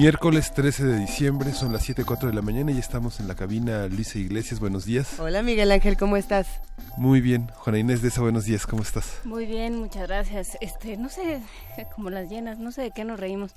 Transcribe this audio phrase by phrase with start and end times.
[0.00, 3.86] Miércoles 13 de diciembre, son las 7.04 de la mañana y estamos en la cabina
[3.86, 4.58] Luisa Iglesias.
[4.58, 5.20] Buenos días.
[5.20, 6.62] Hola Miguel Ángel, ¿cómo estás?
[6.96, 7.48] Muy bien.
[7.56, 9.20] Juana Inés de esa, buenos días, ¿cómo estás?
[9.24, 10.56] Muy bien, muchas gracias.
[10.62, 11.42] Este, no sé,
[11.94, 13.54] como las llenas, no sé de qué nos reímos.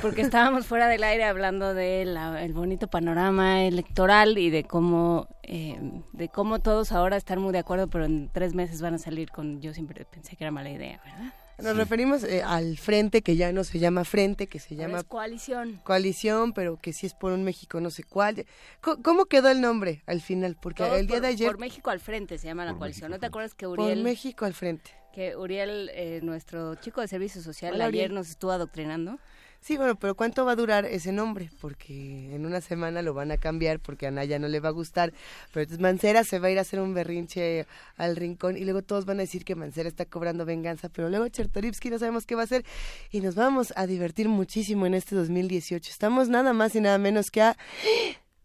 [0.00, 2.16] Porque estábamos fuera del aire hablando del
[2.54, 5.78] bonito panorama electoral y de cómo, eh,
[6.14, 9.30] de cómo todos ahora están muy de acuerdo, pero en tres meses van a salir
[9.30, 9.60] con.
[9.60, 11.34] Yo siempre pensé que era mala idea, ¿verdad?
[11.62, 15.80] Nos referimos eh, al frente que ya no se llama frente, que se llama coalición.
[15.84, 18.46] Coalición, pero que sí es por un México no sé cuál.
[18.80, 20.56] ¿Cómo, quedó el nombre al final?
[20.60, 23.10] Porque el día de ayer por México al frente se llama la coalición.
[23.10, 24.90] ¿No te acuerdas que Uriel Por México al frente.
[25.12, 29.18] Que Uriel, eh, nuestro chico de servicio social, ayer nos estuvo adoctrinando.
[29.60, 31.50] Sí, bueno, pero ¿cuánto va a durar ese nombre?
[31.60, 34.72] Porque en una semana lo van a cambiar porque a Naya no le va a
[34.72, 35.12] gustar.
[35.52, 38.82] Pero entonces Mancera se va a ir a hacer un berrinche al rincón y luego
[38.82, 40.88] todos van a decir que Mancera está cobrando venganza.
[40.88, 42.64] Pero luego Chertorivsky no sabemos qué va a hacer
[43.10, 45.90] y nos vamos a divertir muchísimo en este 2018.
[45.90, 47.56] Estamos nada más y nada menos que a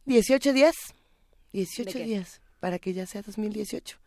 [0.05, 0.75] 18 días.
[1.53, 4.04] 18 días para que ya sea 2018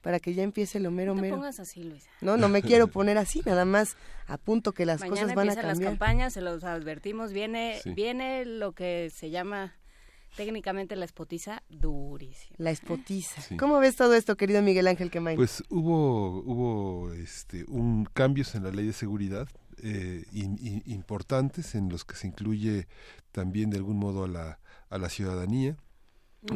[0.00, 2.08] para que ya empiece lo mero no te pongas así, Luisa.
[2.20, 3.96] No, no me quiero poner así, nada más
[4.26, 5.76] apunto que las cosas van a cambiar.
[5.76, 9.74] las campañas, se los advertimos, viene viene lo que se llama
[10.36, 12.54] técnicamente la espotiza durísima.
[12.58, 13.42] La espotiza.
[13.58, 15.36] ¿Cómo ves todo esto, querido Miguel Ángel Quemain?
[15.36, 19.48] Pues hubo hubo este un cambios en la ley de seguridad
[19.82, 22.86] eh, importantes en los que se incluye
[23.32, 25.76] también de algún modo a la a la ciudadanía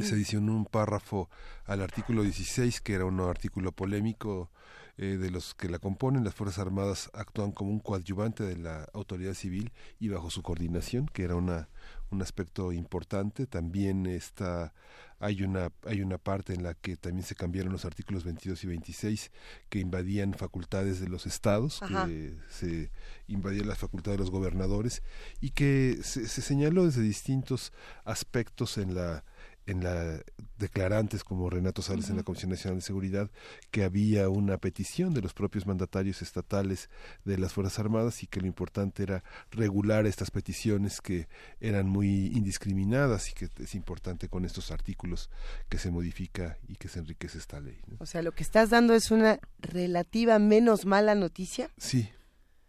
[0.01, 1.29] se adicionó un párrafo
[1.65, 4.51] al artículo 16, que era un artículo polémico
[4.99, 6.23] eh, de los que la componen.
[6.25, 11.07] Las Fuerzas Armadas actúan como un coadyuvante de la autoridad civil y bajo su coordinación,
[11.07, 11.69] que era una,
[12.11, 13.47] un aspecto importante.
[13.47, 14.75] También está,
[15.19, 18.67] hay, una, hay una parte en la que también se cambiaron los artículos 22 y
[18.67, 19.31] 26
[19.69, 22.93] que invadían facultades de los estados, que se
[23.29, 25.03] invadían las facultades de los gobernadores
[25.41, 27.73] y que se, se señaló desde distintos
[28.05, 29.25] aspectos en la
[29.67, 30.21] en la
[30.59, 33.31] declarantes como Renato Sales en la Comisión Nacional de Seguridad
[33.71, 36.89] que había una petición de los propios mandatarios estatales
[37.25, 41.29] de las Fuerzas Armadas y que lo importante era regular estas peticiones que
[41.61, 45.31] eran muy indiscriminadas y que es importante con estos artículos
[45.69, 47.79] que se modifica y que se enriquece esta ley.
[47.99, 51.71] O sea, lo que estás dando es una relativa menos mala noticia.
[51.77, 52.09] Sí.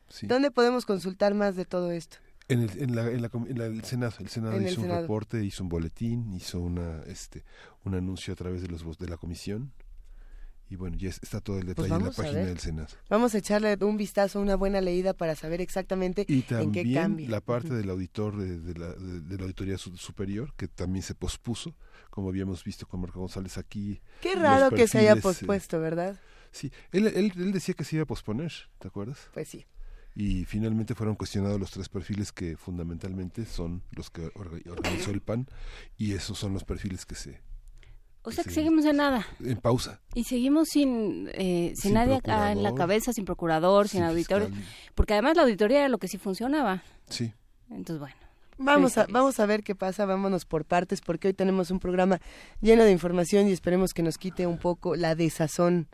[0.10, 0.28] sí.
[0.28, 2.18] ¿Dónde podemos consultar más de todo esto?
[2.50, 3.22] En el, en la, en
[3.58, 7.44] la, el Senado, el Senado hizo un reporte, hizo un boletín, hizo una, este,
[7.86, 9.72] un anuncio a través de los de la comisión
[10.74, 12.88] y bueno, ya está todo el pues detalle en la página del Senado.
[13.08, 17.30] Vamos a echarle un vistazo, una buena leída para saber exactamente en qué cambia.
[17.30, 21.76] la parte del auditor de, la, de, la auditoría superior, que también se pospuso,
[22.10, 24.02] como habíamos visto con Marco González aquí.
[24.22, 26.20] Qué raro que se haya pospuesto, ¿verdad?
[26.52, 29.30] Sí, él, él, él decía que se iba a posponer, ¿te acuerdas?
[29.32, 29.66] Pues sí
[30.16, 35.48] y finalmente fueron cuestionados los tres perfiles que fundamentalmente son los que organizó el PAN
[35.98, 37.42] y esos son los perfiles que se
[38.26, 39.28] o sea que seguimos en nada.
[39.44, 40.00] En pausa.
[40.16, 44.50] Y seguimos sin, eh, sin, nadie acá en la cabeza, sin procurador, sin, auditorio.
[44.96, 46.84] Porque además la auditoría era lo que sí funcionaba.
[47.10, 47.34] Sí.
[47.70, 48.16] Entonces, bueno.
[48.58, 52.22] Vamos a, vamos a ver qué pasa, vámonos por partes, porque hoy tenemos un programa
[52.62, 55.90] lleno de información y esperemos que nos quite un poco la desazón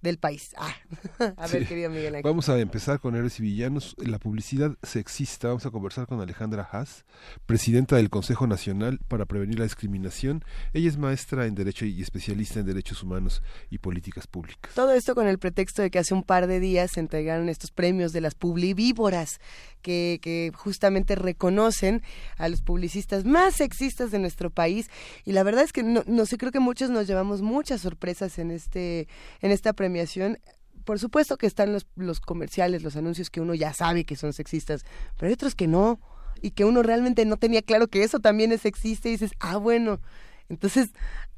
[0.00, 0.54] del país.
[0.56, 0.74] Ah.
[1.36, 2.22] a ver, querido Miguel Ángel.
[2.22, 3.96] Vamos a empezar con héroes y villanos.
[3.98, 5.48] La publicidad sexista.
[5.48, 7.04] Vamos a conversar con Alejandra Haas,
[7.46, 10.44] presidenta del Consejo Nacional para Prevenir la Discriminación.
[10.72, 14.72] Ella es maestra en Derecho y especialista en Derechos Humanos y Políticas Públicas.
[14.74, 17.70] Todo esto con el pretexto de que hace un par de días se entregaron estos
[17.70, 19.40] premios de las publivíboras
[19.82, 22.02] que, que justamente reconocen
[22.36, 24.90] a los publicistas más sexistas de nuestro país.
[25.24, 28.38] Y la verdad es que no, no sé, creo que muchos nos llevamos muchas sorpresas
[28.38, 29.08] en, este,
[29.40, 30.38] en esta premiación
[30.84, 34.32] por supuesto que están los, los comerciales, los anuncios que uno ya sabe que son
[34.32, 34.86] sexistas,
[35.18, 36.00] pero hay otros que no,
[36.40, 39.56] y que uno realmente no tenía claro que eso también es sexista y dices, ah,
[39.56, 40.00] bueno,
[40.48, 40.90] entonces,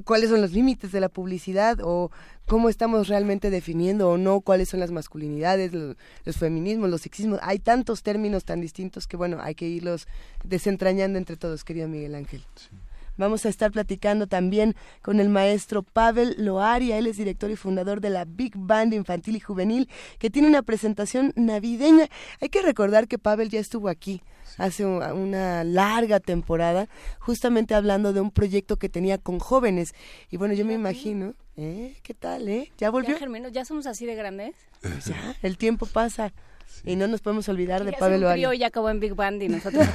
[0.04, 2.10] ¿cuáles son los límites de la publicidad o
[2.46, 5.96] cómo estamos realmente definiendo o no cuáles son las masculinidades, los,
[6.36, 7.40] feminismos, los sexismos?
[7.42, 10.06] Hay tantos términos tan distintos que, bueno, hay que irlos
[10.44, 12.42] desentrañando entre todos, querido Miguel Ángel.
[13.20, 18.00] Vamos a estar platicando también con el maestro Pavel Loaria, él es director y fundador
[18.00, 22.08] de la Big Band Infantil y Juvenil, que tiene una presentación navideña.
[22.40, 24.22] Hay que recordar que Pavel ya estuvo aquí
[24.56, 26.88] hace una larga temporada,
[27.18, 29.92] justamente hablando de un proyecto que tenía con jóvenes.
[30.30, 31.96] Y bueno, yo me imagino, ¿eh?
[32.02, 32.72] ¿Qué tal, eh?
[32.78, 33.18] ¿Ya volvió?
[33.18, 34.56] Ya, ¿ya somos así de grandes?
[35.04, 36.32] Ya, el tiempo pasa.
[36.84, 38.54] Y no nos podemos olvidar de Pavel Oaria.
[38.54, 39.86] ya acabó en Big Band y nosotros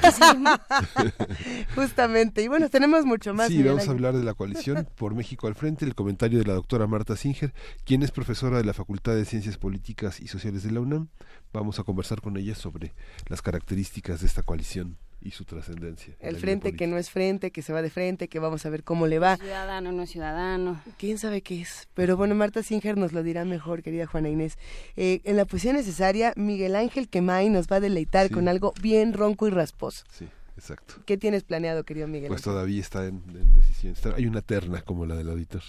[1.76, 2.44] Justamente.
[2.44, 3.48] Y bueno, tenemos mucho más.
[3.48, 6.54] Sí, vamos a hablar de la coalición por México al frente, el comentario de la
[6.54, 10.72] doctora Marta Singer, quien es profesora de la Facultad de Ciencias Políticas y Sociales de
[10.72, 11.10] la UNAM.
[11.54, 12.94] Vamos a conversar con ella sobre
[13.28, 16.16] las características de esta coalición y su trascendencia.
[16.20, 18.84] El frente que no es frente, que se va de frente, que vamos a ver
[18.84, 19.38] cómo le va.
[19.38, 20.80] Ciudadano, no es ciudadano.
[21.00, 21.88] ¿Quién sabe qué es?
[21.96, 24.60] Pero bueno, Marta Singer nos lo dirá mejor, querida Juana Inés.
[24.96, 29.14] Eh, en la poesía necesaria, Miguel Ángel Quemay nos va a deleitar con algo bien
[29.14, 30.06] ronco y rasposo.
[30.12, 30.28] Sí.
[30.58, 30.96] Exacto.
[31.06, 32.30] ¿Qué tienes planeado, querido Miguel?
[32.30, 33.22] Pues todavía está en,
[33.56, 33.96] decisión.
[34.16, 35.62] hay una terna como la del auditor.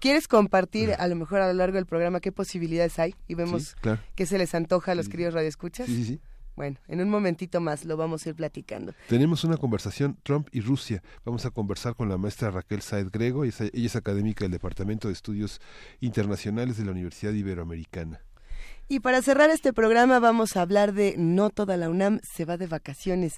[0.00, 3.76] ¿Quieres compartir a lo mejor a lo largo del programa qué posibilidades hay y vemos
[4.14, 5.86] qué se les antoja a los queridos radioescuchas?
[5.86, 6.20] Sí, sí, sí.
[6.58, 8.92] Bueno, en un momentito más lo vamos a ir platicando.
[9.06, 11.04] Tenemos una conversación Trump y Rusia.
[11.24, 13.44] Vamos a conversar con la maestra Raquel Saed Grego.
[13.44, 15.60] Ella es académica del Departamento de Estudios
[16.00, 18.22] Internacionales de la Universidad Iberoamericana.
[18.88, 22.56] Y para cerrar este programa vamos a hablar de No toda la UNAM se va
[22.56, 23.34] de vacaciones.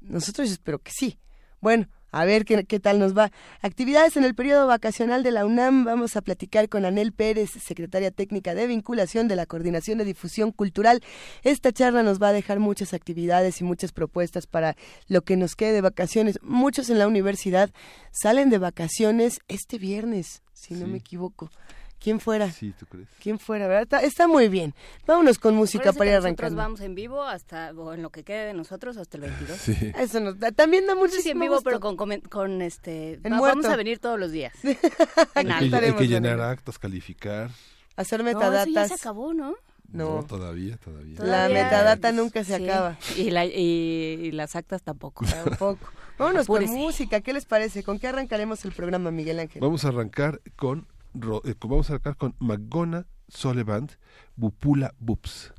[0.00, 1.18] Nosotros espero que sí.
[1.64, 3.32] Bueno, a ver qué, qué, tal nos va.
[3.62, 5.86] Actividades en el periodo vacacional de la UNAM.
[5.86, 10.52] Vamos a platicar con Anel Pérez, secretaria técnica de vinculación de la Coordinación de Difusión
[10.52, 11.00] Cultural.
[11.42, 14.76] Esta charla nos va a dejar muchas actividades y muchas propuestas para
[15.08, 16.38] lo que nos quede de vacaciones.
[16.42, 17.70] Muchos en la universidad
[18.12, 21.48] salen de vacaciones este viernes, si no me equivoco.
[22.04, 22.52] ¿Quién fuera?
[22.52, 23.08] Sí, ¿tú crees?
[23.18, 23.66] ¿Quién fuera?
[23.66, 24.04] ¿verdad?
[24.04, 24.74] Está, muy bien.
[25.06, 26.54] Vámonos con música para ir arrancando.
[26.54, 29.58] Nosotros vamos en vivo hasta, o en lo que quede de nosotros, hasta el 22.
[29.58, 29.92] Sí.
[29.98, 33.18] Eso nos da, también da muchísimo Sí, en vivo, pero con, con, este...
[33.22, 34.52] vamos a venir todos los días.
[35.34, 37.50] hay, que, hay que llenar actos, calificar.
[37.96, 38.66] Hacer metadatas.
[38.66, 39.54] No, ya se acabó, ¿no?
[39.90, 40.24] No.
[40.24, 42.98] todavía, todavía, La metadata nunca se acaba.
[43.16, 45.24] Y, la, y, las actas tampoco.
[45.24, 45.88] Tampoco.
[46.18, 47.22] Vámonos con música.
[47.22, 47.82] ¿Qué les parece?
[47.82, 49.62] ¿Con qué arrancaremos el programa, Miguel Ángel?
[49.62, 50.86] Vamos a arrancar con
[51.68, 53.92] vamos a sacar con Magona Solevant,
[54.36, 55.52] Bupula Bups.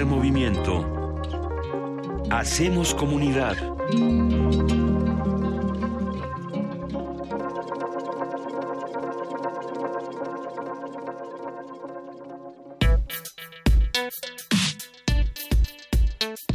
[0.00, 1.20] Movimiento.
[2.30, 3.56] Hacemos comunidad.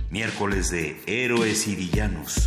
[0.10, 2.47] Miércoles de Héroes y Villanos.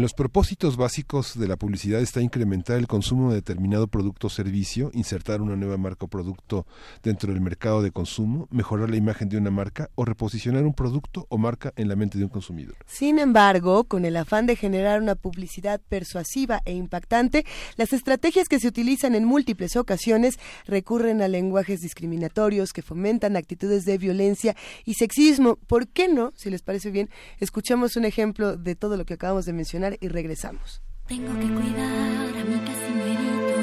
[0.00, 4.30] En los propósitos básicos de la publicidad está incrementar el consumo de determinado producto o
[4.30, 6.66] servicio, insertar una nueva marca o producto
[7.02, 11.26] dentro del mercado de consumo, mejorar la imagen de una marca o reposicionar un producto
[11.28, 12.76] o marca en la mente de un consumidor.
[12.86, 17.44] Sin embargo, con el afán de generar una publicidad persuasiva e impactante,
[17.76, 23.84] las estrategias que se utilizan en múltiples ocasiones recurren a lenguajes discriminatorios que fomentan actitudes
[23.84, 25.56] de violencia y sexismo.
[25.56, 29.44] ¿Por qué no, si les parece bien, escuchamos un ejemplo de todo lo que acabamos
[29.44, 29.89] de mencionar?
[30.00, 30.82] Y regresamos.
[31.06, 33.54] Tengo que cuidar a mi casimerito.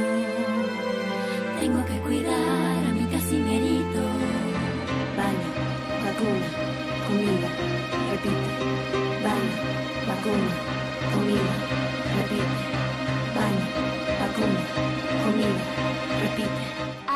[1.60, 2.57] Tengo que cuidar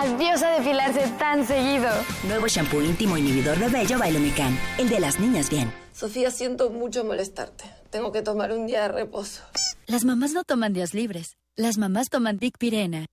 [0.02, 1.88] Adiós a depilarse tan seguido.
[2.28, 4.58] Nuevo shampoo íntimo inhibidor de vello Bailomican.
[4.80, 5.72] El de las niñas bien.
[5.94, 7.66] Sofía, siento mucho molestarte.
[7.92, 9.44] Tengo que tomar un día de reposo.
[9.86, 11.38] Las mamás no toman días libres.
[11.56, 13.06] Las mamás toman Dick Pirena.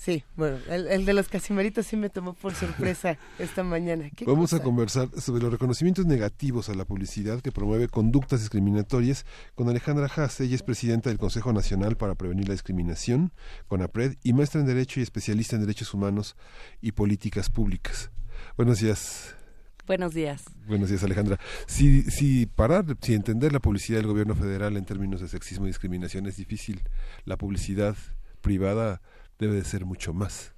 [0.00, 4.08] Sí, bueno, el, de los casimeritos sí me tomó por sorpresa esta mañana.
[4.26, 9.68] Vamos a conversar sobre los reconocimientos negativos a la publicidad que promueve conductas discriminatorias con
[9.68, 10.44] Alejandra Hasse.
[10.44, 13.34] Ella es presidenta del Consejo Nacional para Prevenir la Discriminación,
[13.68, 16.34] CONAPRED, y maestra en Derecho y especialista en Derechos Humanos
[16.80, 18.10] y Políticas Públicas.
[18.56, 19.34] Buenos días.
[19.86, 20.44] Buenos días.
[20.66, 21.38] Buenos días, Alejandra.
[21.66, 25.68] Si, si parar, si entender la publicidad del gobierno federal en términos de sexismo y
[25.68, 26.80] discriminación es difícil,
[27.26, 27.96] la publicidad
[28.40, 29.02] privada
[29.40, 30.52] debe de ser mucho más.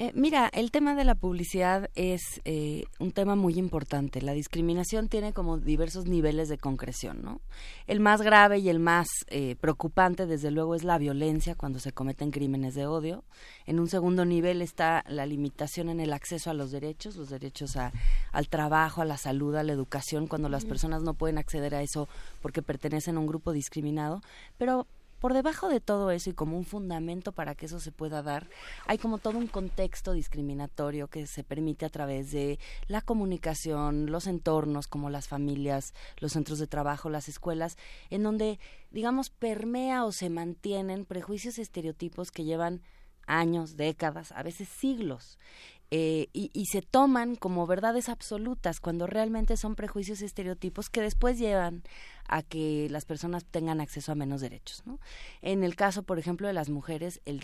[0.00, 4.22] Eh, mira, el tema de la publicidad es eh, un tema muy importante.
[4.22, 7.42] La discriminación tiene como diversos niveles de concreción, ¿no?
[7.86, 11.92] El más grave y el más eh, preocupante, desde luego, es la violencia cuando se
[11.92, 13.24] cometen crímenes de odio.
[13.66, 17.76] En un segundo nivel está la limitación en el acceso a los derechos, los derechos
[17.76, 21.82] al trabajo, a la salud, a la educación, cuando las personas no pueden acceder a
[21.82, 22.08] eso
[22.40, 24.22] porque pertenecen a un grupo discriminado.
[24.56, 24.86] Pero
[25.20, 28.48] por debajo de todo eso y como un fundamento para que eso se pueda dar,
[28.86, 32.58] hay como todo un contexto discriminatorio que se permite a través de
[32.88, 37.76] la comunicación, los entornos como las familias, los centros de trabajo, las escuelas,
[38.08, 38.58] en donde,
[38.90, 42.82] digamos, permea o se mantienen prejuicios y estereotipos que llevan
[43.26, 45.38] años, décadas, a veces siglos.
[45.92, 51.00] Eh, y, y, se toman como verdades absolutas cuando realmente son prejuicios y estereotipos que
[51.00, 51.82] después llevan
[52.26, 54.82] a que las personas tengan acceso a menos derechos.
[54.86, 54.98] ¿no?
[55.42, 57.40] En el caso, por ejemplo, de las mujeres, el,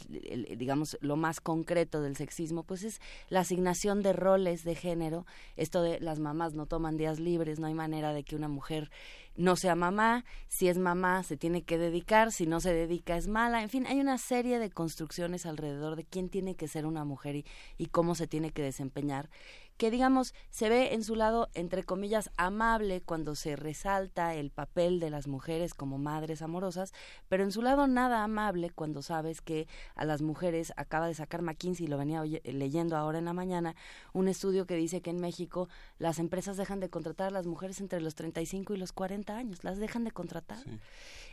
[0.58, 5.82] digamos, lo más concreto del sexismo, pues es la asignación de roles de género, esto
[5.82, 8.90] de las mamás no toman días libres, no hay manera de que una mujer
[9.36, 13.28] no sea mamá, si es mamá se tiene que dedicar, si no se dedica es
[13.28, 17.04] mala, en fin, hay una serie de construcciones alrededor de quién tiene que ser una
[17.04, 17.44] mujer y,
[17.76, 19.28] y cómo se tiene que desempeñar
[19.76, 25.00] que digamos se ve en su lado entre comillas amable cuando se resalta el papel
[25.00, 26.92] de las mujeres como madres amorosas,
[27.28, 31.42] pero en su lado nada amable cuando sabes que a las mujeres acaba de sacar
[31.42, 33.76] McKinsey, lo venía leyendo ahora en la mañana,
[34.12, 35.68] un estudio que dice que en México
[35.98, 39.64] las empresas dejan de contratar a las mujeres entre los 35 y los 40 años,
[39.64, 40.58] las dejan de contratar.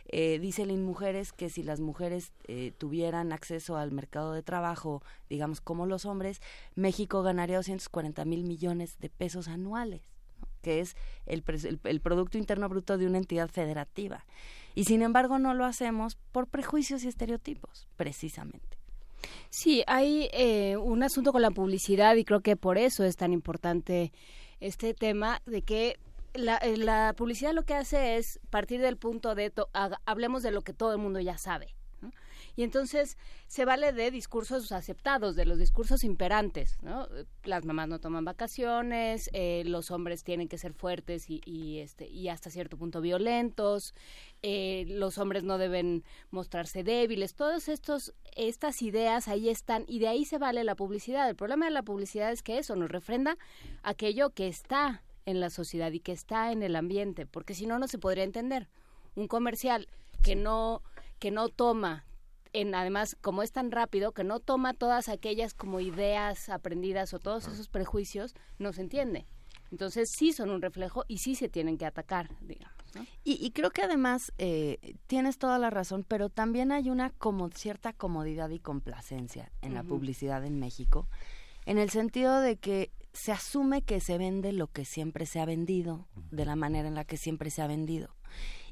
[0.08, 5.60] Eh, dice Mujeres que si las mujeres eh, tuvieran acceso al mercado de trabajo, digamos
[5.60, 6.40] como los hombres,
[6.74, 10.02] México ganaría 240 mil millones de pesos anuales,
[10.62, 11.44] que es el,
[11.84, 14.24] el, Producto Interno Bruto de una entidad federativa.
[14.74, 18.78] Y sin embargo no lo hacemos por prejuicios y estereotipos, precisamente.
[19.50, 23.32] Sí, hay eh, un asunto con la publicidad y creo que por eso es tan
[23.32, 24.12] importante
[24.60, 25.96] este tema de que
[26.34, 29.52] eh, la, publicidad lo que hace es partir del punto de
[30.04, 31.74] hablemos de lo que todo el mundo ya sabe.
[32.56, 37.08] Y entonces se vale de discursos aceptados, de los discursos imperantes, ¿no?
[37.42, 42.28] Las mamás no toman vacaciones, eh, los hombres tienen que ser fuertes y, este, y
[42.28, 43.94] hasta cierto punto violentos,
[44.42, 50.24] eh, los hombres no deben mostrarse débiles, todas estas ideas ahí están y de ahí
[50.24, 51.28] se vale la publicidad.
[51.28, 53.36] El problema de la publicidad es que eso nos refrenda
[53.82, 57.78] aquello que está en la sociedad y que está en el ambiente, porque si no,
[57.78, 58.68] no se podría entender.
[59.14, 59.88] Un comercial
[60.22, 60.82] que no,
[61.18, 62.04] que no toma,
[62.54, 67.18] en, además, como es tan rápido, que no toma todas aquellas como ideas aprendidas o
[67.18, 69.26] todos esos prejuicios, no se entiende.
[69.70, 72.74] Entonces sí son un reflejo y sí se tienen que atacar, digamos.
[73.24, 77.92] Y, creo que además eh, tienes toda la razón, pero también hay una como cierta
[77.92, 81.08] comodidad y complacencia en la publicidad en México,
[81.66, 85.44] en el sentido de que se asume que se vende lo que siempre se ha
[85.44, 88.14] vendido, de la manera en la que siempre se ha vendido.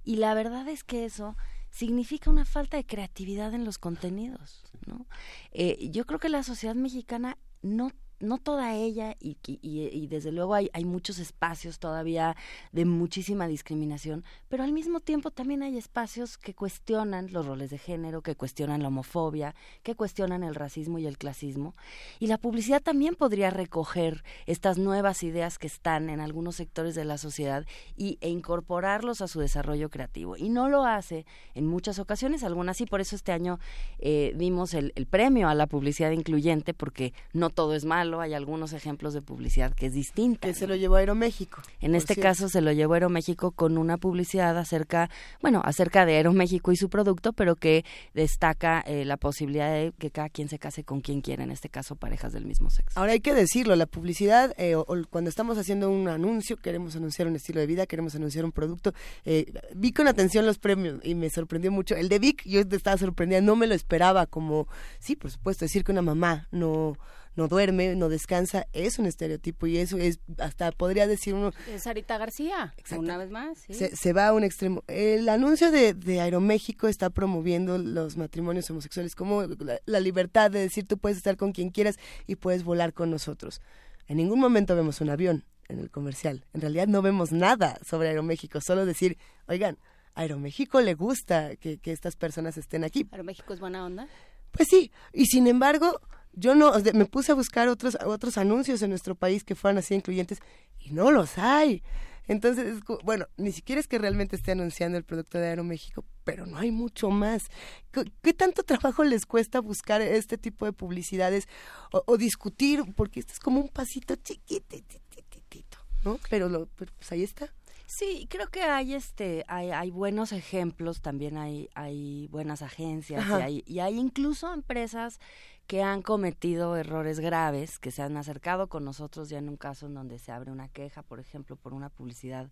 [0.05, 1.37] Y la verdad es que eso
[1.73, 5.07] significa una falta de creatividad en los contenidos, ¿no?
[5.53, 7.91] Eh, yo creo que la sociedad mexicana no
[8.23, 12.37] no toda ella, y, y, desde luego hay, hay, muchos espacios todavía
[12.71, 17.79] de muchísima discriminación, pero al mismo tiempo también hay espacios que cuestionan los roles de
[17.79, 21.75] género, que cuestionan la homofobia, que cuestionan el racismo y el clasismo.
[22.21, 27.05] Y la publicidad también podría recoger estas nuevas ideas que están en algunos sectores de
[27.05, 30.37] la sociedad y, e incorporarlos a su desarrollo creativo.
[30.37, 33.59] Y no lo hace en muchas ocasiones, algunas sí, por eso este año
[33.99, 38.35] eh, dimos el, el premio a la publicidad incluyente, porque no todo es malo hay
[38.35, 40.49] algunos ejemplos de publicidad que es distinta.
[40.49, 41.63] Que se lo llevó Aeroméxico.
[41.81, 46.73] En este caso se lo llevó Aeroméxico con una publicidad acerca, bueno, acerca de Aeroméxico
[46.73, 50.85] y su producto, pero que destaca eh, la posibilidad de que cada quien se case
[50.85, 52.99] con quien quiera, en este caso parejas del mismo sexo.
[52.99, 54.77] Ahora hay que decirlo, la publicidad, eh,
[55.11, 58.93] cuando estamos haciendo un anuncio, queremos anunciar un estilo de vida, queremos anunciar un producto,
[59.25, 61.95] eh, vi con atención los premios y me sorprendió mucho.
[61.95, 65.85] El de Vic, yo estaba sorprendida, no me lo esperaba, como, sí, por supuesto, decir
[65.85, 66.97] que una mamá no
[67.35, 71.53] no duerme, no descansa, es un estereotipo y eso es, hasta podría decir uno...
[71.69, 73.59] Es Sarita García, una vez más.
[73.69, 74.85] Se, va a un extremo.
[74.87, 79.45] El anuncio de, de, Aeroméxico está promoviendo los matrimonios homosexuales como
[79.87, 81.97] la, libertad de decir tú puedes estar con quien quieras
[82.27, 83.61] y puedes volar con nosotros.
[84.09, 86.45] En ningún momento vemos un avión en el comercial.
[86.53, 89.17] En realidad no vemos nada sobre Aeroméxico, solo decir,
[89.47, 89.79] oigan,
[90.15, 93.07] Aeroméxico le gusta que, que estas personas estén aquí.
[93.11, 94.07] ¿Aeroméxico es buena onda?
[94.51, 96.01] Pues sí, y sin embargo,
[96.33, 99.95] yo no, me puse a buscar otros, otros anuncios en nuestro país que fueran así
[99.95, 100.41] incluyentes
[100.79, 101.83] y no los hay.
[102.29, 106.57] Entonces, bueno, ni siquiera es que realmente esté anunciando el producto de Aeroméxico, pero no
[106.57, 107.49] hay mucho más.
[107.91, 111.49] ¿Qué, tanto trabajo les cuesta buscar este tipo de publicidades
[111.91, 112.85] o, discutir?
[112.95, 116.19] Porque esto es como un pasito chiquitito, ¿no?
[116.31, 117.53] Pero, lo, pues ahí está.
[117.87, 123.33] Sí, creo que hay este, hay, hay buenos ejemplos, también hay, hay buenas agencias y
[123.33, 125.21] hay, y hay incluso empresas
[125.67, 129.87] que han cometido errores graves, que se han acercado con nosotros ya en un caso
[129.87, 132.51] en donde se abre una queja, por ejemplo, por una publicidad,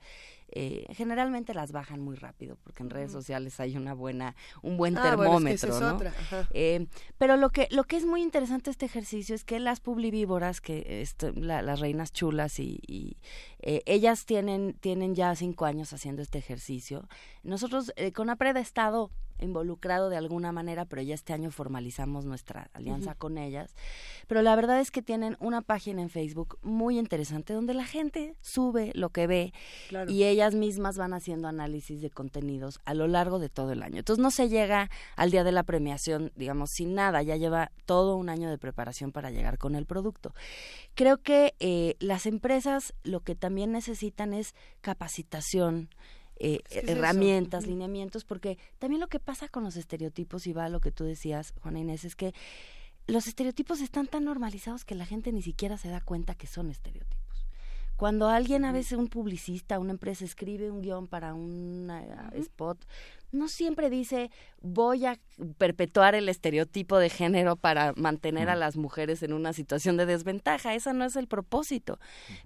[0.49, 4.97] eh, generalmente las bajan muy rápido, porque en redes sociales hay una buena, un buen
[4.97, 6.01] ah, termómetro, ¿no?
[6.53, 6.87] Eh,
[7.19, 11.03] pero lo que, lo que es muy interesante este ejercicio es que las publivívoras, que
[11.03, 13.19] este, las reinas chulas y,
[13.61, 17.07] eh, ellas tienen, tienen ya cinco años haciendo este ejercicio.
[17.43, 22.71] Nosotros con APRED ha estado involucrado de alguna manera, pero ya este año formalizamos nuestra
[22.73, 23.75] alianza con ellas.
[24.27, 28.37] Pero la verdad es que tienen una página en Facebook muy interesante donde la gente
[28.41, 29.53] sube lo que ve
[30.09, 33.99] y ellas mismas van haciendo análisis de contenidos a lo largo de todo el año.
[33.99, 38.17] Entonces no se llega al día de la premiación, digamos, sin nada, ya lleva todo
[38.17, 40.35] un año de preparación para llegar con el producto.
[40.95, 45.89] Creo que eh, las empresas lo que también necesitan es capacitación,
[46.41, 50.81] eh, herramientas, lineamientos, porque también lo que pasa con los estereotipos, y va a lo
[50.81, 52.33] que tú decías, Juana Inés, es que
[53.07, 56.71] los estereotipos están tan normalizados que la gente ni siquiera se da cuenta que son
[56.71, 57.20] estereotipos.
[58.01, 62.83] Cuando alguien, a veces un publicista, una empresa escribe un guion para un eh, spot,
[63.31, 64.31] no siempre dice
[64.63, 65.21] voy a
[65.59, 70.75] perpetuar el estereotipo de género para mantener a las mujeres en una situación de desventaja.
[70.75, 71.99] Ese no es el propósito.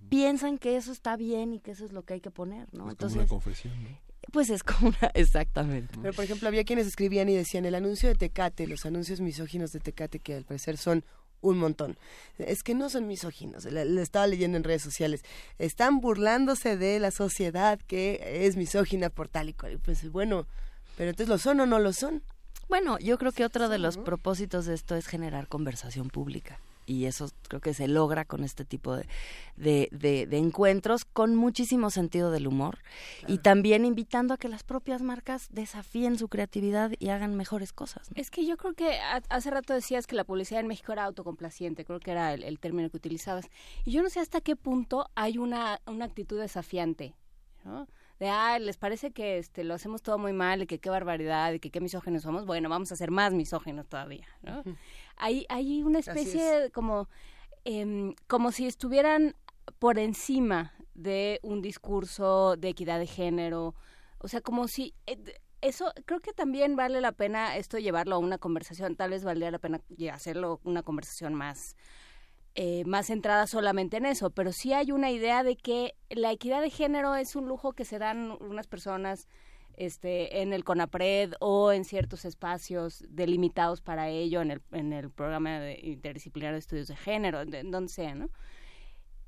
[0.09, 2.91] Piensan que eso está bien y que eso es lo que hay que poner, ¿no?
[2.91, 3.91] Entonces, una confesión, ¿no?
[4.33, 5.97] Pues es como una, exactamente.
[6.03, 9.71] Pero por ejemplo, había quienes escribían y decían el anuncio de Tecate, los anuncios misóginos
[9.71, 11.05] de Tecate, que al parecer son
[11.51, 11.97] un montón.
[12.39, 15.23] Es que no son misóginos, le, estaba leyendo en redes sociales.
[15.59, 19.79] Están burlándose de la sociedad que es misógina por tal y cual.
[19.79, 20.47] Pues bueno,
[20.97, 22.23] pero entonces lo son o no lo son.
[22.69, 27.07] Bueno, yo creo que otro de los propósitos de esto es generar conversación pública y
[27.07, 29.07] eso creo que se logra con este tipo de,
[29.57, 29.89] de,
[30.27, 32.79] de, encuentros con muchísimo sentido del humor
[33.27, 38.11] y también invitando a que las propias marcas desafíen su creatividad y hagan mejores cosas.
[38.15, 41.85] Es que yo creo que hace rato decías que la publicidad en México era autocomplaciente,
[41.85, 43.47] creo que era el, término que utilizabas,
[43.85, 47.15] y yo no sé hasta qué punto hay una, una actitud desafiante.
[47.65, 47.87] ¿no?
[48.19, 51.53] de, ah, les parece que este, lo hacemos todo muy mal y que qué barbaridad
[51.53, 54.63] y que qué misógenos somos, bueno, vamos a ser más misógenos todavía, ¿no?
[55.17, 57.09] Hay, hay una especie como,
[57.65, 59.35] em, como si estuvieran
[59.79, 63.75] por encima de un discurso de equidad de género,
[64.19, 64.95] o sea, como si...
[65.07, 65.19] Eh,
[65.61, 69.51] eso creo que también vale la pena esto llevarlo a una conversación, tal vez valdría
[69.51, 69.81] la pena
[70.13, 71.75] hacerlo una conversación más
[72.57, 76.63] eh, más centrada solamente en eso, pero sí hay una idea de que la equidad
[76.63, 79.27] de género es un lujo que se dan unas personas
[79.77, 85.11] este, en el CONAPRED o en ciertos espacios delimitados para ello, en el, en el
[85.11, 88.31] programa de interdisciplinario de estudios de género, en donde sea, ¿no?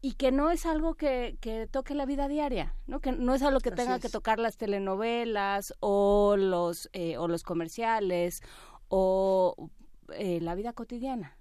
[0.07, 3.01] y que no es algo que, que, toque la vida diaria, ¿no?
[3.01, 7.43] Que no es algo que tenga que tocar las telenovelas o los, eh, o los
[7.43, 8.41] comerciales
[8.89, 9.71] o
[10.15, 11.37] eh, la vida cotidiana.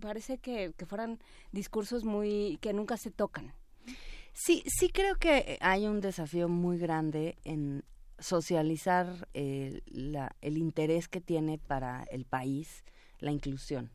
[0.00, 1.18] parece que, que fueran
[1.50, 3.52] discursos muy que nunca se tocan.
[4.32, 7.84] Sí, sí creo que hay un desafío muy grande en
[8.22, 12.84] socializar eh, la, el interés que tiene para el país
[13.18, 13.90] la inclusión.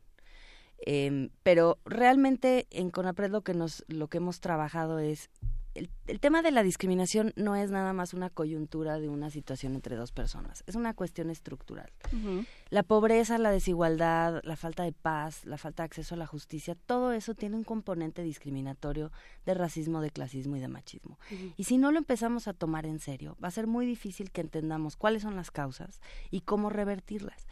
[0.86, 5.30] Eh, pero realmente en CONAPRED lo que, nos, lo que hemos trabajado es
[5.78, 9.74] el, el, tema de la discriminación no es nada más una coyuntura de una situación
[9.74, 11.90] entre dos personas, es una cuestión estructural.
[12.12, 12.46] Uh -huh.
[12.70, 16.76] La pobreza, la desigualdad, la falta de paz, la falta de acceso a la justicia,
[16.86, 19.12] todo eso tiene un componente discriminatorio
[19.46, 21.18] de racismo, de clasismo y de machismo.
[21.30, 21.54] Uh -huh.
[21.56, 24.40] Y si no lo empezamos a tomar en serio, va a ser muy difícil que
[24.40, 27.46] entendamos cuáles son las causas y cómo revertirlas.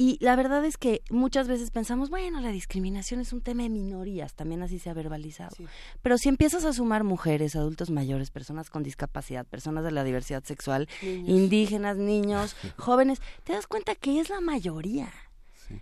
[0.00, 3.68] Y la verdad es que muchas veces pensamos, bueno, la discriminación es un tema de
[3.68, 5.50] minorías, también así se ha verbalizado.
[5.56, 5.66] Sí.
[6.02, 10.44] Pero si empiezas a sumar mujeres, adultos mayores, personas con discapacidad, personas de la diversidad
[10.44, 11.28] sexual, niños.
[11.28, 15.12] indígenas, niños, jóvenes, te das cuenta que es la mayoría.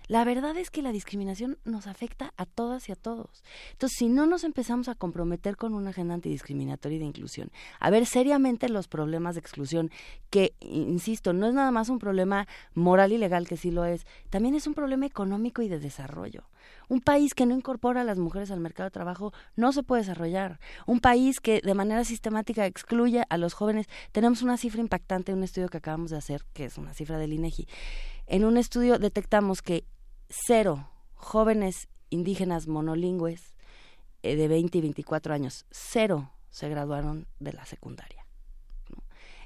[0.09, 3.45] La verdad es que la discriminación nos afecta a todas y a todos.
[3.73, 7.91] Entonces, si no nos empezamos a comprometer con una agenda antidiscriminatoria y de inclusión, a
[7.91, 9.91] ver seriamente los problemas de exclusión,
[10.31, 14.07] que, insisto, no es nada más un problema moral y legal, que sí lo es,
[14.31, 16.45] también es un problema económico y de desarrollo.
[16.89, 20.03] Un país que no incorpora a las mujeres al mercado de trabajo no se puede
[20.03, 20.61] desarrollar.
[20.87, 23.87] Un país que de manera sistemática excluye a los jóvenes.
[24.13, 27.19] Tenemos una cifra impactante en un estudio que acabamos de hacer, que es una cifra
[27.19, 27.67] del INEGI.
[28.27, 29.85] En un estudio detectamos que
[30.29, 33.55] cero jóvenes indígenas monolingües
[34.23, 38.27] eh, de 20 y 24 años, cero se graduaron de la secundaria.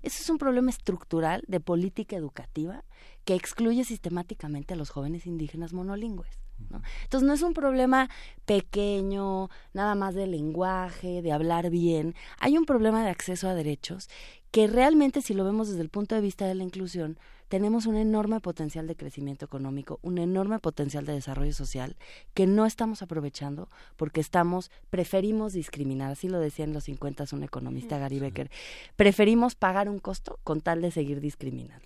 [0.03, 2.85] Ese es un problema estructural de política educativa
[3.25, 6.39] que excluye sistemáticamente a los jóvenes indígenas monolingües.
[6.69, 6.83] ¿No?
[7.05, 8.11] Entonces no es un problema
[8.45, 12.15] pequeño, nada más de lenguaje, de hablar bien.
[12.39, 14.09] Hay un problema de acceso a derechos
[14.51, 17.19] que realmente si lo vemos desde el punto de vista de la inclusión,
[17.51, 21.97] tenemos un enorme potencial de crecimiento económico, un enorme potencial de desarrollo social
[22.33, 27.43] que no estamos aprovechando porque estamos, preferimos discriminar, así lo decía en los 50 un
[27.43, 28.51] economista Gary Becker,
[28.95, 31.85] preferimos pagar un costo con tal de seguir discriminando.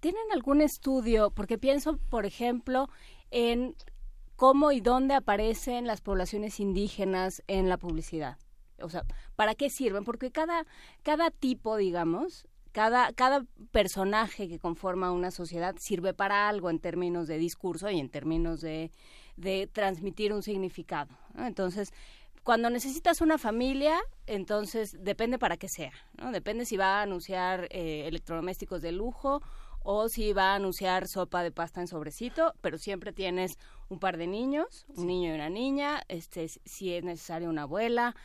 [0.00, 1.30] ¿Tienen algún estudio?
[1.30, 2.90] Porque pienso, por ejemplo,
[3.30, 3.74] en
[4.36, 8.38] cómo y dónde aparecen las poblaciones indígenas en la publicidad.
[8.80, 10.04] O sea, ¿para qué sirven?
[10.04, 10.66] Porque cada,
[11.02, 17.26] cada tipo, digamos, cada, cada personaje que conforma una sociedad sirve para algo en términos
[17.26, 18.90] de discurso y en términos de,
[19.36, 21.16] de transmitir un significado.
[21.38, 21.92] Entonces,
[22.42, 25.92] cuando necesitas una familia, entonces depende para qué sea.
[26.18, 26.30] ¿no?
[26.30, 29.42] Depende si va a anunciar eh, electrodomésticos de lujo
[29.88, 33.56] o si va a anunciar sopa de pasta en sobrecito, pero siempre tienes
[33.88, 35.06] un par de niños, un sí.
[35.06, 38.16] niño y una niña, este, si es necesario una abuela,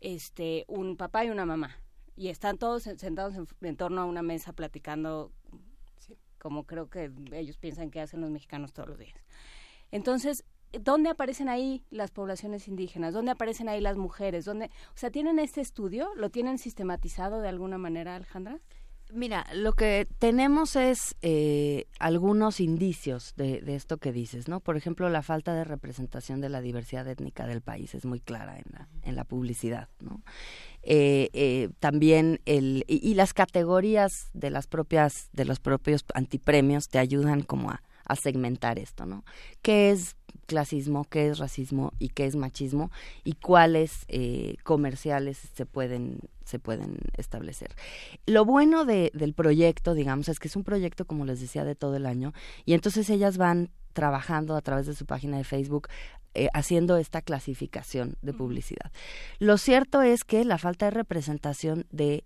[0.00, 1.78] este, un papá y una mamá
[2.16, 5.32] y están todos sentados en, en torno a una mesa platicando
[5.98, 6.16] sí.
[6.38, 9.18] como creo que ellos piensan que hacen los mexicanos todos los días.
[9.90, 13.14] Entonces, ¿dónde aparecen ahí las poblaciones indígenas?
[13.14, 14.44] ¿Dónde aparecen ahí las mujeres?
[14.44, 16.10] ¿Dónde, o sea, ¿tienen este estudio?
[16.16, 18.60] ¿Lo tienen sistematizado de alguna manera, Alejandra?
[19.14, 24.58] Mira, lo que tenemos es eh, algunos indicios de, de, esto que dices, ¿no?
[24.58, 28.56] Por ejemplo, la falta de representación de la diversidad étnica del país es muy clara
[28.58, 30.20] en la, en la publicidad, ¿no?
[30.82, 36.98] Eh, eh, también el y, las categorías de las propias de los propios antipremios te
[36.98, 39.24] ayudan como a, a segmentar esto, ¿no?
[39.62, 42.90] ¿Qué es clasismo, qué es racismo y qué es machismo
[43.24, 47.74] y cuáles eh, comerciales se pueden se pueden establecer.
[48.26, 51.74] Lo bueno de, del proyecto, digamos, es que es un proyecto, como les decía, de
[51.74, 52.34] todo el año
[52.66, 55.88] y entonces ellas van trabajando a través de su página de Facebook
[56.34, 58.90] eh, haciendo esta clasificación de publicidad.
[59.38, 62.24] Lo cierto es que la falta de representación de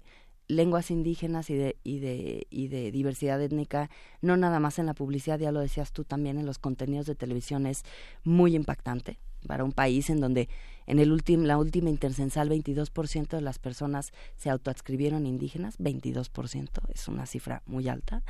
[0.48, 3.90] lenguas indígenas y de, y de, y de diversidad étnica,
[4.22, 7.14] no nada más en la publicidad, ya lo decías tú también, en los contenidos de
[7.14, 7.84] televisión es
[8.24, 10.48] muy impactante para un país en donde
[10.88, 17.08] En el último, la última intercensal, 22% de las personas se autoadscribieron indígenas, 22%, es
[17.08, 18.22] una cifra muy alta.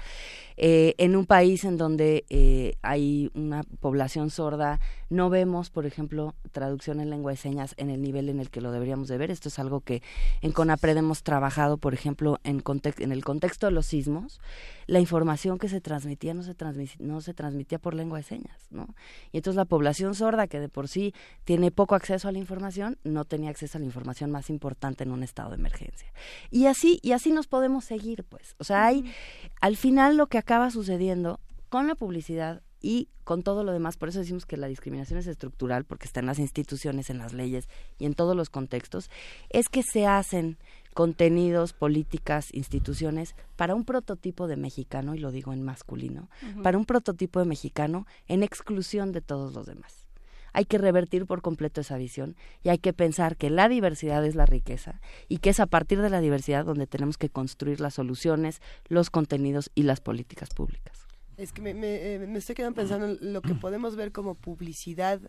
[0.57, 6.35] Eh, en un país en donde eh, hay una población sorda, no vemos, por ejemplo,
[6.53, 9.31] traducción en lengua de señas en el nivel en el que lo deberíamos de ver.
[9.31, 10.03] Esto es algo que
[10.43, 12.63] en CONAPRED hemos trabajado, por ejemplo, en,
[12.99, 14.41] en el contexto de los sismos.
[14.87, 16.55] La información que se transmitía no se,
[16.99, 18.95] no se transmitía por lengua de señas, ¿no?
[19.33, 22.99] Y entonces la población sorda, que de por sí tiene poco acceso a la información,
[23.05, 26.13] no tenía acceso a la información más importante en un estado de emergencia.
[26.51, 28.55] Y así, y así nos podemos seguir, pues.
[28.59, 29.05] O sea, hay,
[29.61, 34.09] al final lo que acaba sucediendo con la publicidad y con todo lo demás, por
[34.09, 37.69] eso decimos que la discriminación es estructural, porque está en las instituciones, en las leyes
[37.99, 39.11] y en todos los contextos,
[39.51, 40.59] es que se hacen
[40.95, 46.29] contenidos, políticas, instituciones para un prototipo de mexicano, y lo digo en masculino,
[46.63, 50.07] para un prototipo de mexicano en exclusión de todos los demás.
[50.53, 54.35] Hay que revertir por completo esa visión y hay que pensar que la diversidad es
[54.35, 57.95] la riqueza y que es a partir de la diversidad donde tenemos que construir las
[57.95, 61.08] soluciones, los contenidos y las políticas públicas.
[61.39, 64.35] Es que me, me, eh, me estoy quedando pensando en lo que podemos ver como
[64.35, 65.21] publicidad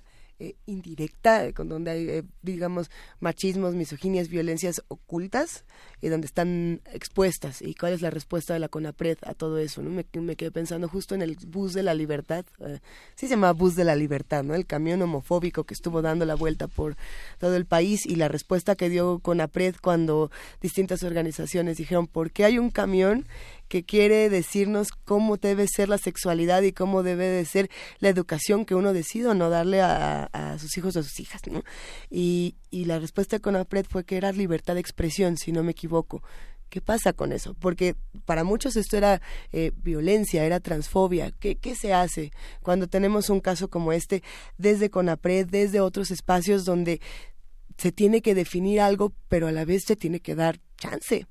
[0.41, 5.65] eh, indirecta, con donde hay, eh, digamos, machismos, misoginias, violencias ocultas,
[6.01, 7.61] y donde están expuestas.
[7.61, 9.81] ¿Y cuál es la respuesta de la CONAPRED a todo eso?
[9.81, 9.89] ¿no?
[9.89, 12.79] Me, me quedé pensando justo en el bus de la libertad, eh,
[13.15, 14.55] sí se llama bus de la libertad, ¿no?
[14.55, 16.95] El camión homofóbico que estuvo dando la vuelta por
[17.37, 22.45] todo el país y la respuesta que dio CONAPRED cuando distintas organizaciones dijeron, ¿por qué
[22.45, 23.27] hay un camión
[23.69, 28.65] que quiere decirnos cómo debe ser la sexualidad y cómo debe de ser la educación
[28.65, 31.63] que uno decide o no darle a, sus hijos o a sus hijas, ¿no?
[32.09, 35.71] Y, y la respuesta de Conapred fue que era libertad de expresión, si no me
[35.71, 36.21] equivoco.
[36.69, 37.55] ¿Qué pasa con eso?
[37.55, 41.31] Porque para muchos esto era eh, violencia, era transfobia.
[41.31, 44.23] ¿Qué, ¿Qué se hace cuando tenemos un caso como este
[44.57, 47.01] desde CONAPRED, desde otros espacios donde
[47.77, 51.25] se tiene que definir algo, pero a la vez se tiene que dar chance?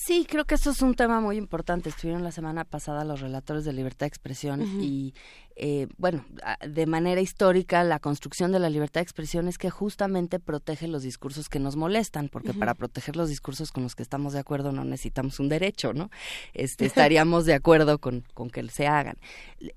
[0.00, 1.88] Sí, creo que eso es un tema muy importante.
[1.88, 5.12] Estuvieron la semana pasada los relatores de libertad de expresión y
[5.60, 6.24] eh, bueno,
[6.66, 11.02] de manera histórica, la construcción de la libertad de expresión es que justamente protege los
[11.02, 14.70] discursos que nos molestan, porque para proteger los discursos con los que estamos de acuerdo
[14.70, 16.10] no necesitamos un derecho, ¿no?
[16.54, 19.16] Este, estaríamos de acuerdo con, con que se hagan.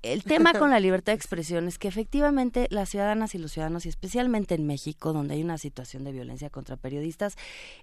[0.02, 3.84] El tema con la libertad de expresión es que efectivamente las ciudadanas y los ciudadanos,
[3.84, 7.36] y especialmente en México, donde hay una situación de violencia contra periodistas,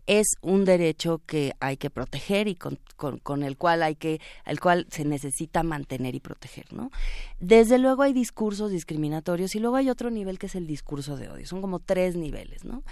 [0.08, 4.62] es un derecho que hay que proteger y con, con, el cual hay que, el
[4.62, 6.92] cual se necesita mantener y proteger, ¿no?
[7.40, 11.28] Desde luego hay discursos discriminatorios y luego hay otro nivel que es el discurso de
[11.28, 11.48] odio.
[11.48, 12.84] Son como tres niveles, ¿no?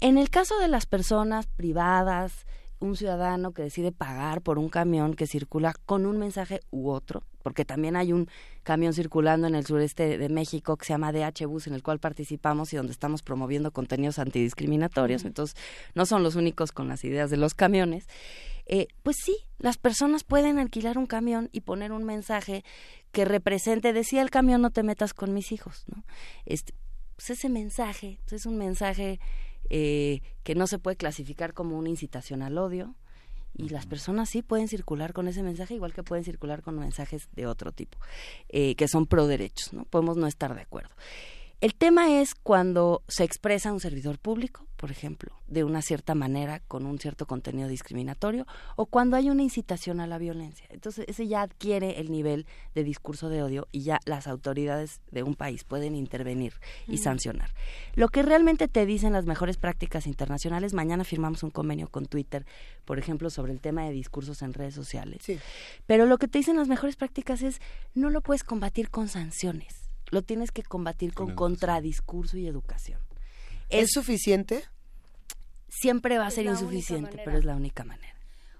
[0.00, 2.44] En el caso de las personas privadas,
[2.80, 7.22] un ciudadano que decide pagar por un camión que circula con un mensaje u otro,
[7.42, 8.28] porque también hay un
[8.62, 11.98] camión circulando en el sureste de México que se llama DH Bus, en el cual
[11.98, 15.56] participamos y donde estamos promoviendo contenidos antidiscriminatorios, entonces
[15.94, 18.06] no son los únicos con las ideas de los camiones.
[18.66, 22.64] Eh, pues sí, las personas pueden alquilar un camión y poner un mensaje
[23.12, 26.04] que represente, decía el camión, no te metas con mis hijos, ¿no?
[26.46, 26.74] Este,
[27.16, 29.20] pues ese mensaje pues es un mensaje
[29.68, 32.94] eh, que no se puede clasificar como una incitación al odio
[33.54, 37.28] y las personas sí pueden circular con ese mensaje igual que pueden circular con mensajes
[37.32, 37.98] de otro tipo
[38.48, 39.84] eh, que son pro derechos, ¿no?
[39.84, 40.94] Podemos no estar de acuerdo.
[41.60, 46.60] El tema es cuando se expresa un servidor público, por ejemplo, de una cierta manera,
[46.60, 48.46] con un cierto contenido discriminatorio,
[48.76, 50.66] o cuando hay una incitación a la violencia.
[50.70, 55.22] Entonces, ese ya adquiere el nivel de discurso de odio y ya las autoridades de
[55.22, 56.54] un país pueden intervenir
[56.88, 57.50] y sancionar.
[57.94, 62.46] Lo que realmente te dicen las mejores prácticas internacionales, mañana firmamos un convenio con Twitter,
[62.86, 65.26] por ejemplo, sobre el tema de discursos en redes sociales.
[65.84, 67.60] Pero lo que te dicen las mejores prácticas es,
[67.92, 69.79] no lo puedes combatir con sanciones
[70.10, 73.00] lo tienes que combatir con, contradiscurso y educación.
[73.68, 74.64] ¿Es, suficiente?
[75.68, 78.14] Siempre va a ser insuficiente, pero es la única manera.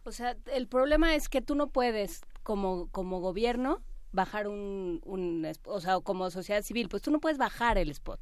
[0.04, 3.82] O sea, el problema es que tú no puedes, como, como gobierno,
[4.12, 8.20] bajar un, un, o sea, como sociedad civil, pues tú no puedes bajar el spot.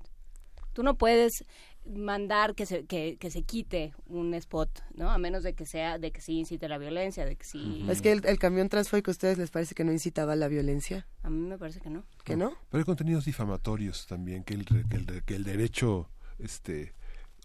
[0.73, 1.45] Tú no puedes
[1.89, 5.11] mandar que se, que, que, se quite un spot, ¿no?
[5.11, 7.87] A menos de que sea, de que sí incite la violencia, de que sí...
[7.89, 11.07] ¿Es que el, camión transfóbico a ustedes les parece que no incitaba la violencia?
[11.23, 12.05] A mí me parece que no.
[12.25, 12.55] ¿Que no?
[12.71, 16.95] Pero hay contenidos difamatorios también, que el, que el, que el derecho este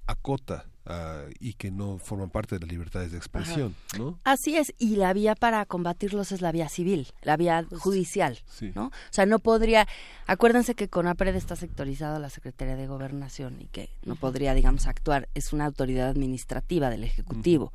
[0.06, 4.20] acota ah, y que no forman parte de las libertades de expresión, ¿no?
[4.24, 8.72] Así es, y la vía para combatirlos es la vía civil, la vía judicial, Sí.
[8.76, 8.88] ¿no?
[8.88, 9.88] O sea, no podría,
[10.28, 14.88] acuérdense que CONAPRED está sectorizado a la Secretaría de Gobernación y que no podría, digamos,
[14.88, 17.72] actuar, es una autoridad administrativa del Ejecutivo.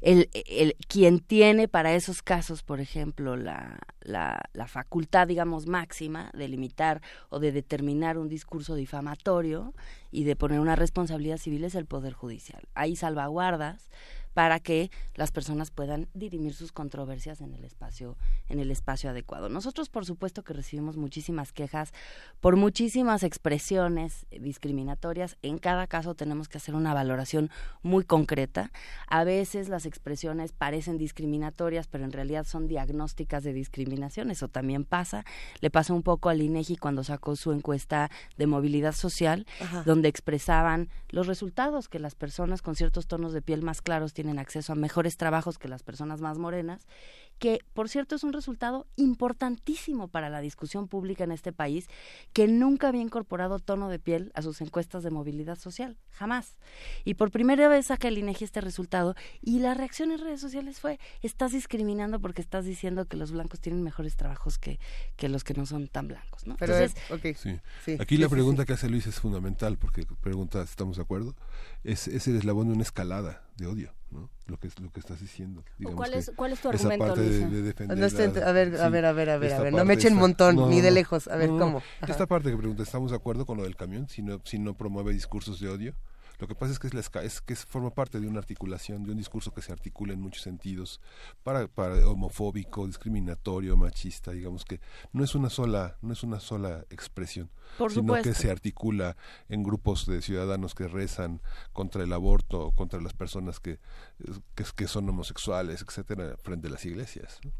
[0.00, 6.30] el, el, quien tiene para esos casos, por ejemplo, la, la, la facultad, digamos, máxima
[6.34, 9.74] de limitar o de determinar un discurso difamatorio
[10.10, 12.47] y de poner una responsabilidad civil es el Poder Judicial.
[12.74, 13.88] Hay salvaguardas
[14.34, 18.16] para que las personas puedan dirimir sus controversias en el espacio
[18.48, 19.48] en el espacio adecuado.
[19.48, 21.92] Nosotros por supuesto que recibimos muchísimas quejas
[22.40, 27.50] por muchísimas expresiones discriminatorias, en cada caso tenemos que hacer una valoración
[27.82, 28.70] muy concreta.
[29.06, 34.84] A veces las expresiones parecen discriminatorias, pero en realidad son diagnósticas de discriminación, eso también
[34.84, 35.24] pasa.
[35.60, 39.82] Le pasó un poco al INEGI cuando sacó su encuesta de movilidad social, Ajá.
[39.84, 44.27] donde expresaban los resultados que las personas con ciertos tonos de piel más claros tienen
[44.36, 46.86] acceso a mejores trabajos que las personas más morenas,
[47.38, 51.86] que por cierto es un resultado importantísimo para la discusión pública en este país,
[52.32, 56.56] que nunca había incorporado tono de piel a sus encuestas de movilidad social, jamás.
[57.04, 60.80] Y por primera vez saca el INEGI este resultado y la reacción en redes sociales
[60.80, 64.78] fue, estás discriminando porque estás diciendo que los blancos tienen mejores trabajos que,
[65.16, 66.56] que los que no son tan blancos, ¿no?
[66.56, 67.36] Pero Entonces, es- ok.
[67.38, 67.60] Sí.
[67.84, 67.96] Sí.
[68.00, 71.34] Aquí Sí, la sí, pregunta que hace Luis es fundamental porque pregunta, ¿estamos de acuerdo?
[71.84, 74.28] Es, es el eslabón de una escalada de odio, ¿no?
[74.48, 75.62] Lo que es lo que estás diciendo.
[75.78, 77.48] Digamos cuál es- cuál es tu esa argumento, parte de, Luisa?
[77.48, 79.60] de defender No estoy ent- la- a ver, a ver, a ver, a ver, a
[79.60, 81.82] ver, no me echen esta- montón, no, ni de lejos, a ver, no, ¿cómo?
[82.00, 82.12] Ajá.
[82.12, 84.74] Esta parte que pregunta, ¿estamos de acuerdo con lo del camión si no, si no
[84.74, 85.94] promueve discursos de odio?
[86.38, 89.02] Lo que pasa es que es, la esca- es que forma parte de una articulación,
[89.04, 91.00] de un discurso que se articula en muchos sentidos,
[91.42, 94.80] para, para homofóbico, discriminatorio, machista, digamos que
[95.12, 99.16] no es una sola, no es una sola expresión, Por sino que se articula
[99.48, 101.40] en grupos de ciudadanos que rezan
[101.72, 103.78] contra el aborto, contra las personas que,
[104.54, 107.40] que, que son homosexuales, etcétera, frente a las iglesias.
[107.44, 107.50] ¿no?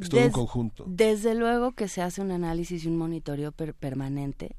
[0.00, 0.84] Es todo un conjunto.
[0.86, 4.56] Desde luego que se hace un análisis y un monitoreo per- permanente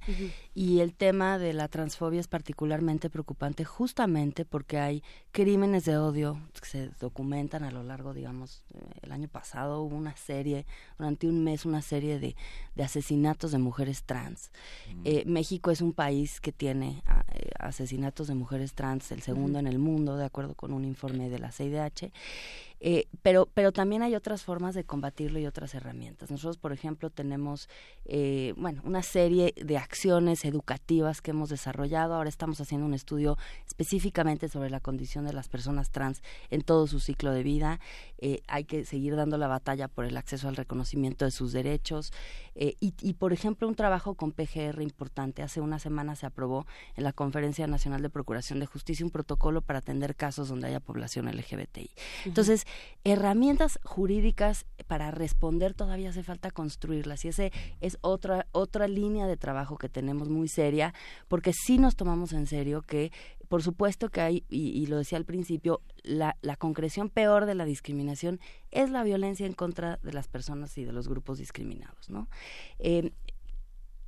[0.53, 6.37] y el tema de la transfobia es particularmente preocupante justamente porque hay crímenes de odio
[6.61, 10.65] que se documentan a lo largo, digamos, eh, el año pasado hubo una serie,
[10.97, 12.35] durante un mes una serie de,
[12.75, 14.51] de asesinatos de mujeres trans.
[15.05, 19.59] Eh, México es un país que tiene ah, eh, asesinatos de mujeres trans, el segundo
[19.59, 22.11] en el mundo, de acuerdo con un informe de la CIDH.
[22.83, 26.31] Eh, pero, pero también hay otras formas de combatirlo y otras herramientas.
[26.31, 27.69] Nosotros, por ejemplo, tenemos
[28.05, 32.15] eh, bueno, una serie de acciones educativas que hemos desarrollado.
[32.15, 36.87] Ahora estamos haciendo un estudio específicamente sobre la condición de las personas trans en todo
[36.87, 37.79] su ciclo de vida.
[38.17, 42.11] Eh, hay que seguir dando la batalla por el acceso al reconocimiento de sus derechos.
[42.55, 45.43] Eh, y, y, por ejemplo, un trabajo con PGR importante.
[45.43, 46.65] Hace una semana se aprobó
[46.95, 50.79] en la Conferencia Nacional de Procuración de Justicia un protocolo para atender casos donde haya
[50.79, 51.91] población LGBTI.
[52.25, 52.65] Entonces,
[53.03, 59.37] herramientas jurídicas para responder todavía hace falta construirlas y ese es otra otra línea de
[59.37, 60.93] trabajo que tenemos muy seria
[61.27, 63.11] porque sí nos tomamos en serio que
[63.47, 67.65] por supuesto que hay y, lo decía al principio la, la concreción peor de la
[67.65, 72.27] discriminación es la violencia en contra de las personas y de los grupos discriminados no
[72.79, 73.11] eh,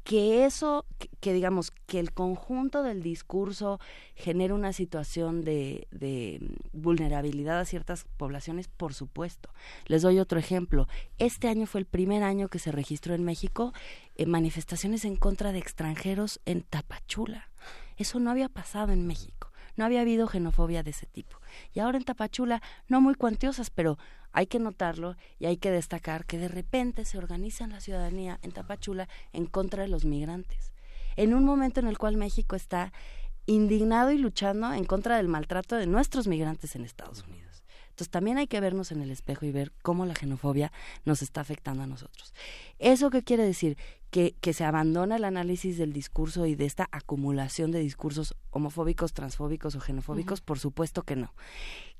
[0.03, 3.79] que eso, que, que, digamos, que el conjunto del discurso
[4.15, 6.41] genere una situación de, de,
[6.73, 9.49] vulnerabilidad a ciertas poblaciones, por supuesto.
[9.85, 10.87] Les doy otro ejemplo.
[11.19, 13.73] Este año fue el primer año que se registró en México
[14.15, 17.49] eh, manifestaciones en contra de extranjeros en Tapachula.
[17.97, 19.42] Eso no había pasado en México.
[19.75, 21.37] No había habido xenofobia de ese tipo.
[21.73, 23.97] Y ahora en Tapachula, no muy cuantiosas, pero
[24.31, 28.51] hay que notarlo y hay que destacar que de repente se organiza la ciudadanía en
[28.51, 30.73] Tapachula en contra de los migrantes.
[31.15, 32.91] En un momento en el cual México está
[33.45, 37.63] indignado y luchando en contra del maltrato de nuestros migrantes en Estados Unidos.
[37.89, 40.71] Entonces también hay que vernos en el espejo y ver cómo la xenofobia
[41.05, 42.33] nos está afectando a nosotros.
[42.79, 43.77] ¿Eso qué quiere decir?
[44.13, 49.11] Que, que, se abandona el análisis del discurso y de esta acumulación de discursos homofóbicos,
[49.11, 50.45] transfóbicos o xenofóbicos, uh -huh.
[50.45, 51.33] por supuesto que no.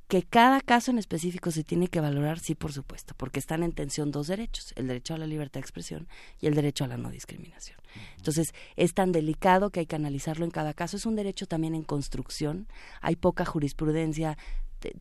[0.07, 3.71] Que cada caso en específico se tiene que valorar, sí, por supuesto, porque están en
[3.71, 6.07] tensión dos derechos, el derecho a la libertad de expresión
[6.39, 7.79] y el derecho a la no discriminación.
[8.17, 10.97] Entonces, es tan delicado que hay que analizarlo en cada caso.
[10.97, 12.67] Es un derecho también en construcción,
[13.01, 14.37] hay poca jurisprudencia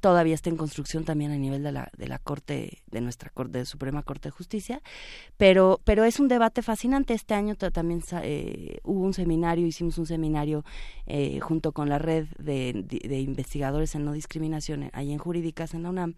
[0.01, 3.59] todavía está en construcción también a nivel de la, de la Corte, de nuestra Corte,
[3.59, 4.83] de Suprema Corte de Justicia,
[5.37, 7.15] pero, pero es un debate fascinante.
[7.15, 10.65] Este año también eh, hubo un seminario, hicimos un seminario
[11.07, 15.91] eh, junto con la red de, investigadores en no discriminación, ahí en Jurídicas, en la
[15.91, 16.15] UNAM,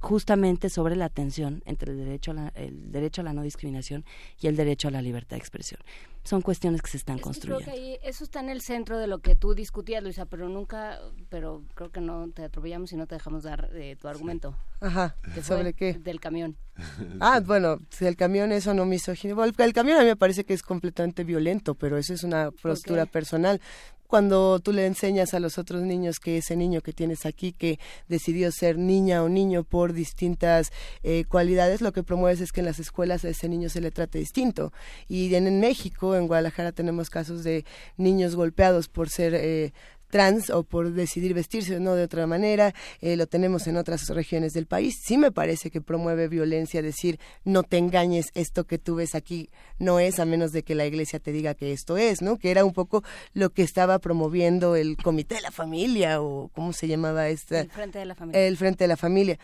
[0.00, 4.04] justamente sobre la tensión entre el derecho a la, el derecho a la no discriminación
[4.40, 5.80] y el derecho a la libertad de expresión.
[6.28, 7.64] Son cuestiones que se están Es que construyendo.
[7.64, 10.48] Creo que ahí eso está en el centro de lo que tú discutías, Luisa, pero
[10.48, 11.00] nunca,
[11.30, 14.54] pero creo que no te atropellamos y no te dejamos dar eh, tu argumento.
[14.80, 15.94] Ajá, que ¿sobre qué?
[15.94, 16.56] Del camión.
[17.20, 19.42] Ah, bueno, si el camión eso no misógino.
[19.42, 22.50] El, el camión a mí me parece que es completamente violento, pero eso es una
[22.50, 23.60] postura personal.
[24.08, 27.78] Cuando tú le enseñas a los otros niños que ese niño que tienes aquí, que
[28.08, 32.66] decidió ser niña o niño por distintas eh, cualidades, lo que promueves es que en
[32.66, 34.72] las escuelas a ese niño se le trate distinto.
[35.08, 37.66] Y en, en México, en Guadalajara, tenemos casos de
[37.98, 39.74] niños golpeados por ser eh,
[40.08, 44.08] trans o por decidir vestirse o no de otra manera, eh, lo tenemos en otras
[44.08, 44.98] regiones del país.
[45.02, 49.50] Sí me parece que promueve violencia decir no te engañes, esto que tú ves aquí
[49.78, 52.36] no es a menos de que la iglesia te diga que esto es, ¿no?
[52.36, 53.02] Que era un poco
[53.32, 57.70] lo que estaba promoviendo el Comité de la Familia o cómo se llamaba esta El
[57.70, 58.46] Frente de la Familia.
[58.46, 59.38] el Frente de la Familia.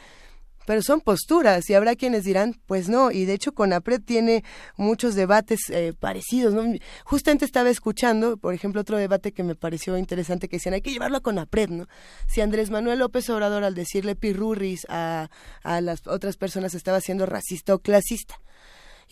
[0.67, 4.45] Pero son posturas y habrá quienes dirán, pues no, y de hecho CONAPRED tiene
[4.77, 6.55] muchos debates eh, parecidos.
[6.55, 6.63] ¿no?
[7.05, 10.93] Justamente estaba escuchando, por ejemplo, otro debate que me pareció interesante que decían, hay que
[10.93, 11.87] llevarlo a CONAPRED, ¿no?
[12.29, 15.29] Si Andrés Manuel López Obrador al decirle pirurris a,
[15.63, 18.41] a las otras personas estaba siendo racista o clasista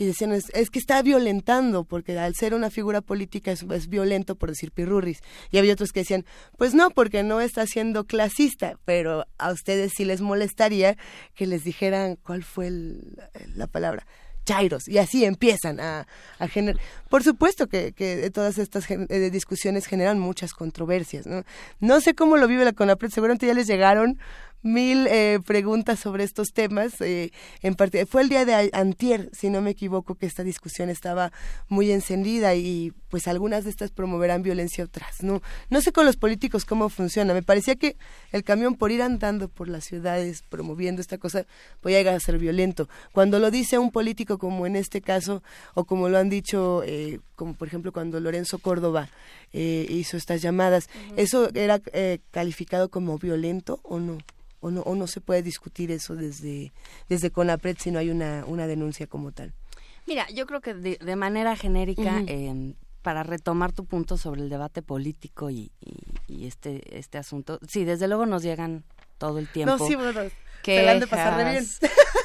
[0.03, 3.89] y decían es, es, que está violentando porque al ser una figura política es, es,
[3.89, 5.21] violento por decir pirurris.
[5.51, 6.25] Y había otros que decían
[6.57, 10.97] pues no porque no está siendo clasista pero a ustedes sí les molestaría
[11.35, 13.17] que les dijeran cuál fue el,
[13.55, 14.07] la palabra
[14.45, 16.07] chairos y así empiezan a,
[16.39, 21.45] a generar por supuesto que, que todas estas gen eh, discusiones generan muchas controversias no
[21.81, 24.19] no sé cómo lo vive la CONAPRED seguramente ya les llegaron
[24.63, 27.01] mil eh, preguntas sobre estos temas.
[27.01, 27.33] Eh,
[27.63, 31.33] en fue el día de antier, si no me equivoco, que esta discusión estaba
[31.69, 35.23] muy encendida y pues algunas de estas promoverán violencia otras.
[35.23, 37.35] No, no sé con los políticos cómo funciona.
[37.35, 37.97] Me parecía que
[38.31, 41.45] el camión por ir andando por las ciudades promoviendo esta cosa
[41.81, 42.89] podía llegar a ser violento.
[43.13, 45.43] Cuando lo dice un político como en este caso
[45.75, 49.09] o como lo han dicho, eh, como por ejemplo cuando Lorenzo Córdoba
[49.53, 51.19] hizo estas llamadas, uh -huh.
[51.19, 51.81] ¿eso era
[52.31, 54.19] calificado como violento o no?
[54.63, 56.73] o no, o no se puede discutir eso desde,
[57.09, 59.53] desde CONAPRED si no hay una, una denuncia como tal.
[60.07, 62.27] Mira, yo creo que de, de manera genérica, uh -huh.
[62.29, 65.97] eh, para retomar tu punto sobre el debate político y, y,
[66.29, 68.85] y, este, este asunto, sí, desde luego nos llegan
[69.19, 69.77] todo el tiempo.
[69.77, 70.21] No, sí, bueno,
[70.63, 71.67] que se la han de pasar de bien.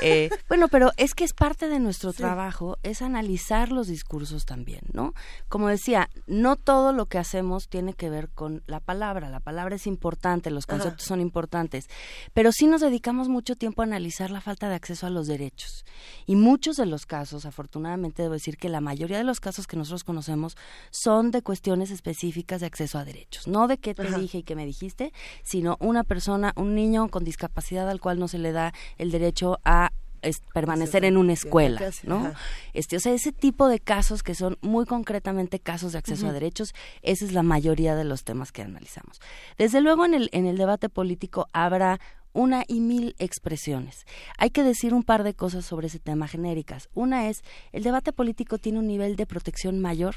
[0.01, 2.17] Eh, bueno, pero es que es parte de nuestro sí.
[2.17, 5.13] trabajo, es analizar los discursos también, ¿no?
[5.49, 9.75] Como decía, no todo lo que hacemos tiene que ver con la palabra, la palabra
[9.75, 11.09] es importante, los conceptos Ajá.
[11.09, 11.89] son importantes,
[12.33, 15.85] pero sí nos dedicamos mucho tiempo a analizar la falta de acceso a los derechos.
[16.25, 19.77] Y muchos de los casos, afortunadamente debo decir que la mayoría de los casos que
[19.77, 20.55] nosotros conocemos
[20.91, 24.17] son de cuestiones específicas de acceso a derechos, no de qué te Ajá.
[24.17, 25.11] dije y qué me dijiste,
[25.43, 29.59] sino una persona, un niño con discapacidad al cual no se le da el derecho
[29.63, 32.33] a es permanecer en una escuela, ¿no?
[32.73, 36.29] Este, o sea, ese tipo de casos que son muy concretamente casos de acceso uh
[36.29, 36.31] -huh.
[36.31, 39.21] a derechos, esa es la mayoría de los temas que analizamos.
[39.57, 41.99] Desde luego en el en el debate político habrá
[42.33, 44.05] una y mil expresiones.
[44.37, 46.89] Hay que decir un par de cosas sobre ese tema genéricas.
[46.93, 50.15] Una es, el debate político tiene un nivel de protección mayor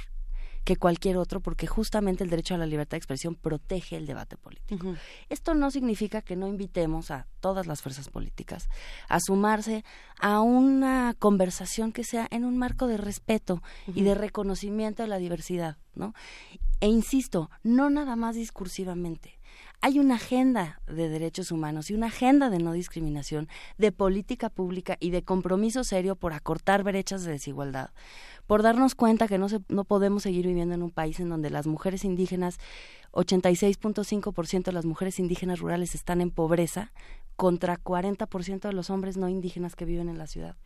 [0.64, 4.36] que cualquier otro, porque justamente el derecho a la libertad de expresión protege el debate
[4.36, 4.86] político.
[4.86, 4.98] Uh -huh.
[5.28, 8.68] Esto no significa que no invitemos a todas las fuerzas políticas
[9.08, 9.84] a sumarse
[10.18, 13.96] a una conversación que sea en un marco de respeto uh -huh.
[13.96, 16.14] y de reconocimiento de la diversidad, ¿no?
[16.80, 19.40] E insisto, no nada más discursivamente
[19.82, 23.48] hay una agenda de derechos humanos y una agenda de no discriminación,
[23.78, 27.90] de política pública y de compromiso serio por acortar brechas de desigualdad,
[28.51, 31.51] por darnos cuenta que no, se, no podemos seguir viviendo en un país en donde
[31.51, 32.59] las mujeres indígenas,
[33.12, 36.90] 86.5% de las mujeres indígenas rurales están en pobreza,
[37.36, 40.57] contra 40% de los hombres no indígenas que viven en la ciudad.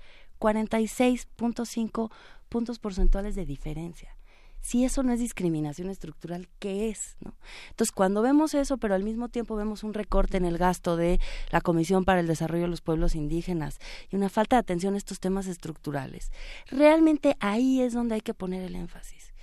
[0.40, 2.10] 46.5
[2.48, 4.16] puntos porcentuales de diferencia
[4.64, 7.18] si eso no es discriminación estructural, ¿qué es?
[7.20, 7.34] ¿no?
[7.68, 11.20] Entonces, cuando vemos eso, pero al mismo tiempo vemos un recorte en el gasto de
[11.50, 13.78] la Comisión para el Desarrollo de los Pueblos Indígenas
[14.10, 16.32] y una falta de atención a estos temas estructurales,
[16.66, 19.33] realmente ahí es donde hay que poner el énfasis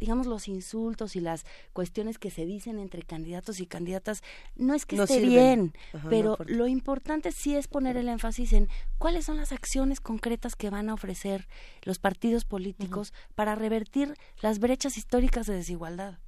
[0.00, 4.22] digamos, los insultos y las cuestiones que se dicen entre candidatos y candidatas,
[4.56, 5.30] no es que no esté sirven.
[5.30, 8.68] bien, Ajá, pero no lo importante sí es poner el énfasis en
[8.98, 11.48] cuáles son las acciones concretas que van a ofrecer
[11.82, 13.28] los partidos políticos Ajá.
[13.34, 16.18] para revertir las brechas históricas de desigualdad.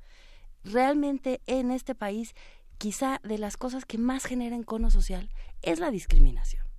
[0.64, 2.35] Realmente en este país,
[2.79, 5.31] quizá de las cosas que más generan cono social
[5.62, 6.70] es la discriminación.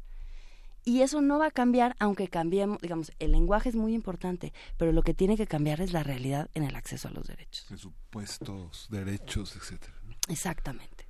[0.83, 4.91] Y eso no va a cambiar aunque cambiemos, digamos, el lenguaje es muy importante, pero
[4.91, 7.67] lo que tiene que cambiar es la realidad en el acceso a los derechos.
[7.69, 9.93] De supuestos, derechos, etcétera.
[10.07, 10.15] ¿no?
[10.27, 11.07] Exactamente.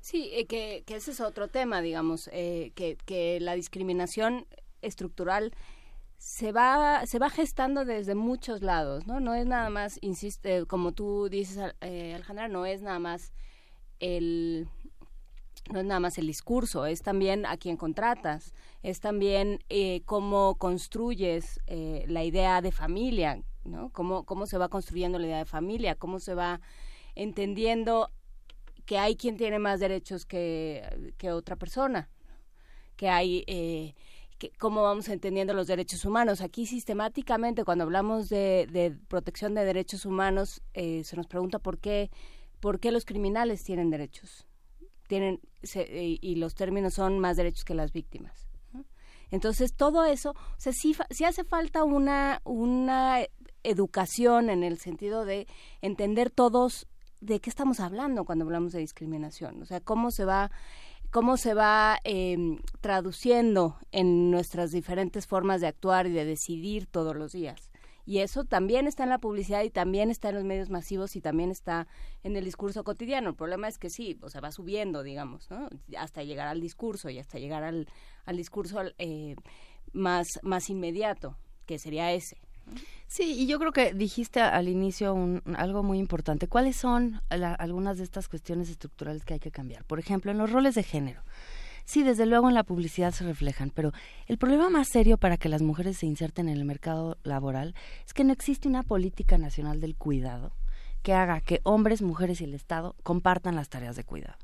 [0.00, 4.46] Sí, eh, que, que, ese es otro tema, digamos, eh, que, que la discriminación
[4.80, 5.52] estructural
[6.16, 10.92] se va se va gestando desde muchos lados no no es nada más insiste como
[10.92, 13.32] tú dices eh, Alejandra no es nada más
[14.00, 14.68] el
[15.68, 18.52] no es nada más el discurso, es también a quien contratas,
[18.82, 23.90] es también eh, cómo construyes eh, la idea de familia, ¿no?
[23.90, 26.60] Cómo, cómo se va construyendo la idea de familia, cómo se va
[27.14, 28.10] entendiendo
[28.86, 32.08] que hay quien tiene más derechos que, que otra persona,
[32.96, 33.44] que hay...
[33.46, 33.94] Eh,
[34.58, 36.40] cómo vamos entendiendo los derechos humanos.
[36.40, 41.78] Aquí sistemáticamente cuando hablamos de, de protección de derechos humanos eh, se nos pregunta por
[41.78, 42.10] qué,
[42.58, 44.46] por qué los criminales tienen derechos
[45.10, 48.48] tienen y los términos son más derechos que las víctimas.
[49.30, 50.94] Entonces, todo eso, o sea, sí,
[51.24, 53.20] hace falta una, una
[53.62, 55.46] educación en el sentido de
[55.82, 56.88] entender todos
[57.20, 60.50] de qué estamos hablando cuando hablamos de discriminación, o sea, cómo se va
[61.10, 67.16] cómo se va em, traduciendo en nuestras diferentes formas de actuar y de decidir todos
[67.16, 67.69] los días
[68.10, 71.20] y eso también está en la publicidad y también está en los medios masivos y
[71.20, 71.86] también está
[72.24, 73.30] en el discurso cotidiano.
[73.30, 75.68] El problema es que sí, o sea, va subiendo, digamos, ¿no?
[75.96, 77.86] Hasta llegar al discurso y hasta llegar al,
[78.24, 79.36] al discurso eh,
[79.92, 81.36] más, más inmediato,
[81.66, 82.36] que sería ese.
[83.06, 86.48] Sí, y yo creo que dijiste al inicio un, algo muy importante.
[86.48, 89.84] ¿Cuáles son algunas de estas cuestiones estructurales que hay que cambiar?
[89.84, 91.22] Por ejemplo, en los roles de género.
[91.90, 93.90] Sí, desde luego en la publicidad se reflejan, pero
[94.28, 97.74] el problema más serio para que las mujeres se inserten en el mercado laboral
[98.06, 100.52] es que no existe una política nacional del cuidado
[101.02, 104.36] que haga que hombres, mujeres y el Estado compartan las tareas de cuidado.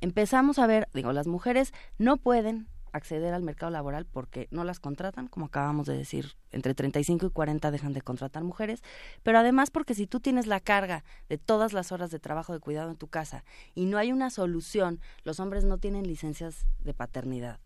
[0.00, 4.80] Empezamos a ver, digo, las mujeres no pueden acceder al mercado laboral porque no las
[4.80, 8.82] contratan, como acabamos de decir, entre 35 y 40 dejan de contratar mujeres,
[9.22, 12.60] pero además porque si tú tienes la carga de todas las horas de trabajo de
[12.60, 16.94] cuidado en tu casa y no hay una solución, los hombres no tienen licencias de
[16.94, 17.60] paternidad.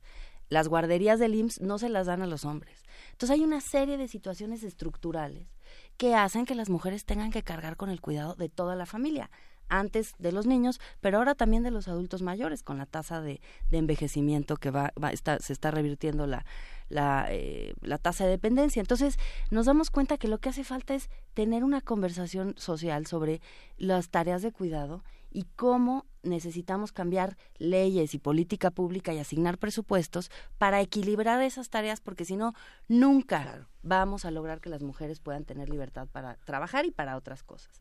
[0.51, 2.85] Las guarderías del IMSS no se las dan a los hombres.
[3.13, 5.49] Entonces hay una serie de situaciones estructurales
[5.97, 9.31] que hacen que las mujeres tengan que cargar con el cuidado de toda la familia
[9.69, 13.41] antes de los niños, pero ahora también de los adultos mayores, con la tasa de,
[13.71, 16.45] de envejecimiento que va, va está, se está revirtiendo la,
[16.89, 18.81] la, eh, la tasa de dependencia.
[18.81, 19.19] Entonces,
[19.51, 23.41] nos damos cuenta que lo que hace falta es tener una conversación social sobre
[23.77, 30.31] las tareas de cuidado y cómo necesitamos cambiar leyes y política pública y asignar presupuestos
[30.59, 32.55] para equilibrar esas tareas, porque si no,
[32.89, 37.43] nunca vamos a lograr que las mujeres puedan tener libertad para trabajar y para otras
[37.43, 37.81] cosas.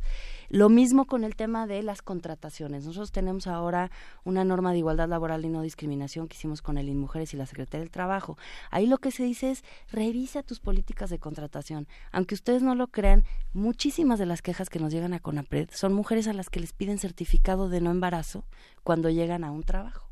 [0.49, 2.85] Lo mismo con el tema de las contrataciones.
[2.85, 3.89] Nosotros tenemos ahora
[4.23, 7.45] una norma de igualdad laboral y no discriminación que hicimos con el INMUJERES y la
[7.45, 8.37] Secretaría del Trabajo.
[8.69, 11.87] Ahí lo que se dice es revisa tus políticas de contratación.
[12.11, 13.23] Aunque ustedes no lo crean,
[13.53, 16.73] muchísimas de las quejas que nos llegan a CONAPRED son mujeres a las que les
[16.73, 18.45] piden certificado de no embarazo
[18.83, 20.09] cuando llegan a un trabajo.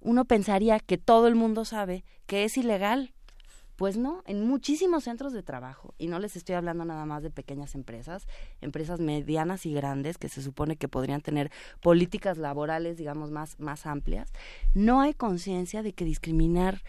[0.00, 3.14] Uno pensaría que todo el mundo sabe que es ilegal
[3.76, 7.30] pues no, en muchísimos centros de trabajo, y no les estoy hablando nada más de
[7.30, 8.26] pequeñas empresas,
[8.60, 11.50] empresas medianas y grandes que se supone que podrían tener
[11.80, 14.32] políticas laborales, digamos, más, más amplias,
[14.74, 16.82] no hay conciencia de que discriminar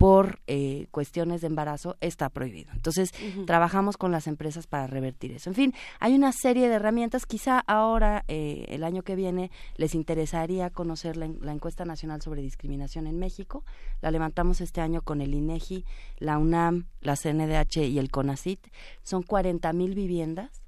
[0.00, 2.72] por eh, cuestiones de embarazo está prohibido.
[2.72, 3.12] Entonces,
[3.46, 5.50] trabajamos con las empresas para revertir eso.
[5.50, 7.26] En fin, hay una serie de herramientas.
[7.26, 13.06] Quizá ahora, eh, el año que viene, les interesaría conocer la, encuesta nacional sobre discriminación
[13.06, 13.62] en México.
[14.00, 15.84] La levantamos este año con el INEGI,
[16.16, 18.68] la UNAM, la CNDH y el CONACIT.
[19.02, 20.59] Son 40 mil viviendas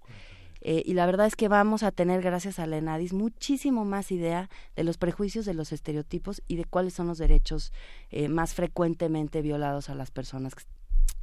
[0.65, 4.13] eh, y la verdad es que vamos a tener, gracias a la ENADIS, muchísimo más
[4.13, 7.73] idea de los prejuicios, de los estereotipos y de cuáles son los derechos
[8.11, 10.55] eh, más frecuentemente violados a las personas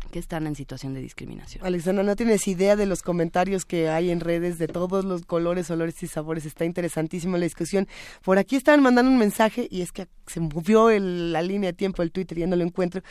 [0.09, 1.65] que están en situación de discriminación.
[1.65, 5.69] Alexandra, no tienes idea de los comentarios que hay en redes de todos los colores,
[5.71, 6.45] olores y sabores.
[6.45, 7.87] Está interesantísima la discusión.
[8.23, 12.01] Por aquí estaban mandando un mensaje y es que se movió la línea de tiempo
[12.01, 13.01] del Twitter y ya no lo encuentro,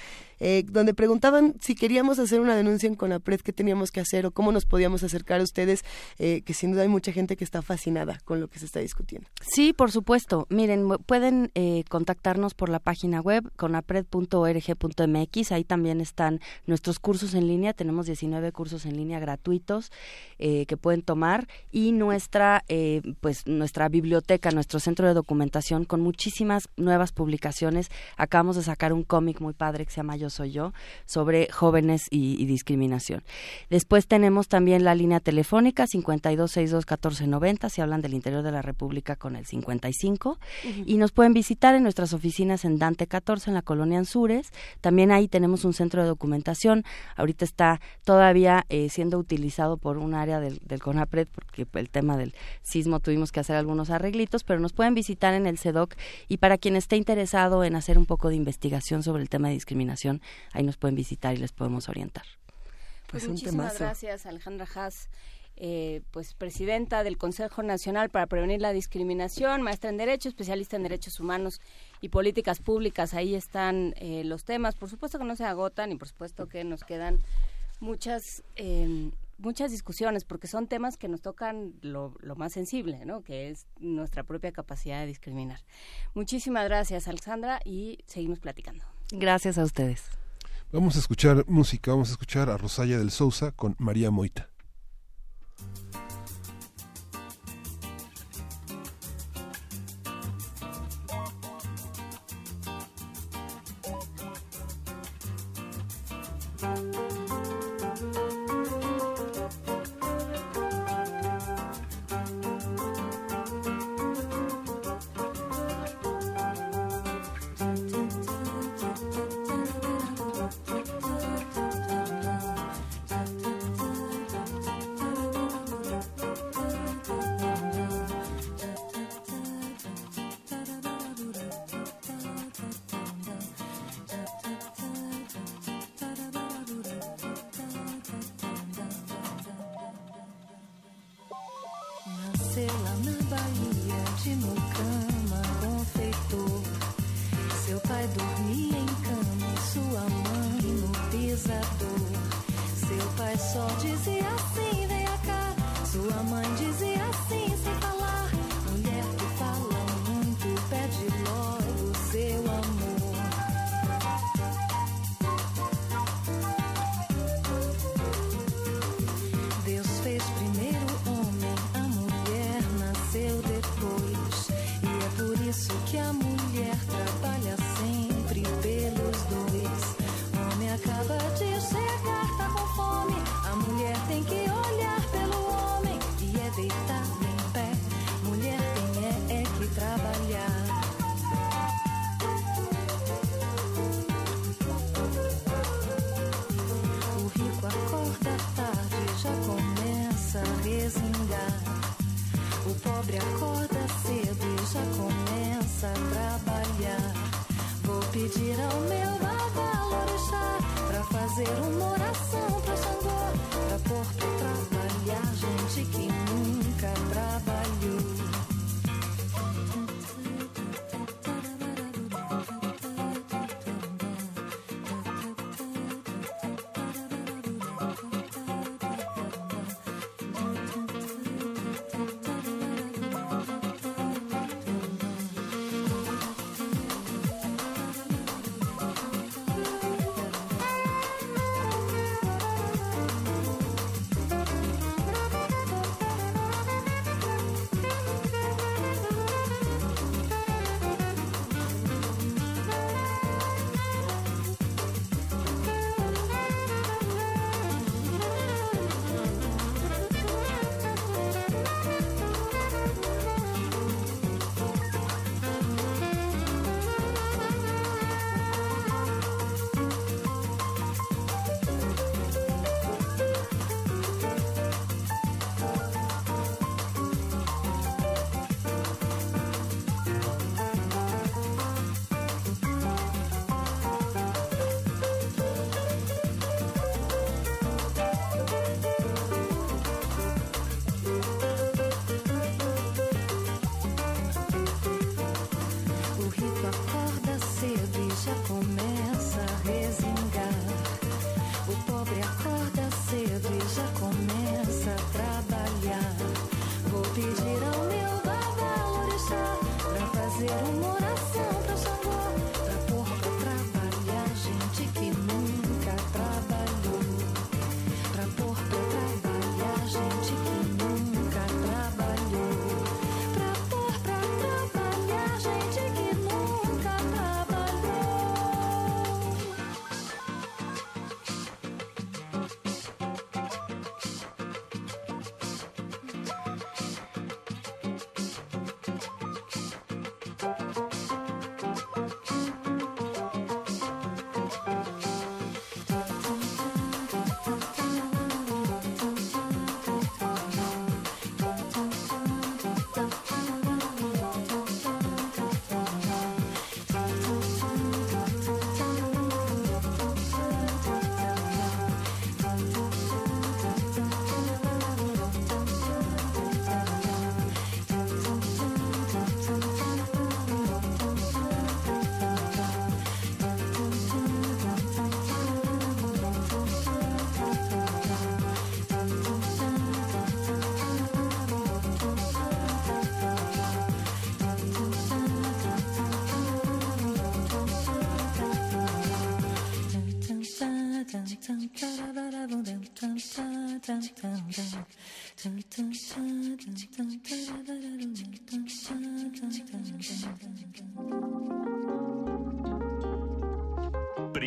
[0.40, 4.30] eh, donde preguntaban si queríamos hacer una denuncia en Conapred, qué teníamos que hacer o
[4.30, 5.84] cómo nos podíamos acercar a ustedes,
[6.18, 8.80] eh, que sin duda hay mucha gente que está fascinada con lo que se está
[8.80, 9.28] discutiendo.
[9.40, 10.46] Sí, por supuesto.
[10.48, 15.52] Miren, pueden eh, contactarnos por la página web conapred.org.mx.
[15.52, 17.74] Ahí también están nuestros cursos en línea.
[17.74, 19.92] Tenemos 19 cursos en línea gratuitos
[20.38, 22.64] que pueden tomar y nuestra,
[23.20, 27.90] pues, nuestra biblioteca, nuestro centro de documentación con muchísimas nuevas publicaciones.
[28.16, 30.72] Acabamos de sacar un cómic muy padre que se llama Yo Soy Yo
[31.06, 33.22] sobre jóvenes y, discriminación.
[33.68, 39.36] Después tenemos también la línea telefónica 52621490 si hablan del interior de la República con
[39.36, 40.38] el 55
[40.86, 44.52] y nos pueden visitar en nuestras oficinas en Dante 14 en la colonia Anzures.
[44.80, 46.77] También ahí tenemos un centro de documentación.
[47.16, 52.16] Ahorita está todavía eh, siendo utilizado por un área del, del CONAPRED porque el tema
[52.16, 55.94] del sismo tuvimos que hacer algunos arreglitos, pero nos pueden visitar en el CEDOC
[56.28, 59.54] y para quien esté interesado en hacer un poco de investigación sobre el tema de
[59.54, 60.20] discriminación,
[60.52, 62.24] ahí nos pueden visitar y les podemos orientar.
[63.06, 63.84] Pues, Pues un muchísimas temazo.
[63.84, 65.08] gracias, Alejandra Haas,
[65.60, 70.84] eh, pues presidenta del Consejo Nacional para Prevenir la Discriminación, maestra en Derecho, especialista en
[70.84, 71.60] Derechos Humanos
[72.00, 73.12] y Políticas Públicas.
[73.14, 74.76] Ahí están eh, los temas.
[74.76, 77.18] Por supuesto que no se agotan y por supuesto que nos quedan
[77.80, 83.22] muchas eh, muchas discusiones porque son temas que nos tocan lo, lo más sensible, ¿no?
[83.22, 85.60] Que es nuestra propia capacidad de discriminar.
[86.14, 88.84] Muchísimas gracias, Alexandra, y seguimos platicando.
[89.10, 90.04] Gracias a ustedes.
[90.70, 94.50] Vamos a escuchar música, vamos a escuchar a Rosalla del Sousa con María Moita.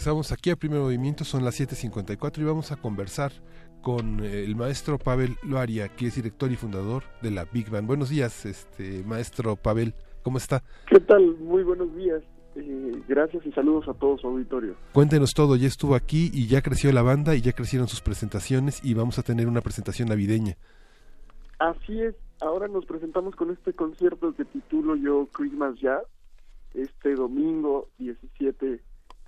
[0.00, 3.32] Regresamos aquí a Primer Movimiento, son las 7.54 y vamos a conversar
[3.82, 7.86] con eh, el maestro Pavel Loaria, que es director y fundador de la Big Band.
[7.86, 9.92] Buenos días, este maestro Pavel,
[10.22, 10.62] ¿cómo está?
[10.88, 11.36] ¿Qué tal?
[11.40, 12.22] Muy buenos días.
[12.56, 14.74] Eh, gracias y saludos a todos su auditorio.
[14.94, 18.82] Cuéntenos todo, ya estuvo aquí y ya creció la banda y ya crecieron sus presentaciones
[18.82, 20.56] y vamos a tener una presentación navideña.
[21.58, 26.04] Así es, ahora nos presentamos con este concierto que titulo yo Christmas Jazz,
[26.72, 28.80] este domingo 17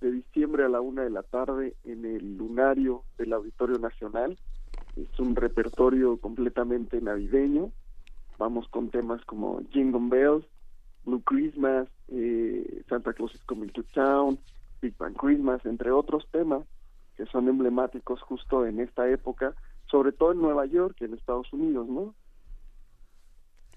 [0.03, 4.37] de diciembre a la una de la tarde en el lunario del Auditorio Nacional.
[4.97, 7.71] Es un repertorio completamente navideño.
[8.39, 10.45] Vamos con temas como Jingle Bells,
[11.05, 14.39] Blue Christmas, eh, Santa Claus is Coming to Town,
[14.81, 16.65] Big Bang Christmas, entre otros temas
[17.17, 19.55] que son emblemáticos justo en esta época,
[19.91, 22.15] sobre todo en Nueva York y en Estados Unidos, ¿no?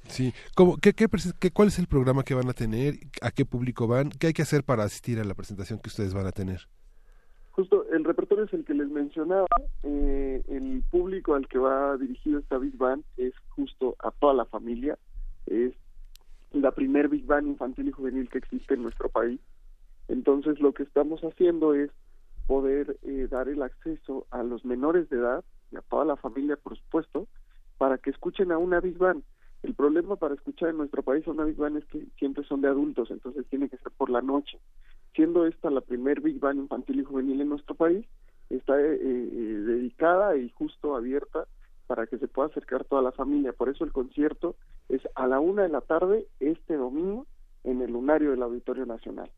[0.07, 1.07] Sí, ¿Cómo, qué, qué,
[1.39, 2.95] qué- ¿cuál es el programa que van a tener?
[3.21, 4.09] ¿A qué público van?
[4.09, 6.61] ¿Qué hay que hacer para asistir a la presentación que ustedes van a tener?
[7.51, 9.47] Justo el repertorio es el que les mencionaba.
[9.83, 14.45] eh, el público al que va dirigido esta Big Band es justo a toda la
[14.45, 14.97] familia.
[15.47, 15.73] Es
[16.51, 19.39] la primer Big Band infantil y juvenil que existe en nuestro país.
[20.07, 21.89] Entonces lo que estamos haciendo es
[22.45, 26.57] poder eh, dar el acceso a los menores de edad y a toda la familia,
[26.57, 27.27] por supuesto,
[27.77, 29.23] para que escuchen a una Big Band.
[29.65, 32.67] El problema para escuchar en nuestro país una Big Band es que siempre son de
[32.67, 34.59] adultos, entonces tiene que ser por la noche.
[35.15, 38.05] Siendo esta la primer Big Band infantil y juvenil en nuestro país,
[38.51, 41.47] está eh, eh, dedicada y justo abierta
[41.87, 43.53] para que se pueda acercar toda la familia.
[43.53, 44.55] Por eso el concierto
[44.87, 47.25] es a la una de la tarde este domingo
[47.63, 49.31] en el lunario del Auditorio Nacional.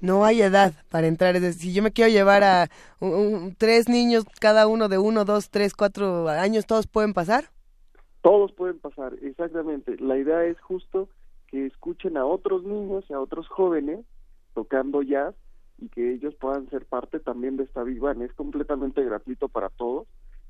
[0.00, 1.36] No hay edad para entrar.
[1.36, 2.68] Es decir, si yo me quiero llevar a
[3.00, 7.50] un- tres niños, cada uno de uno, dos, tres, cuatro años, ¿todos pueden pasar?
[8.24, 9.98] Todos pueden pasar, exactamente.
[9.98, 11.10] La idea es justo
[11.46, 14.00] que escuchen a otros niños y a otros jóvenes
[14.54, 15.34] tocando jazz
[15.76, 18.22] y que ellos puedan ser parte también de esta Band.
[18.22, 20.08] Es completamente gratuito para todos.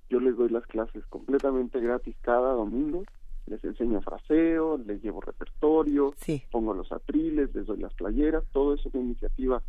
[0.09, 3.03] Yo les doy las clases completamente gratis cada domingo.
[3.47, 6.15] Les enseño fraseo, les llevo repertorio,
[6.53, 8.45] pongo los atriles, les doy las playeras.
[8.53, 9.61] Todo es una iniciativa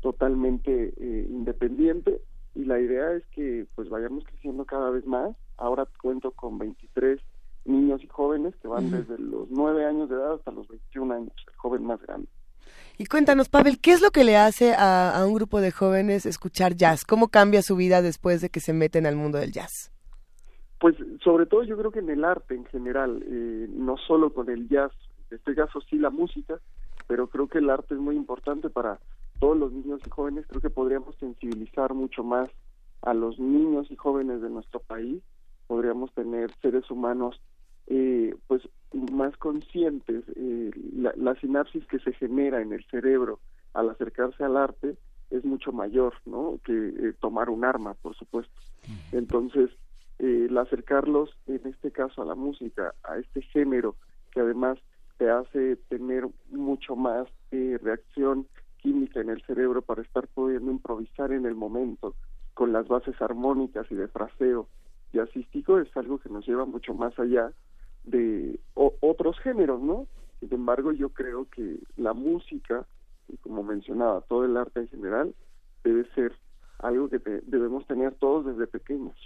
[0.00, 2.20] totalmente eh, independiente
[2.56, 5.36] y la idea es que pues vayamos creciendo cada vez más.
[5.56, 7.20] Ahora cuento con 23
[7.64, 11.32] niños y jóvenes que van desde los 9 años de edad hasta los 21 años,
[11.46, 12.28] el joven más grande.
[12.96, 16.26] Y cuéntanos, Pavel, ¿qué es lo que le hace a, a un grupo de jóvenes
[16.26, 17.04] escuchar jazz?
[17.04, 19.90] ¿Cómo cambia su vida después de que se meten al mundo del jazz?
[20.78, 24.50] Pues sobre todo yo creo que en el arte en general, eh, no solo con
[24.50, 24.92] el jazz,
[25.30, 26.60] en este caso sí la música,
[27.06, 29.00] pero creo que el arte es muy importante para
[29.40, 30.46] todos los niños y jóvenes.
[30.46, 32.50] Creo que podríamos sensibilizar mucho más
[33.02, 35.22] a los niños y jóvenes de nuestro país.
[35.66, 37.40] Podríamos tener seres humanos
[37.86, 38.62] eh, pues
[38.92, 40.24] más conscientes.
[40.36, 43.40] Eh, la, la sinapsis que se genera en el cerebro
[43.72, 44.96] al acercarse al arte
[45.30, 46.60] es mucho mayor, ¿no?
[46.64, 48.54] Que eh, tomar un arma, por supuesto.
[49.12, 49.70] Entonces,
[50.18, 53.96] eh, el acercarlos, en este caso a la música, a este género,
[54.30, 54.78] que además
[55.18, 58.46] te hace tener mucho más eh, reacción
[58.78, 62.14] química en el cerebro para estar pudiendo improvisar en el momento
[62.52, 64.68] con las bases armónicas y de fraseo
[65.12, 67.52] jazzístico es algo que nos lleva mucho más allá
[68.04, 70.06] de o- otros géneros, ¿no?
[70.40, 72.86] Sin embargo, yo creo que la música,
[73.28, 75.34] y como mencionaba, todo el arte en general,
[75.82, 76.32] debe ser
[76.78, 79.16] algo que te- debemos tener todos desde pequeños.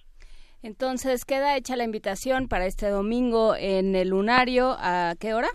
[0.62, 4.74] Entonces queda hecha la invitación para este domingo en el lunario.
[4.78, 5.48] ¿A qué hora?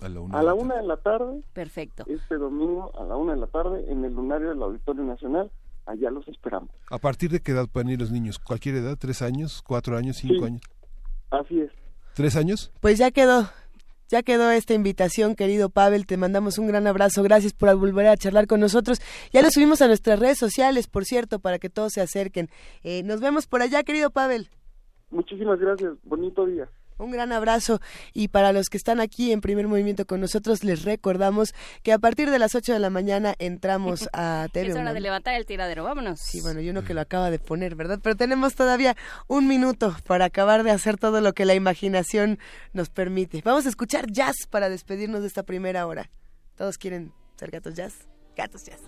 [0.00, 2.04] A la A la una de la tarde, Perfecto.
[2.08, 5.50] este domingo, a la una de la tarde, en el lunario del Auditorio Nacional,
[5.86, 6.70] allá los esperamos.
[6.90, 8.38] ¿A partir de qué edad pueden ir los niños?
[8.38, 8.96] ¿Cualquier edad?
[8.98, 9.62] ¿Tres años?
[9.66, 10.16] ¿Cuatro años?
[10.16, 10.44] ¿Cinco Sí.
[10.44, 10.62] años?
[11.30, 11.70] Así es.
[12.14, 12.72] ¿Tres años?
[12.80, 13.50] Pues ya quedó,
[14.08, 16.06] ya quedó esta invitación, querido Pavel.
[16.06, 17.22] Te mandamos un gran abrazo.
[17.22, 19.00] Gracias por volver a charlar con nosotros.
[19.32, 22.48] Ya lo subimos a nuestras redes sociales, por cierto, para que todos se acerquen.
[22.84, 24.48] Eh, nos vemos por allá, querido Pavel.
[25.10, 25.94] Muchísimas gracias.
[26.04, 26.68] Bonito día.
[26.98, 27.80] Un gran abrazo
[28.12, 31.98] y para los que están aquí en primer movimiento con nosotros les recordamos que a
[31.98, 35.46] partir de las 8 de la mañana entramos a TV Es hora de levantar el
[35.46, 36.20] tiradero, vámonos.
[36.20, 37.98] Sí, bueno, yo no que lo acaba de poner, ¿verdad?
[38.02, 42.38] Pero tenemos todavía un minuto para acabar de hacer todo lo que la imaginación
[42.72, 43.42] nos permite.
[43.44, 46.10] Vamos a escuchar jazz para despedirnos de esta primera hora.
[46.56, 47.94] ¿Todos quieren ser gatos jazz?
[48.36, 48.80] Gatos jazz.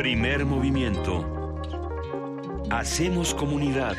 [0.00, 1.58] Primer movimiento.
[2.70, 3.98] Hacemos comunidad.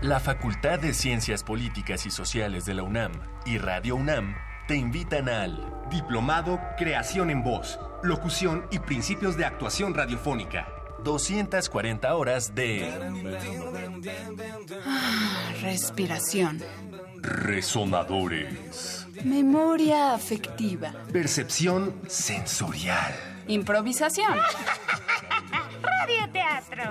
[0.00, 3.10] La Facultad de Ciencias Políticas y Sociales de la UNAM
[3.46, 4.36] y Radio UNAM
[4.68, 10.68] te invitan al Diplomado Creación en Voz, Locución y Principios de Actuación Radiofónica.
[11.02, 12.92] 240 horas de
[15.62, 16.62] Respiración.
[17.20, 20.92] resonadores, Memoria afectiva.
[21.12, 23.12] Percepción sensorial.
[23.48, 24.34] Improvisación.
[25.82, 26.84] Radioteatro.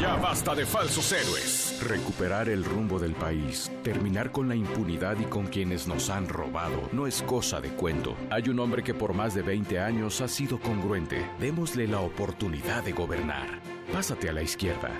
[0.00, 1.63] Ya basta de falsos héroes.
[1.82, 6.88] Recuperar el rumbo del país, terminar con la impunidad y con quienes nos han robado,
[6.92, 8.16] no es cosa de cuento.
[8.30, 11.28] Hay un hombre que por más de 20 años ha sido congruente.
[11.40, 13.60] Démosle la oportunidad de gobernar.
[13.92, 14.90] Pásate a la izquierda.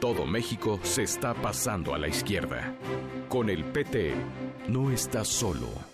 [0.00, 2.74] Todo México se está pasando a la izquierda.
[3.28, 4.14] Con el PT,
[4.68, 5.93] no estás solo.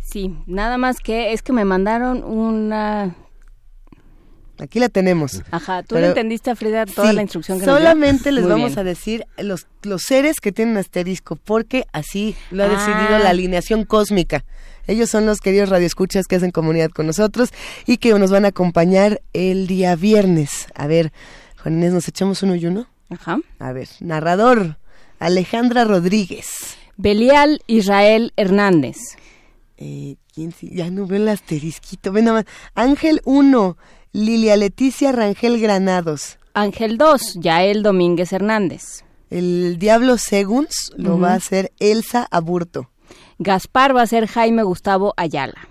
[0.00, 3.14] Sí, nada más que es que me mandaron una...
[4.58, 5.42] Aquí la tenemos.
[5.50, 7.78] Ajá, ¿tú Pero- le entendiste a Frida toda Sí, la instrucción que nos dio?
[7.88, 8.78] Solamente les Muy vamos bien.
[8.78, 12.70] a decir los, los seres que tienen asterisco, porque así lo ha Ah.
[12.70, 14.44] decidido la alineación cósmica.
[14.86, 17.50] Ellos son los queridos radioescuchas que hacen comunidad con nosotros
[17.86, 20.66] y que nos van a acompañar el día viernes.
[20.76, 21.12] A ver,
[21.64, 22.86] Juan Inés, ¿nos echamos uno y uno?
[23.08, 23.38] Ajá.
[23.58, 24.76] A ver, narrador,
[25.18, 26.76] Alejandra Rodríguez.
[26.98, 28.98] Belial Israel Hernández.
[29.78, 30.68] Eh, ¿Quién sí?
[30.74, 32.12] Ya no veo el asterisquito.
[32.12, 32.54] Ven nada más.
[32.74, 33.78] Ángel 1,
[34.12, 36.36] Lilia Leticia Rangel Granados.
[36.52, 39.02] Ángel 2, Yael Domínguez Hernández.
[39.30, 42.90] El Diablo Segunds lo va a hacer Elsa Aburto.
[43.38, 45.66] Gaspar va a ser Jaime Gustavo Ayala.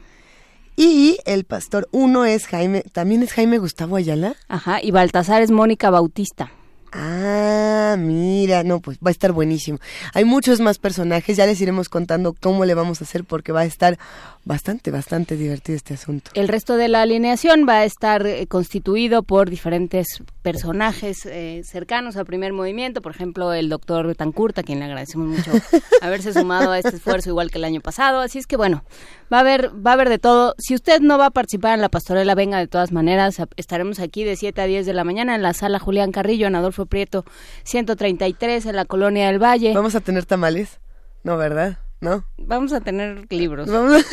[0.75, 4.35] Y el pastor 1 es Jaime, también es Jaime Gustavo Ayala.
[4.47, 6.51] Ajá, y Baltasar es Mónica Bautista.
[6.95, 9.79] Ah, mira, no, pues va a estar buenísimo.
[10.13, 13.61] Hay muchos más personajes, ya les iremos contando cómo le vamos a hacer porque va
[13.61, 13.97] a estar
[14.45, 16.31] bastante, bastante divertido este asunto.
[16.33, 22.17] El resto de la alineación va a estar eh, constituido por diferentes personajes eh, cercanos
[22.17, 25.51] al primer movimiento, por ejemplo, el doctor Betancourt, a quien le agradecemos mucho
[26.01, 28.19] haberse sumado a este esfuerzo igual que el año pasado.
[28.19, 28.83] Así es que bueno,
[29.31, 30.55] va a haber, va a haber de todo.
[30.57, 33.37] Si usted no va a participar en la pastorela, venga de todas maneras.
[33.55, 36.55] Estaremos aquí de 7 a 10 de la mañana en la sala Julián Carrillo, en
[36.55, 37.23] Adolfo Prieto
[37.63, 39.73] 133, en la Colonia del Valle.
[39.73, 40.79] ¿Vamos a tener tamales?
[41.23, 41.77] No, ¿verdad?
[42.03, 42.25] ¿No?
[42.37, 43.69] Vamos a tener libros.
[43.69, 44.05] Vamos a,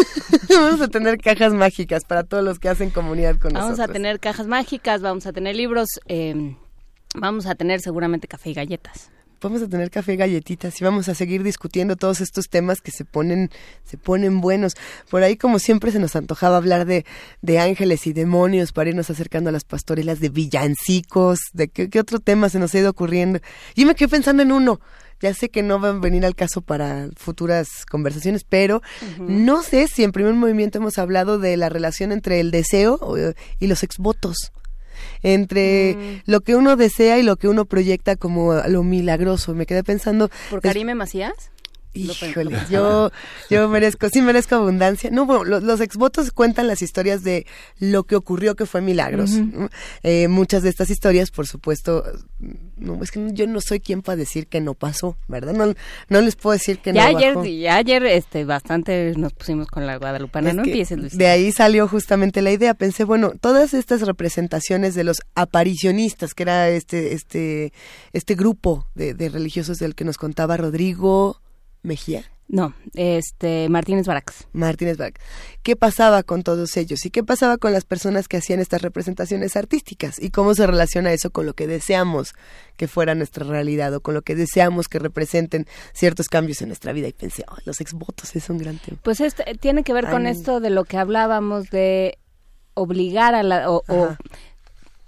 [0.54, 3.90] vamos a tener cajas mágicas para todos los que hacen comunidad con Vamos nosotros.
[3.90, 6.56] a tener cajas mágicas, vamos a tener libros, eh,
[7.16, 9.10] vamos a tener seguramente café y galletas.
[9.42, 12.92] Vamos a tener café y galletitas y vamos a seguir discutiendo todos estos temas que
[12.92, 13.50] se ponen,
[13.84, 14.74] se ponen buenos.
[15.08, 17.06] Por ahí, como siempre, se nos antojaba hablar de,
[17.42, 21.98] de ángeles y demonios para irnos acercando a las pastorelas de villancicos, de qué, qué
[21.98, 23.40] otro tema se nos ha ido ocurriendo.
[23.74, 24.78] Y me quedé pensando en uno.
[25.20, 28.82] Ya sé que no van a venir al caso para futuras conversaciones, pero
[29.18, 32.98] no sé si en primer movimiento hemos hablado de la relación entre el deseo
[33.58, 34.52] y los exvotos
[35.22, 39.54] entre lo que uno desea y lo que uno proyecta como lo milagroso.
[39.54, 41.50] Me quedé pensando, ¿Por Karime Macías?
[41.92, 43.10] Híjole, yo,
[43.50, 45.10] yo merezco, sí merezco abundancia.
[45.10, 47.46] No, bueno, lo- los, exvotos cuentan las historias de
[47.78, 49.32] lo que ocurrió que fue milagros.
[50.02, 52.04] Eh, muchas de estas historias, por supuesto,
[52.76, 55.52] no, es que yo no soy quien para decir que no pasó, ¿verdad?
[55.52, 55.74] No,
[56.08, 57.46] no les puedo decir que ya no ayer, bajó.
[57.46, 61.18] ya ayer este, bastante nos pusimos con la guadalupana, Es no empieces, Luis.
[61.18, 62.74] De ahí salió justamente la idea.
[62.74, 67.72] Pensé, bueno, todas estas representaciones de los aparicionistas, que era este, este,
[68.12, 71.40] este grupo de, de religiosos del que nos contaba Rodrigo
[71.82, 72.24] Mejía.
[72.52, 74.48] No, este, Martínez Barax.
[74.52, 75.14] Martínez Bach.
[75.62, 77.06] ¿Qué pasaba con todos ellos?
[77.06, 80.20] ¿Y qué pasaba con las personas que hacían estas representaciones artísticas?
[80.20, 82.34] ¿Y cómo se relaciona eso con lo que deseamos
[82.76, 86.92] que fuera nuestra realidad o con lo que deseamos que representen ciertos cambios en nuestra
[86.92, 87.06] vida?
[87.06, 88.98] Y pensé, "Ay, los exvotos es un gran tema.
[89.00, 92.18] Pues este, tiene que ver con esto de lo que hablábamos de
[92.74, 94.16] obligar a la, o, o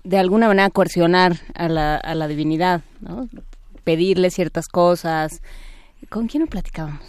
[0.04, 3.28] de alguna manera coercionar a la, a la divinidad, ¿no?
[3.82, 5.42] Pedirle ciertas cosas.
[6.08, 7.00] ¿Con quién lo platicábamos?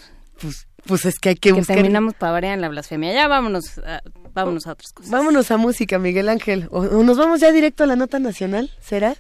[0.42, 1.76] Pues, pues es que hay que, que buscar...
[1.78, 3.14] terminamos para variar en la blasfemia.
[3.14, 4.02] Ya vámonos, a,
[4.34, 5.12] vámonos a otras cosas.
[5.12, 6.68] Vámonos a música, Miguel Ángel.
[6.72, 9.16] O, o nos vamos ya directo a la nota nacional, ¿será?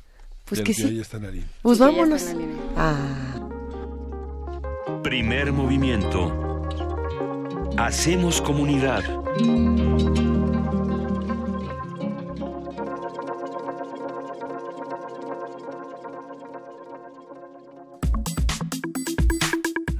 [0.45, 0.95] Pues Ya- que ya- sí.
[0.95, 1.47] ya está en la línea.
[1.61, 2.21] Pues Sí, que ya vámonos.
[2.21, 2.41] está.
[2.77, 3.39] Ah.
[5.03, 6.61] Primer movimiento.
[7.77, 9.03] Hacemos comunidad.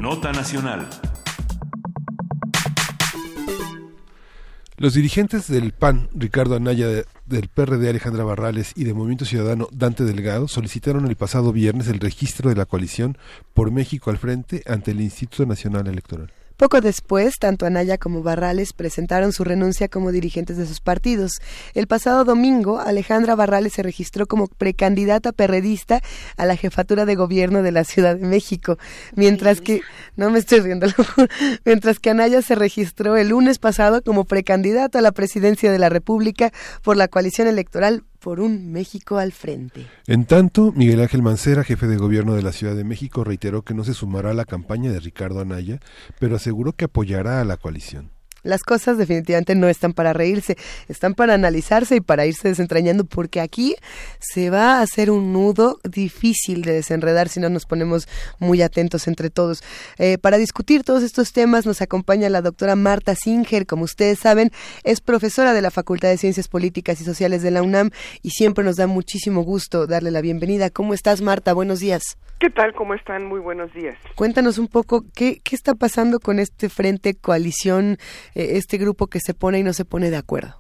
[0.04, 0.86] Nota nacional.
[4.76, 9.70] Los dirigentes del PAN, Ricardo Anaya, de- del PRD Alejandra Barrales y de Movimiento Ciudadano
[9.72, 13.18] Dante Delgado solicitaron el pasado viernes el registro de la coalición
[13.54, 16.34] por México al frente ante el Instituto Nacional Electoral.
[16.58, 21.42] Poco después, tanto Anaya como Barrales presentaron su renuncia como dirigentes de sus partidos.
[21.74, 26.02] El pasado domingo, Alejandra Barrales se registró como precandidata perredista
[26.38, 28.78] a la jefatura de gobierno de la Ciudad de México,
[29.16, 29.82] mientras que,
[30.16, 30.88] no me estoy riendo,
[31.66, 35.90] mientras que Anaya se registró el lunes pasado como precandidata a la presidencia de la
[35.90, 36.52] República
[36.84, 39.86] por la coalición electoral por un México al frente.
[40.08, 43.74] En tanto, Miguel Ángel Mancera, jefe de gobierno de la Ciudad de México, reiteró que
[43.74, 45.82] no se sumará a la campaña de Ricardo Anaya,
[46.20, 48.12] pero aseguró que apoyará a la coalición.
[48.44, 53.42] Las cosas definitivamente no están para reírse, están para analizarse y para irse desentrañando, porque
[53.42, 53.76] aquí
[54.20, 58.08] se va a hacer un nudo difícil de desenredar si no nos ponemos
[58.40, 59.64] muy atentos entre todos.
[59.98, 64.52] Eh, para discutir todos estos temas nos acompaña la doctora Marta Singer, como ustedes saben,
[64.84, 67.92] es profesora de la Facultad de Ciencias Políticas y Sociales de la UNAM
[68.22, 70.70] y siempre nos da muchísimo gusto darle la bienvenida.
[70.70, 71.54] ¿Cómo estás, Marta?
[71.54, 72.18] Buenos días.
[72.40, 72.74] ¿Qué tal?
[72.74, 73.26] ¿Cómo están?
[73.26, 73.98] Muy buenos días.
[74.16, 77.98] Cuéntanos un poco qué, qué está pasando con este frente coalición,
[78.36, 80.56] eh, este grupo que se pone y no se pone de acuerdo.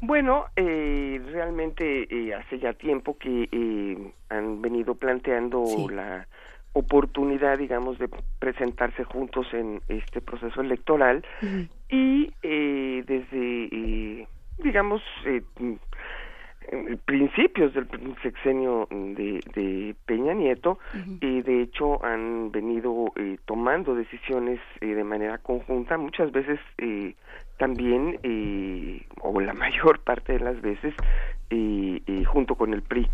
[0.00, 6.26] Bueno, eh, realmente eh, hace ya tiempo que eh, han venido planteando la
[6.72, 11.24] oportunidad, digamos, de presentarse juntos en este proceso electoral
[11.88, 14.26] y eh, desde, eh,
[14.58, 15.02] digamos,
[17.04, 17.86] principios del
[18.22, 20.78] sexenio de, de Peña Nieto,
[21.20, 27.14] eh, de hecho han venido eh, tomando decisiones eh, de manera conjunta, muchas veces eh,
[27.58, 30.94] también, eh, o la mayor parte de las veces,
[31.50, 33.08] eh, eh, junto con el PRI.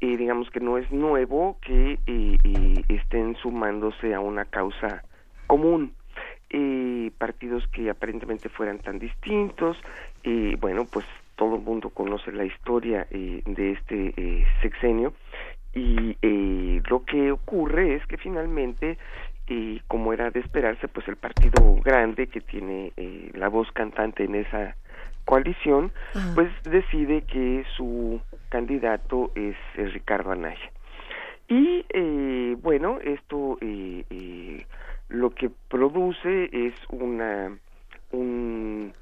[0.00, 5.04] Eh, digamos que no es nuevo que eh, eh, estén sumándose a una causa
[5.46, 5.94] común.
[6.50, 9.76] Eh, partidos que aparentemente fueran tan distintos,
[10.22, 11.04] eh, bueno, pues
[11.44, 15.12] todo el mundo conoce la historia eh, de este eh, sexenio.
[15.74, 18.96] Y eh, lo que ocurre es que finalmente
[19.48, 24.24] eh, como era de esperarse pues el partido grande que tiene eh, la voz cantante
[24.24, 24.74] en esa
[25.26, 25.92] coalición
[26.34, 28.20] pues decide que su
[28.50, 29.56] candidato es
[29.92, 30.70] Ricardo Anaya.
[31.48, 34.66] Y eh, bueno esto eh, eh,
[35.08, 37.54] lo que produce es una
[38.12, 38.92] un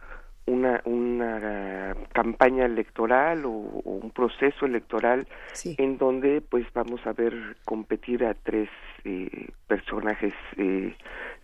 [0.47, 5.27] una, una campaña electoral o, o un proceso electoral
[5.65, 8.69] en donde pues vamos a ver competir a tres
[9.05, 10.95] eh, personajes eh,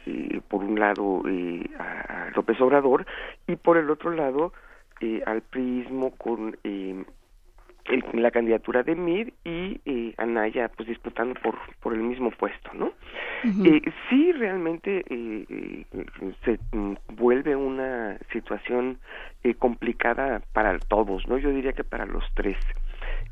[0.06, 3.06] eh, por un lado eh, a, López Obrador
[3.46, 4.52] y por el otro lado
[5.00, 7.04] eh, al priismo con eh,
[7.88, 12.70] el- la candidatura de Mid y eh, Anaya pues disputando por por el mismo puesto
[12.74, 12.92] no
[13.64, 15.84] eh, sí realmente eh, eh,
[16.44, 18.98] se mm, vuelve una situación
[19.44, 22.56] eh, complicada para todos no yo diría que para los tres.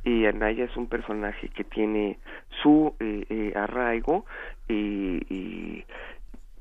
[0.05, 2.19] Y Anaya es un personaje que tiene
[2.63, 4.25] su eh, eh, arraigo
[4.69, 5.85] y,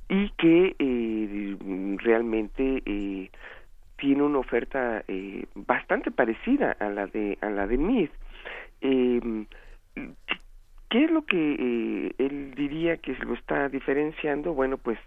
[0.09, 1.55] y que eh,
[1.99, 3.29] realmente eh,
[4.06, 8.12] tiene una oferta eh, bastante parecida a la de a la de Meade.
[8.82, 9.45] Eh,
[10.91, 14.53] ¿Qué es lo que eh, él diría que lo está diferenciando?
[14.53, 14.99] Bueno, pues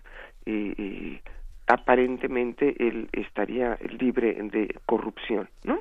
[0.47, 1.21] eh, eh,
[1.69, 5.79] aparentemente él estaría libre de corrupción, ¿no?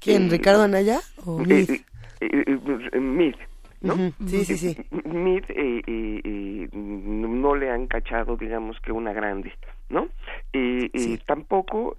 [0.00, 0.30] ¿Quién?
[0.30, 1.66] ¿Ricardo Anaya o eh,
[3.00, 3.34] Mid?
[3.82, 3.94] ¿No?
[4.26, 4.76] Sí, sí, sí.
[5.04, 9.52] Meade eh, eh, eh, no le han cachado, digamos que una grande,
[9.88, 10.08] ¿no?
[10.52, 10.90] Eh,
[11.26, 11.96] Tampoco,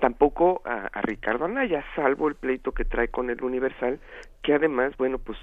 [0.00, 3.98] tampoco a, a Ricardo Anaya, salvo el pleito que trae con el Universal,
[4.42, 5.38] que además, bueno, pues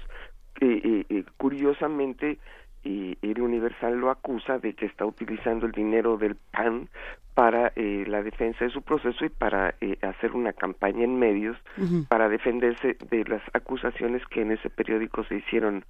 [0.60, 2.38] eh, eh, eh, curiosamente
[2.84, 6.88] eh, el Universal lo acusa de que está utilizando el dinero del PAN
[7.34, 11.56] para eh, la defensa de su proceso y para eh, hacer una campaña en medios
[12.08, 15.84] para defenderse de las acusaciones que en ese periódico se hicieron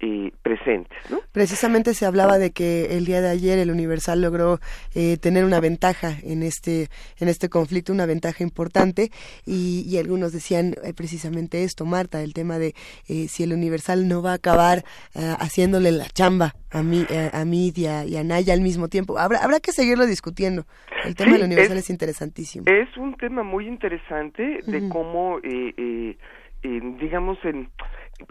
[0.00, 1.20] eh, presentes, ¿no?
[1.32, 4.60] Precisamente se hablaba de que el día de ayer el Universal logró
[4.94, 9.10] eh, tener una ventaja en este en este conflicto, una ventaja importante
[9.46, 12.74] y, y algunos decían eh, precisamente esto, Marta, el tema de
[13.08, 17.44] eh, si el Universal no va a acabar haciéndole la chamba a mí a a,
[17.44, 19.18] y a Naya al mismo tiempo.
[19.18, 20.66] Habrá habrá que seguirlo discutiendo.
[21.04, 22.64] El tema Sí, del Universal es- es, interesantísimo.
[22.66, 24.88] Es un tema muy interesante de Ujú.
[24.88, 26.16] cómo, eh, eh,
[26.62, 27.68] eh, digamos, en,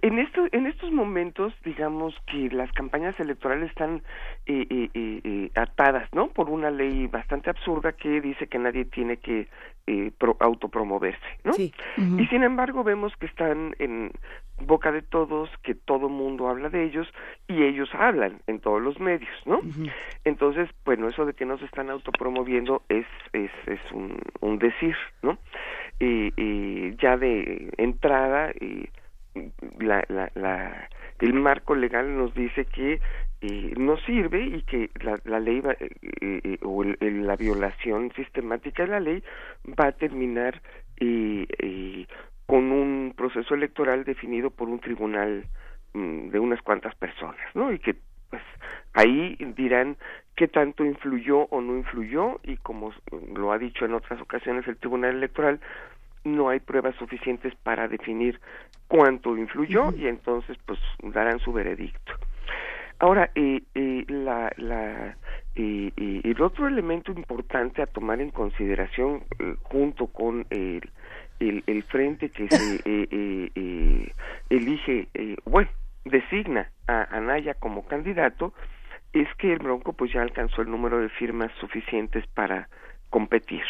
[0.02, 4.02] en esto, en estos momentos, digamos que las campañas electorales están
[4.48, 6.30] eh, eh, eh, eh, atadas, ¿no?
[6.30, 9.48] Por una ley bastante absurda que dice que nadie tiene que
[9.88, 11.54] eh, pro- autopromoverse, ¿no?
[12.20, 14.12] Y sin embargo vemos que están en
[14.60, 17.08] boca de todos, que todo mundo habla de ellos
[17.48, 19.60] y ellos hablan en todos los medios, ¿no?
[20.24, 24.96] Entonces, bueno, eso de que no se están autopromoviendo es es, es un, un decir,
[25.22, 25.38] ¿no?
[26.00, 28.90] Eh, eh, ya de entrada, eh,
[29.80, 30.90] la, la, la,
[31.20, 33.00] el marco legal nos dice que
[33.42, 35.90] eh, no sirve y que la, la ley va, eh,
[36.22, 39.24] eh, o el- la violación sistemática de la ley
[39.80, 40.62] va a terminar
[41.00, 42.08] eh, eh,
[42.46, 45.46] con un proceso electoral definido por un tribunal
[45.94, 47.72] mm, de unas cuantas personas, ¿no?
[47.72, 47.96] Y que
[48.30, 48.42] pues
[48.94, 49.98] ahí dirán
[50.36, 52.92] qué tanto influyó o no influyó y como
[53.36, 55.60] lo ha dicho en otras ocasiones el Tribunal Electoral
[56.26, 58.40] no hay pruebas suficientes para definir
[58.88, 62.14] cuánto influyó y entonces pues darán su veredicto.
[63.00, 65.18] Ahora, eh, eh, la, la,
[65.56, 69.24] eh, eh, el otro elemento importante a tomar en consideración
[69.64, 70.90] junto con el,
[71.40, 74.12] el, el frente que se eh, eh, eh,
[74.50, 75.70] elige, eh, bueno,
[76.06, 78.54] designa a Anaya como candidato,
[79.14, 82.70] es que el Bronco pues ya alcanzó el número de firmas suficientes para
[83.10, 83.64] competir.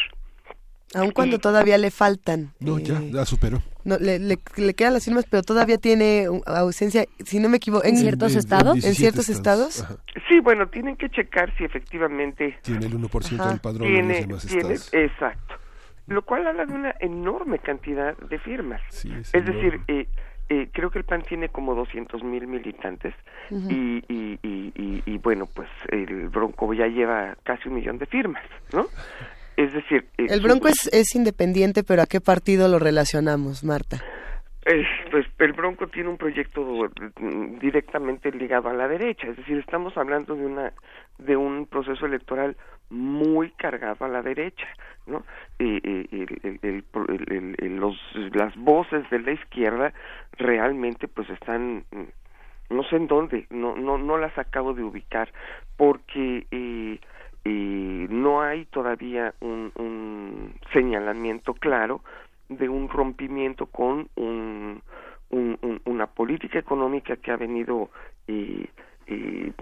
[0.94, 2.52] Aun cuando todavía le faltan.
[2.60, 3.60] No, ya, eh, la superó.
[3.84, 7.84] No, le, le, le quedan las firmas, pero todavía tiene ausencia, si no me equivoco,
[7.84, 8.74] ¿En ciertos en estados?
[8.74, 9.84] 17 ¿En ciertos estados.
[10.28, 13.50] Sí, bueno, tienen que checar si efectivamente Tiene el 1% Ajá.
[13.50, 14.94] del padrón en los tiene, demás tiene- estados.
[14.94, 15.54] exacto.
[16.08, 18.80] Lo cual habla de una enorme cantidad de firmas.
[18.90, 20.06] Sí, es es decir, eh,
[20.48, 23.12] eh, creo que el PAN tiene como 200 mil militantes
[23.50, 28.44] y, y, y, y, bueno, pues el Bronco ya lleva casi un millón de firmas,
[28.72, 28.86] ¿no?
[29.56, 30.06] Es decir...
[30.18, 34.02] El Bronco es, es independiente, pero ¿a qué partido lo relacionamos, Marta?
[34.66, 36.90] Eh, pues el Bronco tiene un proyecto
[37.60, 40.72] directamente ligado a la derecha, es decir, estamos hablando de una
[41.18, 42.56] de un proceso electoral
[42.90, 44.66] muy cargado a la derecha,
[45.06, 45.24] ¿no?
[45.60, 47.96] Eh, eh, el- el- el- el- el- el- los
[48.34, 49.92] las voces de la izquierda
[50.32, 55.32] realmente pues están mm, no sé en dónde, no no no las acabo de ubicar
[55.76, 56.98] porque eh,
[57.48, 62.02] eh, no hay todavía un, un señalamiento claro
[62.48, 64.82] de un rompimiento con un,
[65.30, 67.88] un- un- una política económica que ha venido
[68.26, 68.66] eh,
[69.06, 69.52] eh,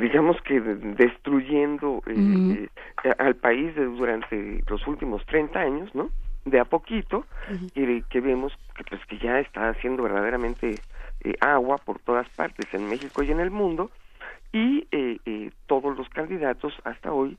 [0.00, 2.68] digamos que destruyendo eh,
[3.04, 6.10] eh, al país durante los últimos 30 años, ¿no?
[6.44, 7.26] De a poquito,
[7.74, 10.80] y que vemos que pues que ya está haciendo verdaderamente
[11.24, 13.90] eh, agua por todas partes en México y en el mundo
[14.52, 17.36] y eh, eh, todos los candidatos hasta hoy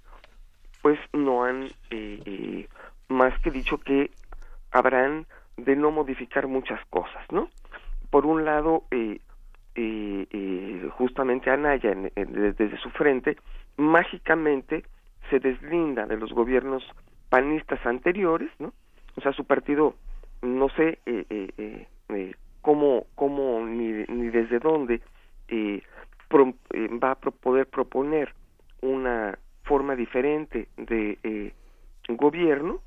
[0.82, 2.68] pues no han eh, eh,
[3.10, 4.12] más que dicho que
[4.72, 5.26] habrán
[5.58, 7.50] de no modificar muchas cosas, ¿no?
[8.10, 9.20] Por un lado, eh,
[9.76, 13.38] eh, justamente Anaya, en- en- de- desde su frente,
[13.76, 14.84] mágicamente
[15.30, 16.84] se deslinda de los gobiernos
[17.30, 18.74] panistas anteriores, ¿no?
[19.16, 19.96] O sea, su partido,
[20.42, 21.00] no sé
[22.62, 25.02] cómo, cómo ni, ni desde dónde
[25.48, 25.82] eh,
[26.28, 28.34] pro- eh, va a pro- poder proponer
[28.82, 31.54] una forma diferente de eh,
[32.10, 32.80] gobierno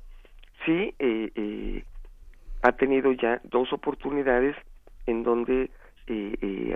[0.65, 1.83] sí eh, eh,
[2.63, 4.55] ha tenido ya dos oportunidades
[5.05, 5.69] en donde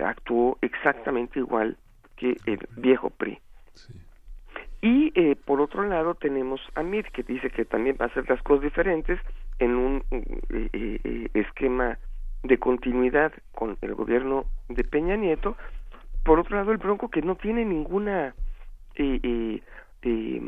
[0.03, 1.77] actuó exactamente igual
[2.15, 3.37] que el viejo PRI.
[4.81, 8.29] Y eh, por otro lado tenemos a MIR que dice que también va a hacer
[8.29, 9.19] las cosas diferentes
[9.59, 11.97] en un eh, esquema
[12.43, 15.57] de continuidad con el gobierno de Peña Nieto.
[16.25, 18.33] Por otro lado el Bronco que no tiene ninguna
[18.95, 19.61] eh, eh,
[20.01, 20.41] eh,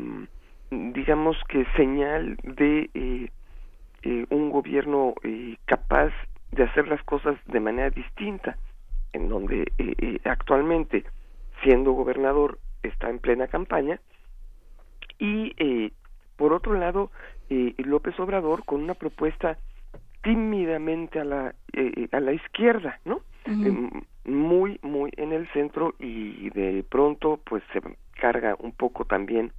[0.70, 3.30] digamos que señal de eh,
[4.02, 6.12] eh, un gobierno eh, capaz
[6.52, 8.56] de hacer las cosas de manera distinta,
[9.12, 9.70] en donde
[10.24, 11.04] actualmente,
[11.62, 14.00] siendo gobernador, está en plena campaña,
[15.18, 15.92] y
[16.36, 17.10] por otro lado,
[17.50, 19.58] López Obrador con una propuesta
[20.22, 21.54] tímidamente a la
[22.12, 23.20] a la izquierda, ¿no?
[23.46, 23.90] Eh,
[24.24, 27.80] muy muy en el centro y de pronto pues se
[28.20, 29.52] carga un poco también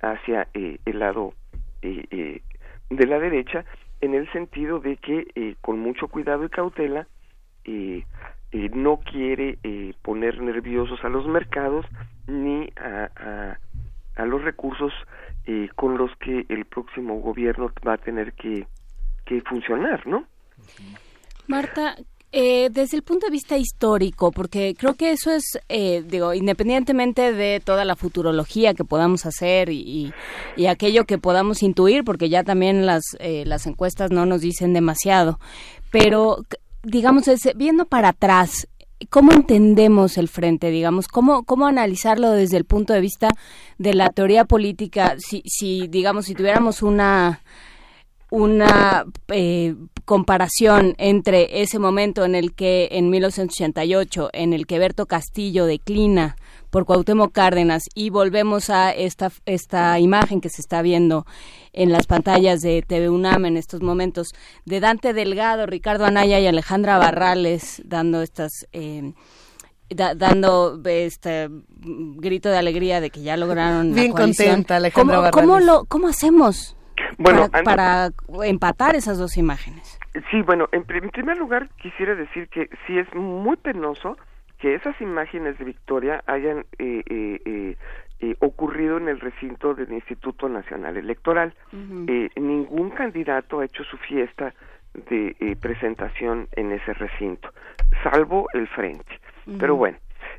[0.00, 1.34] hacia eh, el lado
[1.82, 2.42] eh, eh,
[2.90, 3.64] de la derecha
[4.00, 7.06] en el sentido de que eh, con mucho cuidado y cautela
[7.64, 8.04] eh,
[8.52, 11.86] eh, no quiere eh, poner nerviosos a los mercados
[12.26, 13.58] ni a, a,
[14.22, 14.92] a los recursos
[15.46, 18.66] eh, con los que el próximo gobierno va a tener que,
[19.24, 20.24] que funcionar, ¿no?
[21.48, 21.96] Marta,
[22.32, 27.32] eh, desde el punto de vista histórico, porque creo que eso es, eh, digo, independientemente
[27.32, 30.12] de toda la futurología que podamos hacer y,
[30.56, 34.72] y- aquello que podamos intuir, porque ya también las, eh, las encuestas no nos dicen
[34.72, 35.38] demasiado,
[35.90, 36.38] pero
[36.82, 38.66] digamos, ese, viendo para atrás,
[39.10, 41.08] ¿cómo entendemos el frente, digamos?
[41.08, 43.28] ¿Cómo, ¿Cómo analizarlo desde el punto de vista
[43.78, 45.16] de la teoría política?
[45.18, 47.42] Si, si digamos, si tuviéramos una
[48.30, 55.06] una eh, comparación entre ese momento en el que en 1988 en el que Berto
[55.06, 56.36] Castillo declina
[56.70, 61.26] por Cuauhtémoc Cárdenas y volvemos a esta esta imagen que se está viendo
[61.72, 64.28] en las pantallas de TV UNAM en estos momentos
[64.64, 69.12] de Dante Delgado, Ricardo Anaya y Alejandra Barrales dando estas eh,
[69.90, 74.48] dando este grito de alegría de que ya lograron bien la coalición.
[74.48, 76.76] contenta Alejandra ¿Cómo, Barrales cómo lo cómo hacemos
[77.22, 78.08] Bueno, para,
[78.44, 79.98] empatar esas dos imágenes.
[80.30, 84.16] Sí, bueno, en, pri- en primer lugar quisiera decir que sí es muy penoso
[84.58, 87.76] que esas imágenes de Victoria hayan eh, eh, eh,
[88.20, 91.54] eh, ocurrido en el recinto del Instituto Nacional Electoral.
[92.06, 94.54] Eh, ningún candidato ha hecho su fiesta
[95.10, 97.48] de eh, presentación en ese recinto,
[98.04, 99.18] salvo el frente.
[99.58, 99.98] Pero bueno,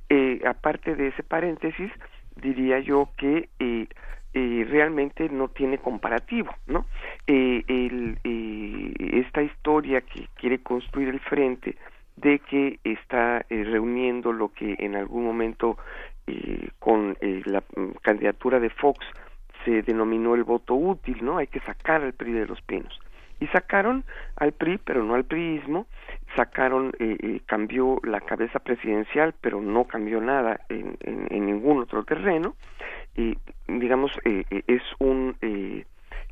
[0.09, 1.91] eh, aparte de ese paréntesis,
[2.37, 3.49] diría yo que
[4.33, 6.85] eh, realmente no tiene comparativo, ¿no?
[7.27, 8.93] Eh, el, eh,
[9.25, 11.77] esta historia que quiere construir el frente
[12.15, 15.77] de que está eh, reuniendo lo que en algún momento
[16.27, 19.05] eh, con la mm, candidatura de Fox
[19.65, 21.37] se denominó el voto útil, ¿no?
[21.37, 22.99] Hay que sacar al PRI de los pinos.
[23.39, 24.03] Y sacaron
[24.37, 25.85] al PRI, pero no al priismo,
[26.35, 26.93] sacaron,
[27.45, 32.55] cambió la cabeza presidencial, pero no cambió nada en- en ningún otro terreno.
[33.15, 33.37] Y,
[33.67, 35.85] digamos, eh, eh, es un eh,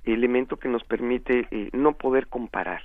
[0.04, 2.82] elemento que nos permite eh, no poder comparar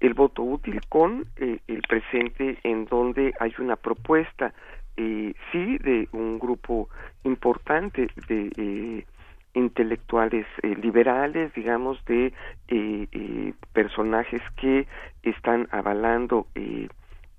[0.00, 4.52] el voto útil con eh, el presente en donde hay una propuesta,
[4.96, 6.88] eh, sí, de un grupo
[7.24, 9.06] importante de eh,
[9.54, 12.32] intelectuales eh, liberales, digamos, de
[12.68, 14.86] eh, eh, personajes que
[15.22, 16.88] están avalando eh,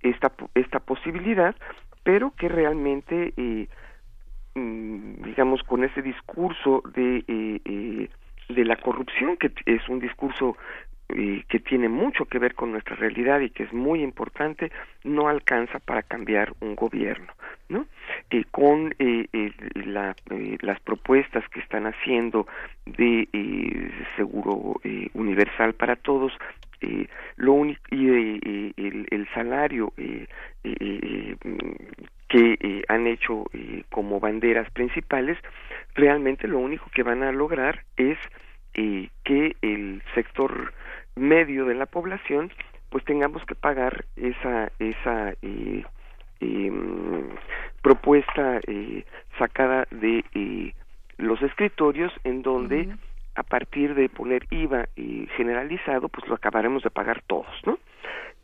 [0.02, 1.56] esta, esta posibilidad,
[2.04, 3.68] pero que realmente, eh,
[5.24, 8.10] digamos, con ese discurso de, eh, eh,
[8.50, 10.58] de la corrupción, que es un discurso
[11.10, 14.72] eh, que tiene mucho que ver con nuestra realidad y que es muy importante,
[15.04, 17.34] no alcanza para cambiar un gobierno,
[17.68, 17.86] ¿no?
[18.52, 20.16] Con la,
[20.62, 22.48] las propuestas que están haciendo
[22.86, 23.28] de
[24.16, 24.80] seguro
[25.14, 26.32] universal para todos,
[27.38, 31.70] lo y el, salario mm,
[32.30, 35.38] que eh, han hecho eh, como banderas principales,
[35.96, 38.18] realmente lo único que van a lograr es
[38.76, 40.74] eh, que el sector
[41.16, 42.52] medio de la población
[42.90, 45.84] pues tengamos que pagar esa esa eh,
[46.40, 47.30] mm,
[47.82, 49.06] propuesta eh,
[49.38, 50.74] sacada de eh,
[51.18, 52.90] los escritorios en donde
[53.36, 54.88] a partir de poner IVA
[55.36, 57.80] generalizado pues lo acabaremos de pagar todos no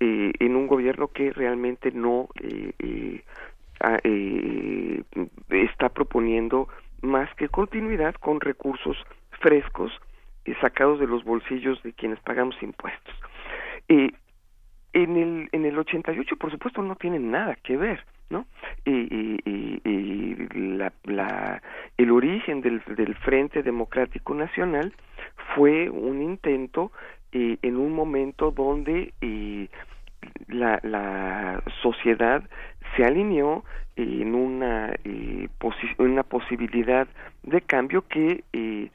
[0.02, 3.24] Eh, en un gobierno que realmente no eh, eh,
[4.04, 5.04] eh,
[5.50, 6.68] está proponiendo
[7.02, 8.98] más que continuidad con recursos
[9.42, 9.92] frescos
[10.46, 13.14] eh, sacados de los bolsillos de quienes pagamos impuestos.
[13.90, 14.12] Eh,
[14.94, 18.46] en el en el 88 por supuesto no tienen nada que ver no
[18.86, 20.48] y, y- y-
[20.78, 21.62] la, la-
[21.98, 24.94] el origen del, del Frente Democrático Nacional
[25.56, 26.92] fue un intento
[27.34, 29.68] eh, en un momento donde eh,
[30.48, 32.44] la, la sociedad
[32.96, 33.64] se alineó
[33.96, 37.08] en una eh, posi- una posibilidad
[37.44, 38.90] de cambio que eh,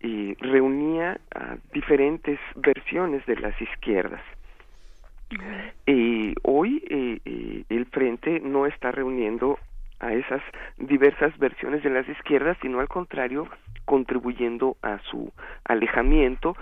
[0.00, 4.22] eh, reunía a diferentes versiones de las izquierdas.
[5.86, 9.58] Eh, hoy eh, el frente no está reuniendo
[9.98, 10.42] a esas
[10.76, 13.48] diversas versiones de las izquierdas, sino al contrario,
[13.84, 15.32] contribuyendo a su
[15.64, 16.56] alejamiento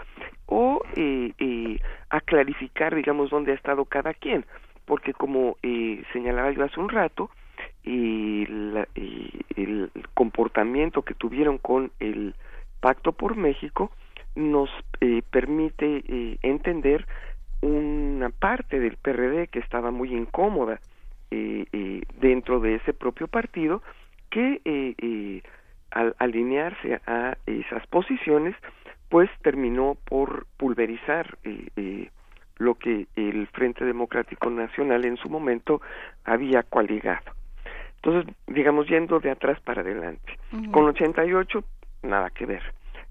[0.46, 1.78] o eh, eh,
[2.10, 4.44] a clarificar, digamos, dónde ha estado cada quien,
[4.84, 7.30] porque como eh, señalaba yo hace un rato,
[7.84, 12.34] eh, la- eh, el comportamiento que tuvieron con el
[12.80, 13.90] Pacto por México
[14.34, 14.68] nos
[15.00, 17.06] eh, permite eh, entender
[17.62, 20.80] una parte del PRD que estaba muy incómoda
[21.30, 23.82] eh, eh, dentro de ese propio partido
[24.30, 25.42] que eh, eh,
[25.90, 28.54] al alinearse a esas posiciones
[29.08, 31.38] pues terminó por pulverizar
[32.58, 35.80] lo que el Frente Democrático Nacional en su momento
[36.24, 37.32] había coaligado.
[37.96, 40.38] Entonces, digamos, yendo de atrás para adelante.
[40.52, 40.70] Ujú.
[40.72, 41.64] Con 88,
[42.02, 42.62] nada que ver.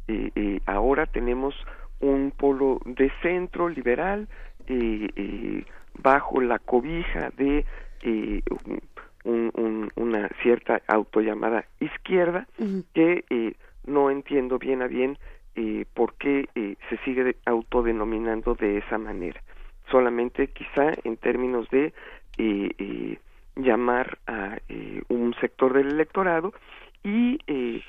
[0.08, 1.56] Eh, eh, ahora tenemos
[2.00, 4.28] un polo de centro liberal
[4.68, 5.64] eh,
[5.98, 7.66] bajo la cobija de
[9.26, 12.48] un- un- una cierta autollamada izquierda
[12.94, 13.54] que eh,
[13.86, 15.18] no entiendo bien a bien
[15.56, 19.42] eh, por qué eh, se sigue de- autodenominando de esa manera.
[19.92, 21.94] solamente quizá en términos de
[22.38, 23.18] eh, eh,
[23.58, 26.54] llamar a eh, un sector del electorado
[27.04, 27.82] y eh,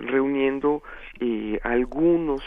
[0.00, 0.82] reuniendo
[1.62, 2.42] algunos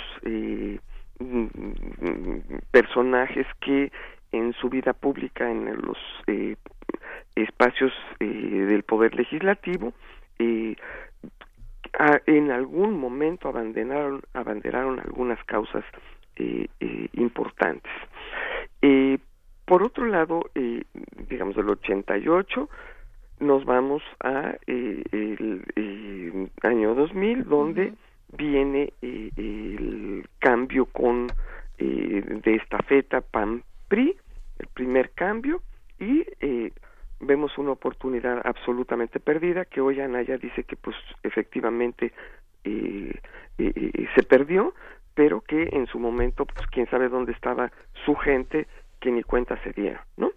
[2.71, 3.91] personajes que
[4.31, 5.97] en su vida pública en los
[7.35, 9.93] espacios del poder legislativo
[11.97, 15.83] a- en algún momento abanderaron, abanderaron algunas causas
[16.35, 17.91] eh, eh, importantes.
[18.81, 19.17] Eh,
[19.65, 20.83] por otro lado, eh,
[21.29, 22.69] digamos del 88,
[23.39, 27.93] nos vamos a eh, el, eh, año 2000, donde
[28.37, 31.27] viene el cambio con
[31.77, 34.15] eh, de estafeta PAN-PRI,
[34.59, 35.61] el primer cambio,
[35.99, 36.71] y eh,
[37.19, 42.13] vemos una oportunidad absolutamente perdida, que hoy Anaya dice que pues efectivamente
[42.63, 43.13] eh,
[43.57, 44.73] eh, eh, se perdió,
[45.13, 47.71] pero que en su momento, pues quién sabe dónde estaba
[48.05, 48.67] su gente,
[48.99, 50.31] que ni cuenta se dieron, ¿no?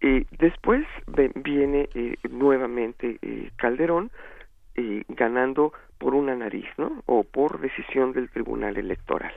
[0.00, 0.86] Eh, después
[1.34, 1.88] viene
[2.30, 3.18] nuevamente
[3.56, 4.10] Calderón
[5.08, 7.02] ganando por una nariz, ¿no?
[7.06, 9.32] O por decisión del Tribunal Electoral.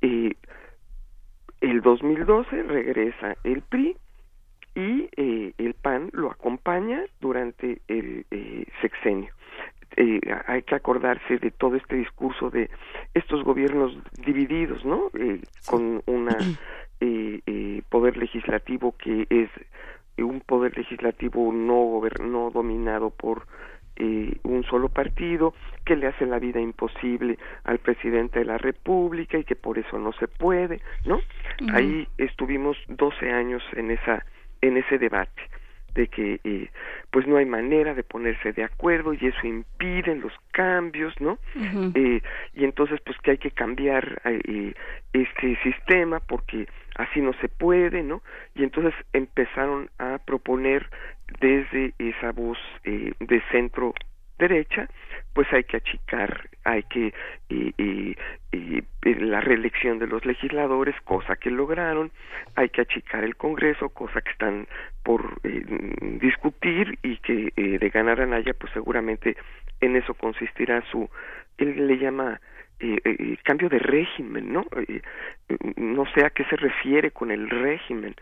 [0.00, 3.96] El 2012 regresa el PRI
[4.76, 9.32] y eh, el PAN lo acompaña durante el eh, sexenio.
[9.96, 12.68] Eh, hay que acordarse de todo este discurso de
[13.14, 15.10] estos gobiernos divididos, ¿no?
[15.18, 16.36] Eh, con una
[17.00, 19.48] eh, poder legislativo que es
[20.18, 23.46] un poder legislativo no no dominado por
[23.98, 25.54] eh, un solo partido
[25.86, 29.98] que le hace la vida imposible al presidente de la República y que por eso
[29.98, 31.20] no se puede, ¿no?
[31.72, 34.22] Ahí estuvimos 12 años en esa
[34.60, 35.42] en ese debate
[35.96, 36.70] de que eh,
[37.10, 41.38] pues no hay manera de ponerse de acuerdo y eso impide los cambios, ¿no?
[41.94, 42.20] Eh,
[42.54, 44.74] y entonces pues que hay que cambiar eh,
[45.14, 48.22] este sistema porque así no se puede, ¿no?
[48.54, 50.88] Y entonces empezaron a proponer
[51.40, 53.94] desde esa voz eh, de centro
[54.38, 54.88] derecha,
[55.32, 57.08] pues hay que achicar, hay que
[57.48, 58.16] eh, eh,
[58.52, 62.10] eh, eh, la reelección de los legisladores, cosa que lograron,
[62.54, 64.66] hay que achicar el Congreso, cosa que están
[65.02, 65.64] por eh,
[66.20, 69.36] discutir y que eh, de ganar Anaya, pues seguramente
[69.80, 71.08] en eso consistirá su,
[71.58, 72.40] él le llama
[72.78, 74.66] eh, eh, cambio de régimen, ¿no?
[74.76, 75.00] Eh,
[75.48, 78.14] eh, no sé a qué se refiere con el régimen.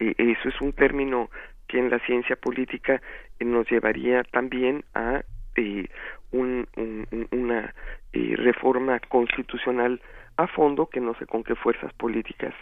[0.00, 1.30] Eh, eso es un término
[1.68, 3.00] que en la ciencia política
[3.38, 5.22] eh, nos llevaría también a
[5.60, 5.88] eh,
[6.32, 7.74] un- un- un- una
[8.12, 10.00] eh, reforma constitucional
[10.36, 12.54] a fondo que no sé con qué fuerzas políticas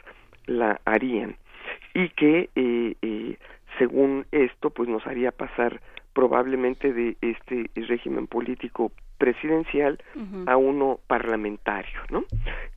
[0.47, 1.37] la harían
[1.95, 3.37] y que eh, eh,
[3.79, 5.81] según esto pues nos haría pasar
[6.13, 9.99] probablemente de este régimen político presidencial
[10.47, 12.25] a uno parlamentario, ¿no?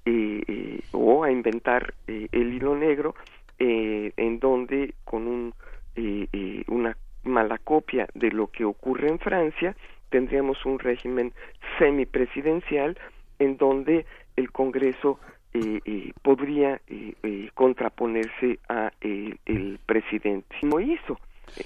[0.06, 3.16] Eh, eh, o a inventar eh, el hilo negro
[3.60, 5.54] eh, en donde con un
[5.96, 9.76] eh, eh, una mala copia de lo que ocurre en Francia
[10.12, 11.34] tendríamos un régimen
[11.80, 12.98] semipresidencial
[13.40, 14.06] en donde
[14.36, 15.20] el Congreso
[15.54, 20.56] eh, eh, podría eh, eh, contraponerse a eh, el presidente.
[20.62, 21.20] No hizo,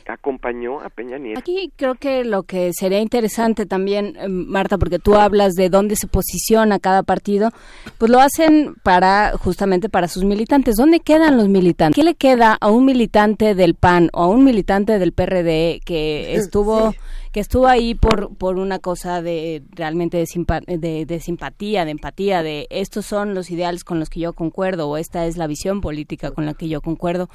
[0.07, 1.39] acompañó a Peña Nieto.
[1.39, 5.95] Aquí creo que lo que sería interesante también, eh, Marta, porque tú hablas de dónde
[5.95, 7.51] se posiciona cada partido,
[7.97, 10.75] pues lo hacen para justamente para sus militantes.
[10.75, 11.95] ¿Dónde quedan los militantes?
[11.95, 16.35] ¿Qué le queda a un militante del PAN o a un militante del PRD que
[16.35, 16.93] estuvo
[17.31, 21.91] que estuvo ahí por por una cosa de realmente de, simpa- de, de simpatía, de
[21.91, 25.45] empatía, de estos son los ideales con los que yo concuerdo o esta es la
[25.45, 27.29] visión política con la que yo concuerdo?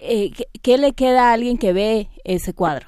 [0.00, 0.30] Eh,
[0.62, 2.86] ¿qué, le queda a alguien que ve ese cuadro?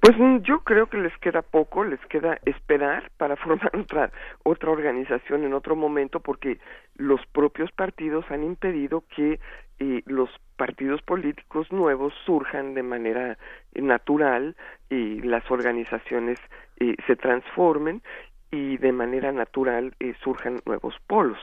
[0.00, 4.10] Pues mm, yo creo que les queda poco, les queda esperar para formar otra
[4.42, 6.58] otra organización en otro momento porque
[6.96, 9.40] los propios partidos han impedido que
[9.78, 13.38] eh, los partidos políticos nuevos surjan de manera
[13.72, 14.54] eh, natural
[14.90, 16.38] y las organizaciones
[16.78, 18.02] eh, se transformen
[18.50, 21.38] y de manera natural eh, surjan nuevos polos.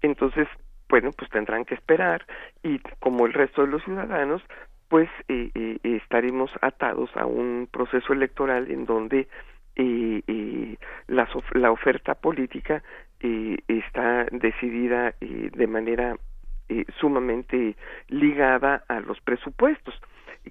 [0.00, 0.48] Entonces,
[0.94, 2.24] bueno, pues tendrán que esperar
[2.62, 4.40] y como el resto de los ciudadanos,
[4.88, 9.26] pues eh, eh, estaremos atados a un proceso electoral en donde
[9.74, 10.76] eh, eh,
[11.34, 12.80] of- la oferta política
[13.66, 16.16] está decidida de manera
[17.00, 17.74] sumamente
[18.06, 20.00] ligada a los presupuestos.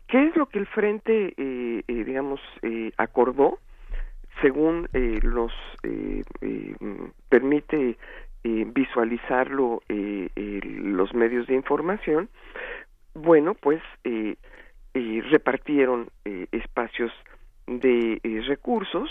[0.08, 1.34] ¿Qué es lo que el Frente,
[1.88, 2.42] digamos,
[2.98, 3.60] acordó?
[4.42, 5.54] Según eh, los
[5.84, 6.24] eh,
[7.30, 7.98] permite
[8.44, 12.30] eh, visualizarlo eh, eh, los medios de información,
[13.14, 14.36] bueno, pues eh,
[14.94, 17.12] eh, repartieron eh, espacios
[17.68, 19.10] de recursos,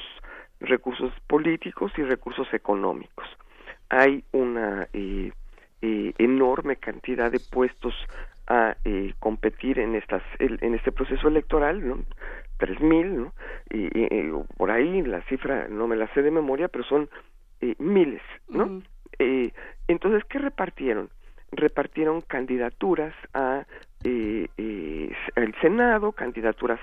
[0.60, 3.26] recursos políticos y recursos económicos.
[3.88, 4.88] Hay una
[5.82, 7.94] enorme cantidad de puestos
[8.46, 8.76] a
[9.18, 12.04] competir en estas en este proceso electoral no
[12.58, 13.32] tres mil no
[13.70, 17.08] y, y, por ahí la cifra no me la sé de memoria pero son
[17.60, 18.82] eh, miles no
[19.18, 19.52] eh,
[19.88, 21.10] entonces qué repartieron
[21.52, 23.64] repartieron candidaturas a
[24.04, 26.80] eh, eh, el Senado, candidaturas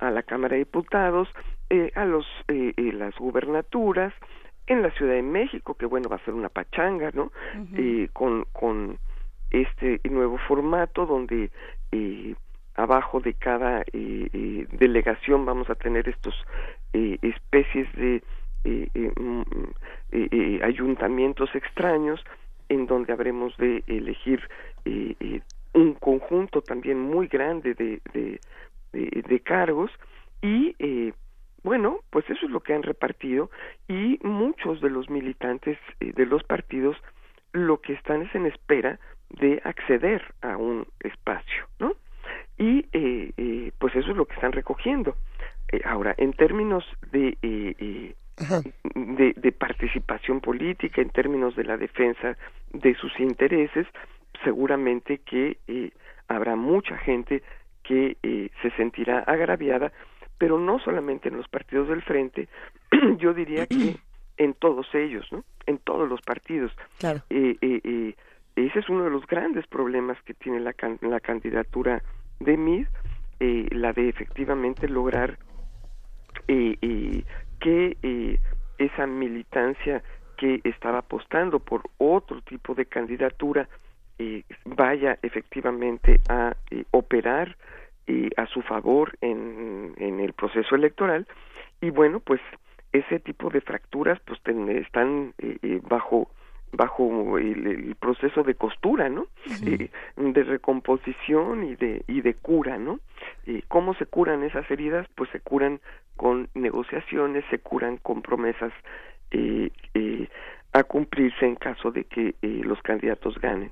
[0.00, 1.28] a la Cámara de Diputados,
[1.70, 4.12] eh, a los eh, eh, las gubernaturas,
[4.66, 7.32] en la Ciudad de México, que bueno va a ser una pachanga, ¿no?
[7.74, 8.98] Eh, con con
[9.50, 11.50] este nuevo formato donde
[11.92, 12.34] eh,
[12.74, 16.34] abajo de cada delegación vamos a tener estos
[16.92, 18.22] eh, especies de
[18.64, 19.42] eh, eh, mm,
[20.12, 22.20] eh, eh, ayuntamientos extraños
[22.68, 24.40] en donde habremos de elegir
[24.84, 25.40] eh,
[25.74, 28.00] un conjunto también muy grande de,
[28.92, 29.90] de, cargos
[30.42, 30.74] y
[31.62, 33.50] bueno, pues eso es lo que han repartido
[33.86, 36.96] y muchos de los militantes de los partidos
[37.52, 38.98] lo que están es en espera
[39.30, 41.94] de acceder a un espacio, ¿no?
[42.58, 45.16] Y eh, eh, pues eso es lo que están recogiendo.
[45.84, 47.36] Ahora, en términos de,
[48.94, 52.36] de, de participación política, en términos de la defensa
[52.72, 53.86] de sus intereses,
[54.44, 55.90] seguramente que eh,
[56.28, 57.42] habrá mucha gente
[57.82, 59.92] que eh, se sentirá agraviada,
[60.36, 62.48] pero no solamente en los partidos del frente,
[63.18, 63.96] yo diría que
[64.36, 65.44] en todos ellos, ¿no?
[65.66, 66.72] En todos los partidos.
[66.98, 67.20] Claro.
[67.30, 68.14] Eh, eh, eh,
[68.56, 72.02] ese es uno de los grandes problemas que tiene la, can- la candidatura
[72.40, 72.86] de Mid,
[73.40, 75.38] eh, la de efectivamente lograr
[76.46, 77.24] eh, eh,
[77.60, 78.38] que eh,
[78.78, 80.02] esa militancia
[80.36, 83.68] que estaba apostando por otro tipo de candidatura
[84.18, 87.56] eh, vaya efectivamente a eh, operar
[88.06, 91.26] eh, a su favor en, en el proceso electoral.
[91.80, 92.40] Y bueno pues
[92.92, 96.30] ese tipo de fracturas pues ten- están eh, bajo
[96.72, 99.26] bajo el, el proceso de costura, ¿no?
[99.64, 103.00] Eh, de recomposición y de y de cura, ¿no?
[103.46, 105.06] Eh, ¿Cómo se curan esas heridas?
[105.14, 105.80] Pues se curan
[106.16, 108.72] con negociaciones, se curan con promesas
[109.30, 110.28] eh, eh,
[110.72, 113.70] a cumplirse en caso de que eh, los candidatos ganen.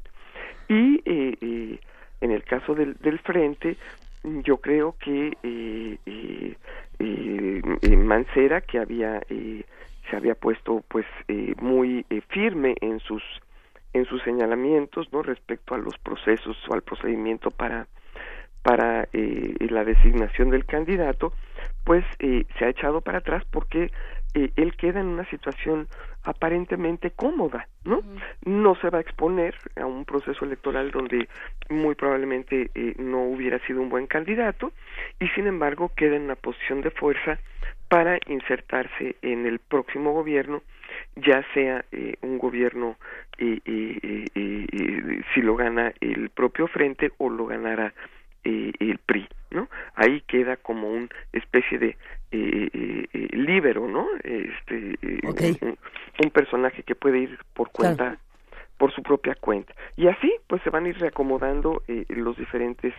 [0.68, 1.78] Y eh, eh,
[2.20, 3.76] en el caso del, del frente,
[4.24, 6.56] yo creo que eh, eh,
[6.98, 9.64] eh, eh, Mancera, que había eh,
[10.10, 13.22] se había puesto pues eh, muy eh, firme en sus
[13.92, 17.86] en sus señalamientos no respecto a los procesos o al procedimiento para
[18.62, 21.32] para eh, la designación del candidato
[21.84, 23.92] pues eh, se ha echado para atrás porque
[24.34, 25.86] eh, él queda en una situación
[26.24, 28.02] aparentemente cómoda no
[28.44, 31.28] no se va a exponer a un proceso electoral donde
[31.70, 34.72] muy probablemente eh, no hubiera sido un buen candidato
[35.20, 37.38] y sin embargo queda en una posición de fuerza
[37.88, 40.62] para insertarse en el próximo gobierno,
[41.16, 42.96] ya sea eh, un gobierno
[43.38, 47.92] eh, eh, si lo gana el propio frente o lo ganara
[48.44, 49.68] eh, el PRI, ¿no?
[49.94, 51.96] Ahí queda como una especie de
[52.30, 54.06] eh, eh, líbero, ¿no?
[54.22, 54.96] Este,
[55.62, 55.78] un,
[56.22, 58.18] un personaje que puede ir por cuenta,
[58.78, 59.74] por su propia cuenta.
[59.96, 62.94] Y así, pues se van a ir reacomodando eh, los diferentes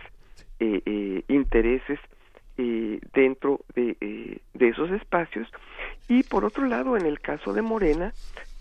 [0.60, 1.98] eh, eh, intereses
[2.58, 5.48] eh, dentro de, eh, de esos espacios.
[6.08, 8.12] Y por otro lado en el caso de Morena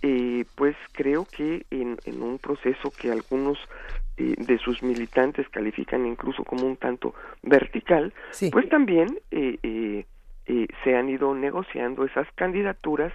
[0.03, 3.57] eh, pues creo que en, en un proceso que algunos
[4.17, 8.13] eh, de sus militantes califican incluso como un tanto vertical
[8.51, 10.05] pues también eh, eh,
[10.45, 13.11] eh, se han ido negociando esas candidaturas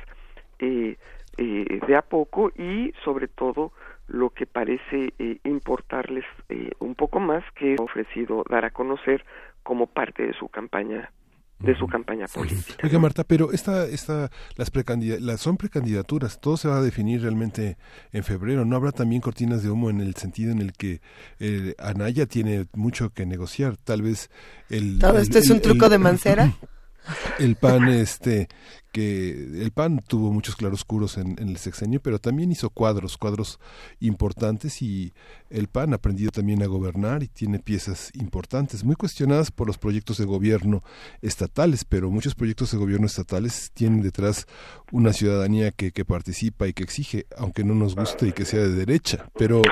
[0.59, 0.96] eh,
[1.38, 3.72] eh, de a poco y sobre todo
[4.09, 9.24] lo que parece eh, importarles eh, un poco más que ha ofrecido dar a conocer
[9.62, 11.10] como parte de su campaña
[11.59, 12.74] de su campaña política.
[12.82, 17.22] Oiga Marta, pero esta, esta, las, precandida- las son precandidaturas, todo se va a definir
[17.22, 17.76] realmente
[18.10, 18.64] en febrero.
[18.64, 21.01] ¿No habrá también cortinas de humo en el sentido en el que
[21.39, 23.76] eh, Anaya tiene mucho que negociar?
[23.76, 24.28] Tal vez
[24.70, 24.98] el...
[24.98, 26.52] ¿Todo el- esto es el- un truco el- de Mancera?
[27.39, 28.47] El PAN, este,
[28.93, 29.31] que
[29.62, 33.59] el PAN tuvo muchos claroscuros en, el sexenio, pero también hizo cuadros, cuadros
[34.01, 35.12] importantes y
[35.48, 39.78] el PAN ha aprendido también a gobernar y tiene piezas importantes, muy cuestionadas por los
[39.78, 40.82] proyectos de gobierno
[41.23, 44.47] estatales, pero muchos proyectos de gobierno estatales tienen detrás
[44.93, 48.60] una ciudadanía que, que participa y que exige, aunque no nos guste y que sea
[48.60, 49.62] de derecha, pero,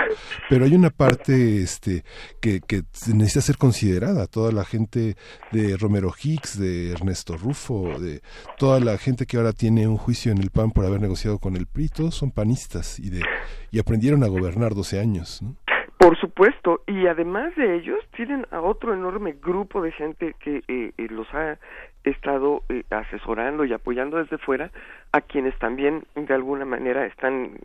[0.48, 2.05] pero hay una parte este,
[2.40, 5.16] que, que necesita ser considerada, toda la gente
[5.52, 8.22] de Romero Hicks, de Ernesto Rufo, de
[8.59, 11.56] toda la gente que ahora tiene un juicio en el PAN por haber negociado con
[11.56, 13.22] el PRI, todos son panistas y, de,
[13.70, 15.42] y aprendieron a gobernar 12 años.
[15.42, 15.56] ¿no?
[15.98, 20.92] Por supuesto, y además de ellos, tienen a otro enorme grupo de gente que eh,
[20.96, 21.58] eh, los ha
[22.04, 24.70] estado eh, asesorando y apoyando desde fuera,
[25.12, 27.58] a quienes también de alguna manera están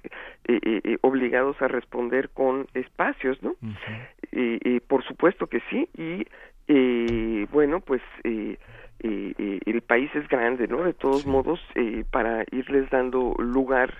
[0.43, 3.55] eh, eh, eh, obligados a responder con espacios, ¿no?
[4.31, 6.27] y por supuesto que sí, y
[6.67, 8.01] eh, bueno, pues
[8.99, 10.83] eh, eh, el país es grande, ¿no?
[10.83, 13.93] De todos modos, eh, para irles dando lugar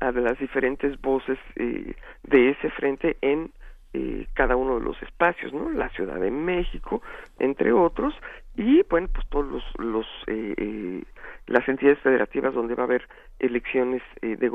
[0.00, 1.94] a las diferentes voces eh,
[2.24, 3.52] de ese frente en
[3.94, 5.70] eh, cada uno de los espacios, ¿no?
[5.70, 7.00] La Ciudad de México,
[7.38, 8.12] entre otros,
[8.56, 11.02] y bueno, pues todos los, los eh,
[11.46, 13.06] las entidades federativas donde va a haber
[13.38, 14.50] elecciones eh, de,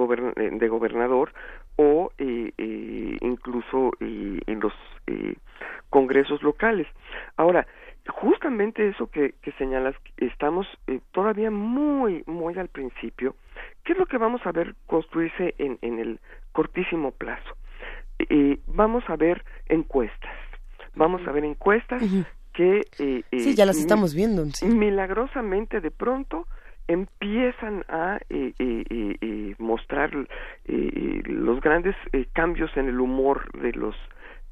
[0.59, 1.31] de gobernador
[1.77, 4.73] o incluso en los
[5.89, 6.87] congresos locales.
[7.37, 7.65] Ahora,
[8.09, 13.35] justamente eso que, que señalas, estamos eh, todavía muy, muy al principio.
[13.83, 16.19] ¿Qué es lo que vamos a ver construirse en, en el
[16.51, 17.55] cortísimo plazo?
[18.19, 20.33] Eh, vamos a ver encuestas.
[20.95, 22.01] Vamos a ver encuestas
[22.53, 22.81] que...
[22.99, 24.45] eh, Sí, eh, ya las estamos viendo.
[24.47, 24.65] sí.
[24.65, 26.47] milagrosamente de pronto
[26.87, 30.25] empiezan a eh, eh, eh, eh, mostrar eh,
[30.65, 33.95] eh, los grandes eh, cambios en el humor de los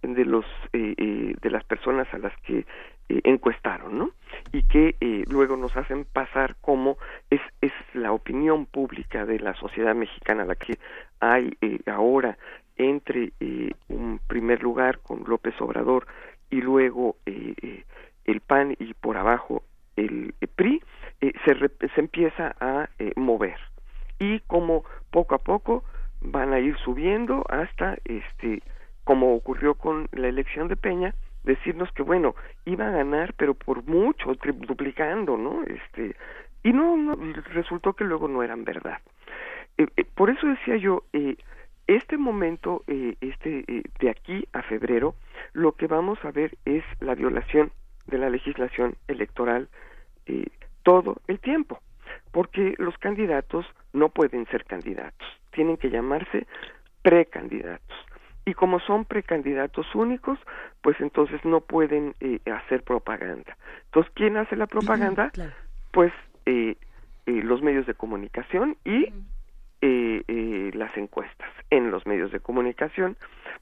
[0.04, 2.66] de los eh, eh, de las personas a las que
[3.10, 4.12] eh, encuestaron, ¿no?
[4.52, 6.98] Y que eh, luego nos hacen pasar como
[7.30, 10.78] es es la opinión pública de la sociedad mexicana la que
[11.20, 12.38] hay eh, ahora
[12.76, 16.06] entre eh, un primer lugar con López Obrador
[16.50, 19.64] y luego el PAN y por abajo
[19.96, 20.82] el PRI
[21.20, 21.56] se,
[21.96, 23.58] se empieza a mover
[24.20, 25.84] y como poco a poco
[26.22, 28.62] van a ir subiendo hasta este
[29.04, 31.16] como ocurrió con la elección de Peña
[31.48, 36.16] decirnos que bueno iba a ganar pero por mucho duplicando no este
[36.64, 37.16] y no,
[37.54, 39.00] resultó que luego no eran verdad.
[39.78, 41.38] Eh, eh, por eso decía yo eh,
[41.88, 43.64] este momento este
[44.00, 45.16] de aquí a febrero
[45.54, 47.72] lo que vamos a ver es la violación
[48.08, 49.70] de la legislación electoral
[50.84, 51.80] todo el tiempo
[52.34, 56.46] porque los candidatos no pueden ser candidatos tienen que llamarse
[57.02, 57.98] precandidatos
[58.48, 60.40] y como son precandidatos únicos,
[60.82, 63.58] pues entonces no pueden eh, hacer propaganda.
[63.88, 65.34] Entonces, ¿quién hace la propaganda?
[65.92, 66.14] Pues
[66.46, 66.78] eh,
[67.26, 69.12] eh, los medios de comunicación y
[69.82, 73.18] eh, eh, las encuestas en los medios de comunicación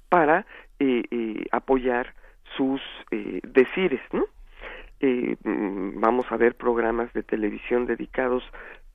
[0.09, 0.45] para
[0.77, 2.13] eh, eh, apoyar
[2.55, 2.79] sus
[3.09, 4.25] decires, ¿no?
[5.01, 8.43] Mm, vamos a ver programas de televisión dedicados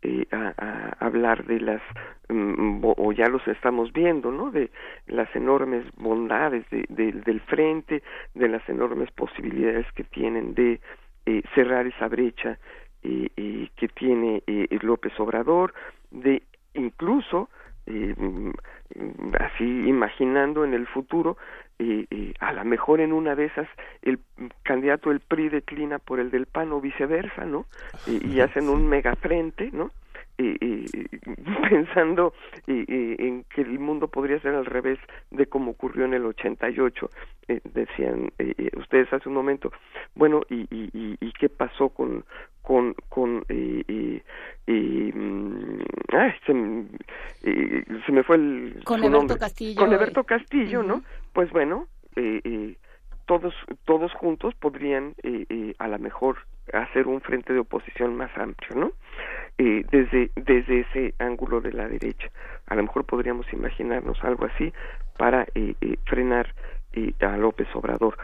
[0.02, 1.82] eh, a, a hablar de las
[2.28, 4.70] bo- o ya los estamos viendo no de
[5.06, 8.02] las enormes bondades de- de- del frente
[8.34, 10.80] de las enormes posibilidades que tienen de
[11.26, 12.58] eh, cerrar esa brecha
[13.02, 15.74] eh, eh, que tiene eh, López Obrador
[16.10, 16.42] de
[16.74, 17.48] incluso
[17.86, 18.14] eh,
[19.38, 21.36] así imaginando en el futuro
[21.82, 23.66] eh, a lo mejor en una de esas
[24.02, 24.18] el
[24.62, 27.64] candidato del PRI declina por el del PAN o viceversa, ¿no?
[28.06, 29.90] Eh, y hacen un megafrente, ¿no?
[30.42, 30.56] Eh,
[30.94, 31.18] eh,
[31.68, 32.32] pensando
[32.66, 34.98] eh, en que el mundo podría ser al revés
[35.30, 37.10] de como ocurrió en el 88,
[37.48, 39.70] eh, decían eh, eh, ustedes hace un momento,
[40.14, 42.24] bueno, ¿y, y, y, qué pasó con
[42.62, 44.22] con con eh,
[44.66, 45.80] mm,
[46.12, 46.52] ay, se,
[48.06, 49.36] se me fue el Con nombre.
[49.36, 49.92] Castillo, con.
[49.92, 51.02] Eberto Castillo no
[51.34, 51.86] pues bueno
[52.16, 52.76] eh, eh,
[53.30, 53.54] todos
[53.84, 56.34] todos juntos podrían eh, eh, a lo mejor
[56.72, 58.88] hacer un frente de oposición más amplio no
[59.58, 62.28] Eh, desde desde ese ángulo de la derecha.
[62.70, 64.72] A lo mejor podríamos imaginarnos algo así
[65.22, 66.46] para eh, eh, frenar
[66.98, 68.14] eh, a López Obrador.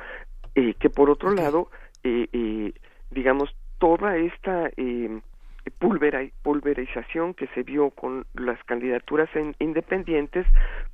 [0.54, 1.58] Eh, que por otro lado
[2.02, 2.72] eh, eh,
[3.10, 5.20] digamos toda esta eh,
[5.78, 10.46] pulvera- pulverización que se vio con las candidaturas en- independientes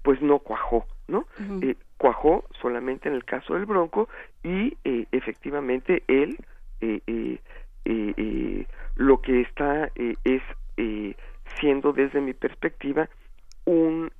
[0.04, 1.20] pues no cuajó no.
[1.62, 4.08] Eh, cuajó solamente en el caso del Bronco
[4.42, 6.36] y eh, efectivamente él
[6.80, 7.38] eh, eh,
[7.84, 8.66] eh, eh,
[8.96, 10.42] lo que está eh, es
[10.78, 11.14] eh,
[11.60, 13.08] siendo desde mi perspectiva
[13.66, 14.10] un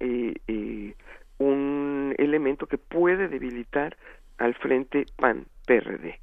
[1.38, 3.96] un elemento que puede debilitar
[4.38, 6.20] al frente PAN PRD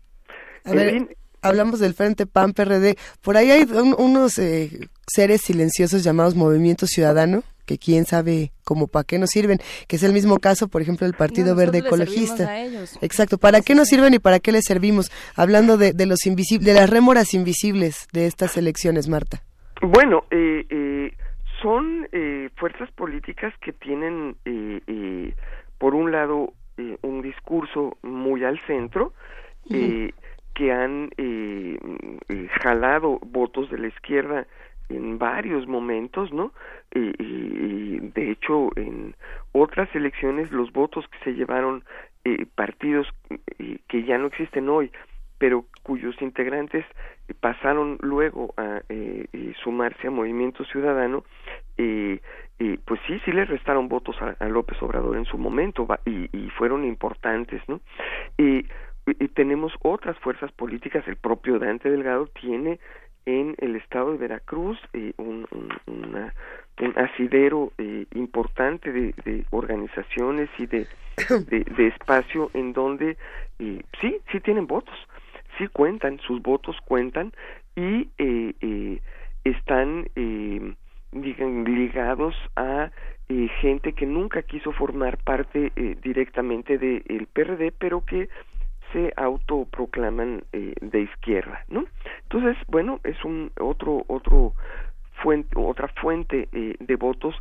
[0.63, 2.95] A ver, hablamos del Frente PAN PRD.
[3.21, 4.69] Por ahí hay un- unos eh,
[5.07, 10.01] seres silenciosos llamados Movimiento Ciudadano, que quién sabe cómo para qué nos sirven, que es
[10.03, 12.47] el mismo caso, por ejemplo, del Partido No, Verde Ecologista.
[12.47, 12.97] a ellos.
[13.03, 15.11] Exacto, ¿para qué nos sirven y para qué les servimos?
[15.35, 19.43] Hablando de, de los invisibles, de las rémoras invisibles de estas elecciones, Marta.
[19.83, 21.13] Bueno, eh, eh,
[21.61, 25.35] son eh, fuerzas políticas que tienen, eh, eh,
[25.77, 29.13] por un lado, eh, un discurso muy al centro,
[29.69, 30.11] eh,
[30.55, 31.77] que han eh,
[32.29, 34.47] eh, jalado votos de la izquierda
[34.89, 36.51] en varios momentos, ¿no?
[36.93, 39.15] Y, de hecho, en
[39.51, 41.83] otras elecciones los votos que se llevaron
[42.25, 44.91] eh, partidos eh, que ya no existen hoy,
[45.37, 46.85] pero cuyos integrantes
[47.39, 51.23] pasaron luego a eh, sumarse a Movimiento Ciudadano,
[51.77, 52.19] eh,
[52.59, 56.49] eh, pues sí, sí le restaron votos a, López Obrador en su momento y, y
[56.51, 57.79] fueron importantes, ¿no?
[58.37, 58.67] Y
[59.33, 62.79] tenemos otras fuerzas políticas, el propio Dante Delgado tiene
[63.25, 66.31] en el estado de Veracruz eh, un, un,
[66.95, 70.87] asidero eh, importante de, de organizaciones y de,
[71.29, 73.17] de, espacio en donde
[73.59, 74.95] eh, sí, sí tienen votos,
[75.57, 77.33] sí cuentan, sus votos cuentan
[77.75, 79.01] y eh, eh,
[79.43, 80.73] están eh,
[81.13, 82.91] ligados a
[83.61, 85.71] gente que nunca quiso formar parte
[86.01, 88.27] directamente del PRD, pero que
[88.93, 91.85] se autoproclaman eh, de izquierda, ¿no?
[92.23, 94.53] Entonces, bueno, es un otro otro
[95.23, 97.35] fuente otra fuente eh, de votos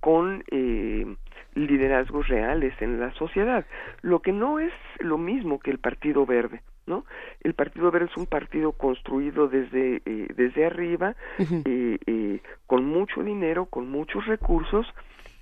[0.00, 1.06] con eh,
[1.54, 3.66] liderazgos reales en la sociedad,
[4.02, 7.04] lo que no es lo mismo que el Partido Verde, ¿no?
[7.42, 13.22] El Partido Verde es un partido construido desde eh, desde arriba, eh, eh, con mucho
[13.22, 14.86] dinero, con muchos recursos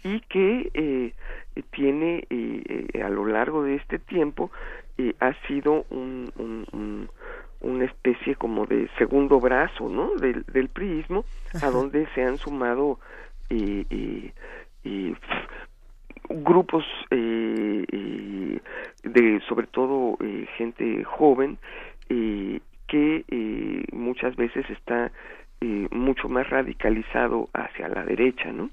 [0.05, 1.13] y que eh,
[1.71, 4.51] tiene eh, eh, a lo largo de este tiempo
[4.99, 7.09] eh, ha sido un, un- un-
[7.61, 11.25] una especie como de segundo brazo no del, del priismo
[11.63, 12.99] a donde se han sumado
[13.51, 14.33] eh, eh,
[14.85, 15.15] eh,
[16.29, 16.85] grupos
[19.03, 21.59] de sobre todo eh, gente joven
[22.09, 25.11] que eh, muchas veces está
[25.61, 28.71] eh, mucho más radicalizado hacia la derecha no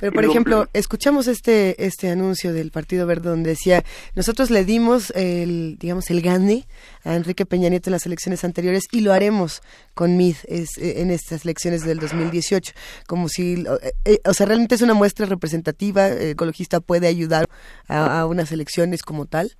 [0.00, 3.82] Pero, por Lo- ejemplo, escuchamos este este anuncio del Partido Verde donde decía,
[4.14, 6.64] nosotros le dimos el, digamos, el gane
[7.04, 9.60] a Enrique Peña Nieto en las elecciones anteriores y lo haremos
[9.94, 12.72] con MID es, eh, en estas elecciones del 2018.
[13.06, 17.46] Como si, eh, eh, o sea, realmente es una muestra representativa, el ecologista puede ayudar
[17.88, 19.50] a, a unas elecciones como tal.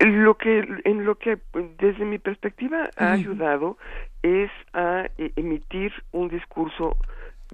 [0.00, 1.38] Lo que, en lo que
[1.78, 3.78] desde mi perspectiva ha ayudado
[4.22, 6.96] es a eh, emitir un discurso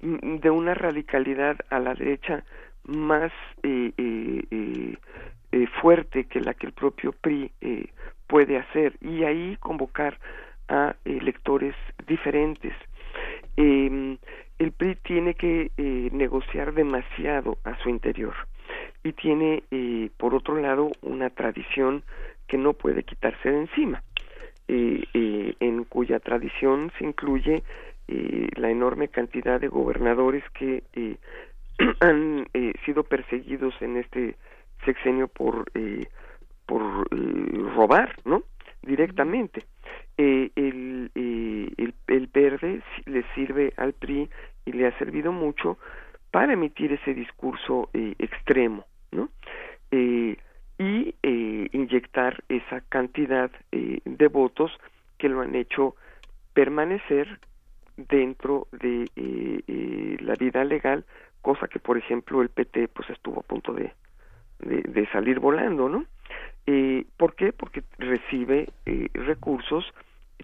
[0.01, 2.43] de una radicalidad a la derecha
[2.85, 3.31] más
[3.63, 4.97] eh, eh, eh,
[5.51, 7.51] eh, fuerte que la que el propio PRI
[8.27, 10.17] puede hacer y ahí convocar
[10.69, 11.75] a electores
[12.07, 12.73] diferentes.
[13.57, 14.17] Eh,
[14.57, 15.71] el PRI tiene que
[16.13, 18.33] negociar demasiado a su interior
[19.03, 19.63] y tiene,
[20.17, 22.03] por otro lado, una tradición
[22.47, 24.03] que no puede quitarse de encima,
[24.67, 27.63] en cuya tradición se incluye
[28.11, 31.15] eh, la enorme cantidad de gobernadores que eh,
[32.01, 34.35] han eh, sido perseguidos en este
[34.83, 36.07] sexenio por eh,
[36.65, 38.43] por eh, robar, ¿no?
[38.81, 39.63] Directamente.
[40.17, 44.29] Eh, el, el, el verde le sirve al PRI
[44.65, 45.77] y le ha servido mucho
[46.31, 49.29] para emitir ese discurso eh, extremo, ¿no?
[49.91, 50.35] Eh,
[50.77, 51.15] y
[51.71, 54.71] inyectar esa cantidad eh, de votos
[55.17, 55.95] que lo han hecho
[56.53, 57.39] permanecer
[58.09, 61.05] dentro de eh, eh, la vida legal,
[61.41, 63.93] cosa que por ejemplo el PT pues estuvo a punto de,
[64.59, 66.05] de, salir volando, ¿no?
[66.65, 67.51] Eh, ¿Por qué?
[67.53, 69.85] Porque recibe eh, recursos,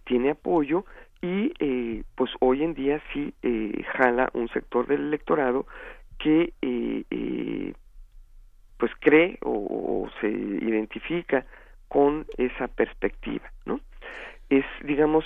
[0.05, 0.85] tiene apoyo
[1.21, 3.33] y eh, pues hoy en día sí
[3.93, 5.65] jala un sector del electorado
[6.19, 6.53] que
[8.77, 11.45] pues cree o, o se identifica
[11.87, 13.79] con esa perspectiva, ¿no?
[14.49, 15.25] Es, digamos,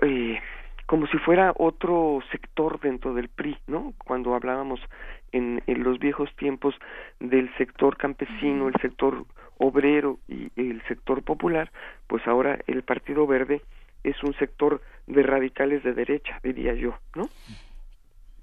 [0.00, 0.40] eh,
[0.88, 3.92] como si fuera otro sector dentro del PRI, ¿no?
[4.06, 4.80] Cuando hablábamos
[5.32, 6.74] en, en los viejos tiempos
[7.20, 9.26] del sector campesino, el sector
[9.58, 11.70] obrero y el sector popular,
[12.06, 13.60] pues ahora el Partido Verde
[14.02, 17.28] es un sector de radicales de derecha, diría yo, ¿no?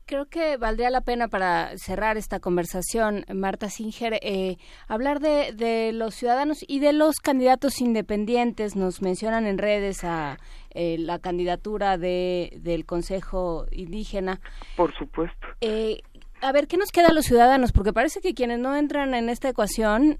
[0.08, 4.58] Creo que valdría la pena para cerrar esta conversación, Marta Singer, eh,
[4.88, 8.76] hablar de, de los ciudadanos y de los candidatos independientes.
[8.76, 10.38] Nos mencionan en redes a
[10.76, 14.40] eh, la candidatura de, del Consejo Indígena.
[14.78, 15.48] Por supuesto.
[15.62, 16.04] Eh,
[16.40, 17.72] a ver, ¿qué nos queda a los ciudadanos?
[17.72, 20.20] Porque parece que quienes no entran en esta ecuación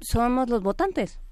[0.00, 1.22] somos los votantes.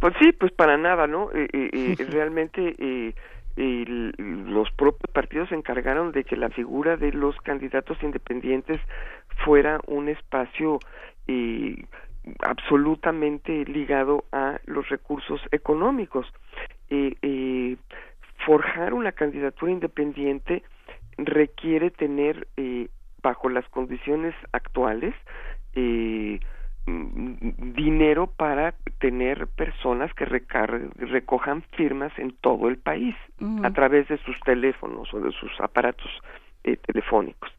[0.00, 1.30] Pues sí, pues para nada, ¿no?
[1.32, 3.14] Eh, eh, realmente
[3.56, 8.80] el- los propios partidos se encargaron de que la figura de los candidatos independientes
[9.44, 10.78] fuera un espacio
[12.40, 16.26] absolutamente ligado a los recursos económicos.
[18.44, 20.62] Forjar una candidatura independiente
[21.18, 22.88] requiere tener, eh,
[23.22, 25.14] bajo las condiciones actuales,
[25.74, 26.38] eh,
[26.86, 33.14] dinero para tener personas que recojan firmas en todo el país
[33.64, 36.10] a través de sus teléfonos o de sus aparatos
[36.64, 37.50] eh, telefónicos.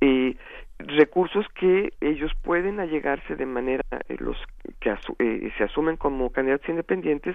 [0.00, 0.36] Eh,
[0.78, 4.36] recursos que ellos pueden allegarse de manera eh, los
[4.80, 7.34] que asu- eh, se asumen como candidatos independientes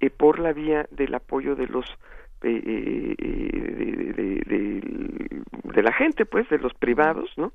[0.00, 1.86] eh, por la vía del apoyo de los
[2.40, 5.42] de, de- de-
[5.74, 7.52] de la gente pues de los privados no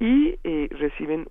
[0.00, 1.26] y eh, reciben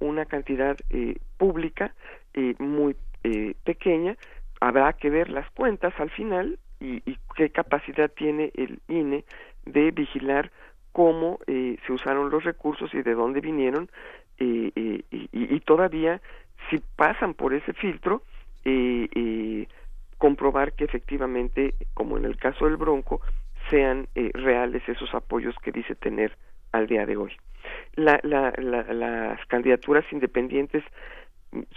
[0.00, 1.94] una cantidad eh, pública
[2.34, 4.16] eh, muy eh, pequeña
[4.60, 9.24] habrá que ver las cuentas al final y, y qué capacidad tiene el INE
[9.64, 10.50] de vigilar
[10.92, 13.88] cómo eh, se usaron los recursos y de dónde vinieron
[14.38, 16.20] eh, eh, y, y- y todavía
[16.70, 18.22] si pasan por ese filtro
[20.18, 23.20] comprobar que efectivamente como en el caso del Bronco
[23.70, 26.36] sean reales esos apoyos que dice tener
[26.72, 27.32] al día de hoy
[27.94, 30.84] la, la, la- las candidaturas independientes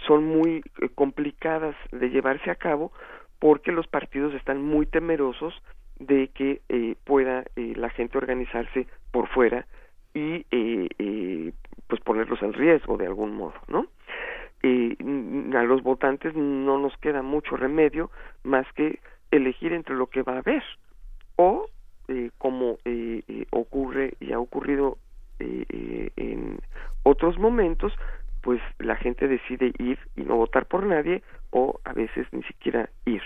[0.06, 2.92] son muy eh, complicadas de llevarse a cabo
[3.38, 5.54] porque los partidos están muy temerosos
[5.98, 9.66] de que eh, pueda eh, la gente organizarse por fuera
[10.14, 11.52] y eh, eh,
[11.88, 13.86] pues ponerlos en riesgo de algún modo, ¿no?
[14.62, 14.94] Eh,
[15.56, 18.10] a los votantes no nos queda mucho remedio
[18.44, 19.00] más que
[19.30, 20.62] elegir entre lo que va a haber
[21.36, 21.66] o
[22.38, 22.76] como
[23.50, 24.98] ocurre y ha ocurrido
[25.42, 26.60] eh, eh, en
[27.02, 27.92] otros momentos
[28.42, 32.90] pues la gente decide ir y no votar por nadie o a veces ni siquiera
[33.06, 33.22] ir.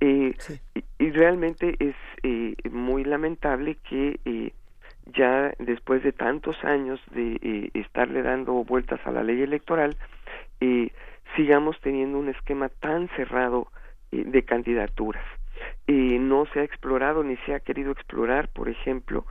[0.00, 0.34] Eh,
[0.74, 4.52] y, y realmente es eh, muy lamentable que eh,
[5.14, 9.96] ya después de tantos años de eh, estarle dando vueltas a la ley electoral
[10.60, 10.90] eh,
[11.36, 13.68] sigamos teniendo un esquema tan cerrado
[14.10, 15.24] de candidaturas.
[15.86, 19.24] No se ha explorado ni se ha querido explorar por ejemplo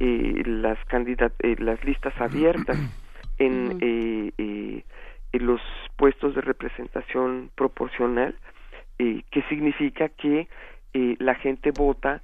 [0.00, 0.78] eh, las
[1.40, 2.78] eh, las listas abiertas
[3.38, 4.84] en, eh, eh,
[5.32, 5.60] en los
[5.96, 8.36] puestos de representación proporcional
[8.98, 10.48] eh, que significa que
[10.94, 12.22] eh, la gente vota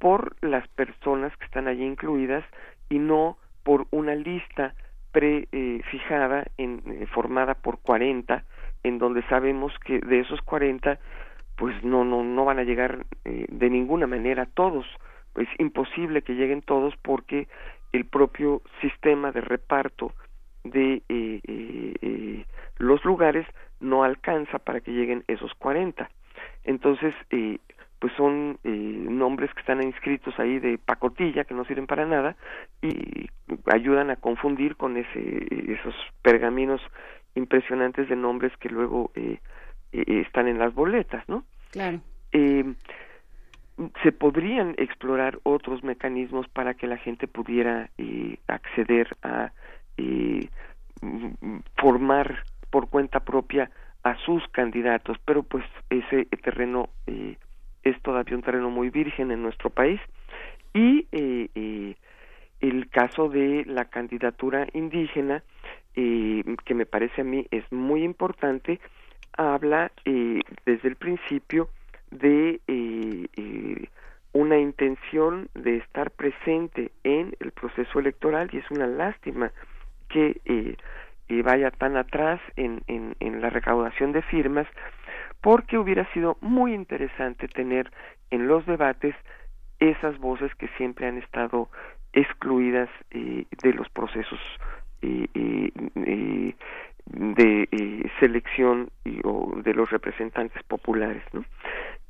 [0.00, 2.44] por las personas que están allí incluidas
[2.90, 4.74] y no por una lista
[5.12, 8.44] prefijada en formada por 40
[8.82, 10.98] en donde sabemos que de esos 40
[11.56, 14.84] pues no no no van a llegar de ninguna manera todos
[15.36, 17.48] es imposible que lleguen todos porque
[17.92, 20.12] el propio sistema de reparto
[20.64, 22.44] de eh, eh, eh,
[22.78, 23.46] los lugares
[23.80, 26.08] no alcanza para que lleguen esos 40
[26.64, 27.58] entonces eh,
[27.98, 32.36] pues son eh, nombres que están inscritos ahí de pacotilla que no sirven para nada
[32.82, 33.28] y
[33.66, 36.80] ayudan a confundir con ese esos pergaminos
[37.34, 39.10] impresionantes de nombres que luego
[39.92, 42.00] están en las boletas no Claro.
[44.02, 49.52] Se podrían explorar otros mecanismos para que la gente pudiera eh, acceder a
[49.96, 50.48] eh,
[51.76, 53.70] formar por cuenta propia
[54.02, 57.36] a sus candidatos, pero pues ese terreno eh,
[57.84, 60.00] es todavía un terreno muy virgen en nuestro país.
[60.72, 61.94] Y eh, eh,
[62.60, 65.44] el caso de la candidatura indígena
[65.94, 68.80] eh, que me parece a mí es muy importante
[69.36, 71.68] habla desde el principio
[72.14, 73.88] de eh, eh,
[74.32, 79.52] una intención de estar presente en el proceso electoral y es una lástima
[80.08, 80.76] que eh,
[81.42, 84.66] vaya tan atrás en, en, en la recaudación de firmas
[85.40, 87.90] porque hubiera sido muy interesante tener
[88.30, 89.14] en los debates
[89.80, 91.68] esas voces que siempre han estado
[92.12, 94.38] excluidas de los procesos
[97.06, 101.22] de eh, selección y, o de los representantes populares.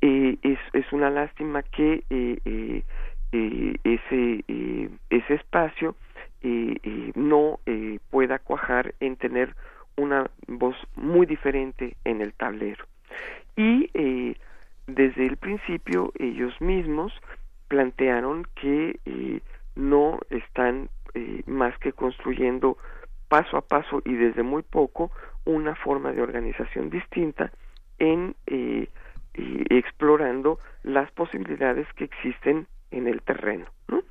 [0.01, 2.83] Eh, es, una lástima que eh, eh,
[3.31, 5.95] eh, ese ese espacio
[7.15, 7.59] no
[8.11, 9.55] pueda cuajar en tener
[9.97, 12.85] una voz muy diferente en el tablero
[13.57, 13.89] y
[14.85, 17.11] desde el principio ellos mismos
[17.67, 18.99] plantearon que
[19.75, 20.89] no están
[21.47, 22.77] más que construyendo
[23.27, 25.11] paso a paso y desde muy poco
[25.45, 27.51] una forma de organización distinta
[27.99, 28.87] en eh,
[29.33, 34.01] eh, explorando las posibilidades que existen en el terreno ¿no?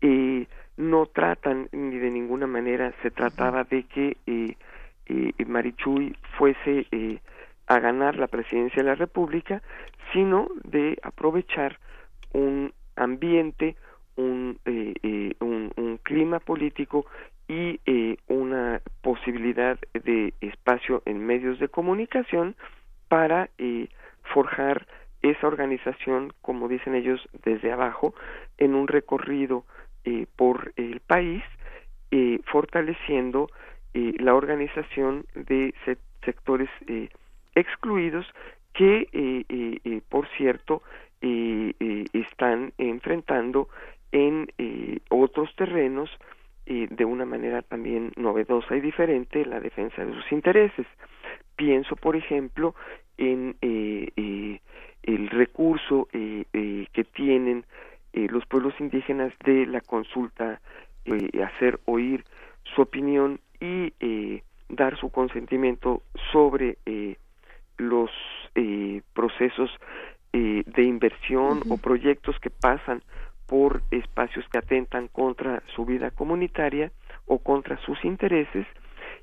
[0.00, 0.46] Eh,
[0.80, 4.56] no tratan ni de ninguna manera se trataba de que eh,
[5.06, 7.18] eh, Marichuy fuese eh,
[7.66, 9.62] a ganar la presidencia de la República
[10.12, 11.78] sino de aprovechar
[12.32, 13.76] un ambiente
[14.16, 14.58] un,
[15.40, 17.06] un, un clima político
[17.50, 22.54] y eh, una posibilidad de espacio en medios de comunicación
[23.08, 23.88] para eh,
[24.22, 24.86] forjar
[25.22, 28.14] esa organización, como dicen ellos, desde abajo,
[28.58, 29.64] en un recorrido
[30.04, 31.42] eh, por el país,
[32.12, 33.50] eh, fortaleciendo
[33.94, 37.08] eh, la organización de se- sectores eh,
[37.56, 38.26] excluidos
[38.74, 40.82] que, por cierto,
[41.20, 43.68] están enfrentando
[44.12, 44.46] en
[45.10, 46.08] otros terrenos
[46.70, 50.86] eh, de una manera también novedosa y diferente la defensa de sus intereses.
[51.56, 52.76] Pienso, por ejemplo,
[53.18, 54.60] en eh, eh,
[55.02, 57.64] el recurso eh, eh, que tienen
[58.12, 60.60] eh, los pueblos indígenas de la consulta,
[61.06, 62.22] eh, hacer oír
[62.62, 67.16] su opinión y eh, dar su consentimiento sobre eh,
[67.78, 68.10] los
[68.54, 69.70] eh, procesos
[70.32, 73.02] eh, de inversión o proyectos que pasan
[73.50, 76.92] por espacios que atentan contra su vida comunitaria
[77.26, 78.64] o contra sus intereses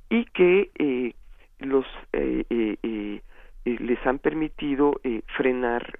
[0.09, 1.13] y que eh,
[1.59, 3.21] los eh, eh, eh,
[3.65, 4.99] les han permitido
[5.35, 5.99] frenar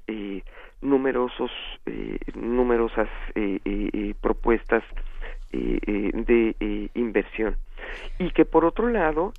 [0.81, 1.51] numerosos
[2.33, 3.09] numerosas
[4.21, 4.83] propuestas
[5.51, 7.57] de inversión.
[8.19, 9.33] Y que por otro lado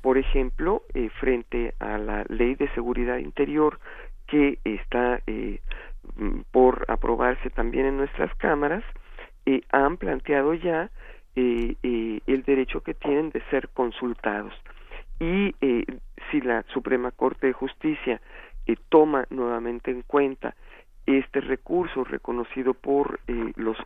[0.00, 0.82] por ejemplo
[1.20, 3.80] frente a la ley de seguridad interior
[4.26, 5.20] que está
[6.50, 8.84] por aprobarse también en nuestras cámaras
[9.46, 10.90] eh, han planteado ya
[11.36, 14.54] eh, eh, el derecho que tienen de ser consultados.
[15.20, 15.84] Y eh,
[16.30, 18.20] si la Suprema Corte de Justicia
[18.66, 20.54] eh, toma nuevamente en cuenta
[21.06, 23.76] este recurso reconocido por eh, los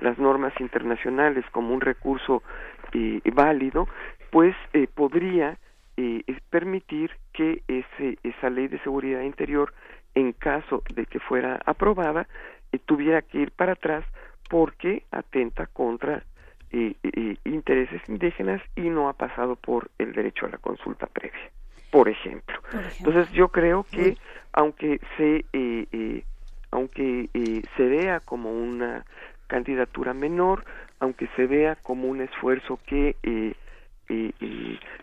[0.00, 2.42] las normas internacionales como un recurso
[3.34, 3.86] válido
[4.30, 4.56] pues
[4.94, 5.58] podría
[6.50, 9.72] permitir que ese esa ley de seguridad interior
[10.14, 12.26] en caso de que fuera aprobada
[12.72, 14.04] eh, tuviera que ir para atrás
[14.48, 16.24] porque atenta contra
[16.70, 21.50] eh, eh, intereses indígenas y no ha pasado por el derecho a la consulta previa,
[21.90, 22.58] por ejemplo.
[22.98, 24.16] Entonces yo creo que
[24.52, 26.24] aunque se eh, eh,
[26.70, 29.04] aunque eh, se vea como una
[29.46, 30.64] candidatura menor,
[31.00, 33.16] aunque se vea como un esfuerzo que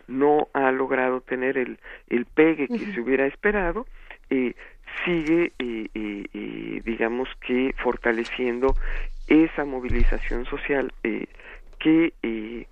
[0.08, 1.78] no ha logrado tener el,
[2.08, 3.86] el pegue que se hubiera esperado,
[4.30, 4.54] eh,
[5.04, 8.76] sigue, eh, eh, eh, digamos que fortaleciendo
[9.26, 11.26] esa movilización social eh,
[11.78, 12.66] que eh,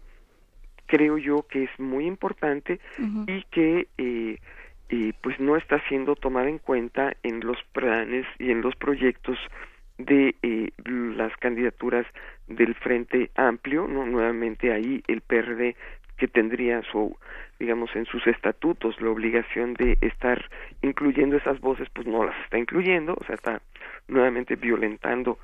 [0.87, 2.81] creo yo que es muy importante
[3.27, 3.89] y que
[5.23, 9.39] pues no está siendo tomada en cuenta en los planes y en los proyectos
[9.99, 12.07] de eh, las candidaturas
[12.47, 15.77] del Frente Amplio, no nuevamente ahí el PRD
[16.19, 17.17] que tendría su
[17.59, 20.45] digamos en sus estatutos la obligación de estar
[20.83, 23.63] incluyendo esas voces pues no las está incluyendo, o sea, está
[24.07, 25.39] nuevamente violentando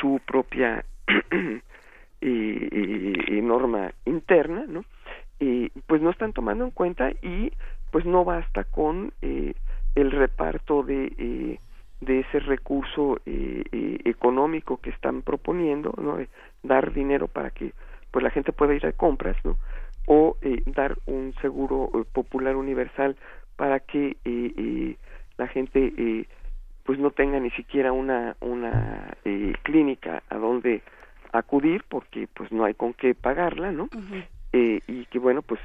[0.00, 0.84] su propia
[3.42, 4.84] norma interna, ¿no?
[5.38, 7.52] Y pues no están tomando en cuenta y
[7.90, 9.54] pues no basta con eh,
[9.94, 11.58] el reparto de eh,
[12.04, 16.18] de ese recurso eh, eh, económico que están proponiendo, ¿no?
[16.62, 17.72] Dar dinero para que
[18.10, 19.56] pues la gente pueda ir a compras, ¿no?
[20.06, 23.16] O eh, dar un seguro eh, popular universal
[23.56, 24.96] para que eh, eh,
[25.38, 26.26] la gente eh,
[26.84, 30.82] pues no tenga ni siquiera una una eh, clínica a donde
[31.32, 33.88] acudir porque pues no hay con qué pagarla, ¿no?
[34.52, 35.60] Eh, y que bueno pues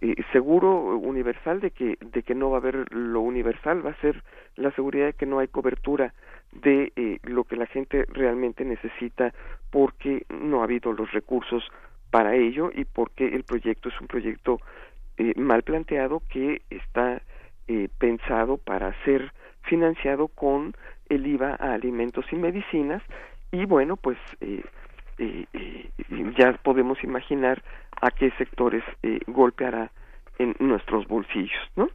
[0.00, 4.00] eh, seguro universal de que de que no va a haber lo universal va a
[4.00, 4.22] ser
[4.56, 6.14] la seguridad de que no hay cobertura
[6.52, 9.32] de eh, lo que la gente realmente necesita
[9.70, 11.64] porque no ha habido los recursos
[12.14, 14.60] para ello y porque el proyecto es un proyecto
[15.18, 17.20] eh, mal planteado que está
[17.66, 19.32] eh, pensado para ser
[19.62, 20.76] financiado con
[21.08, 23.02] el IVA a alimentos y medicinas
[23.50, 24.62] y bueno pues eh,
[25.18, 25.90] eh, eh,
[26.38, 27.64] ya podemos imaginar
[28.00, 29.90] a qué sectores eh, golpeará
[30.38, 31.88] en nuestros bolsillos, ¿no?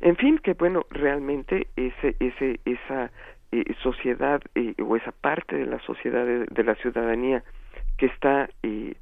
[0.00, 3.10] En fin, que bueno, realmente ese, ese, esa
[3.82, 4.42] sociedad
[4.82, 7.42] o esa parte de la sociedad de, de la ciudadanía
[7.96, 8.94] que está eh,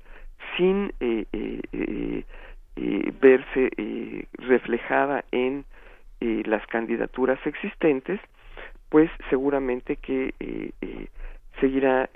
[0.56, 2.24] sin eh, eh, eh,
[2.76, 5.64] eh, verse eh, reflejada en
[6.20, 8.18] las candidaturas existentes,
[8.89, 10.32] pues seguramente que
[11.60, 12.09] seguirá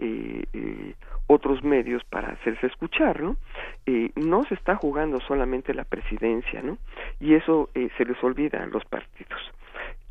[1.26, 3.36] otros medios para hacerse escuchar, ¿no?
[4.16, 6.78] No se está jugando solamente la presidencia, ¿no?
[7.20, 9.40] Y eso eh, se les olvida a los partidos.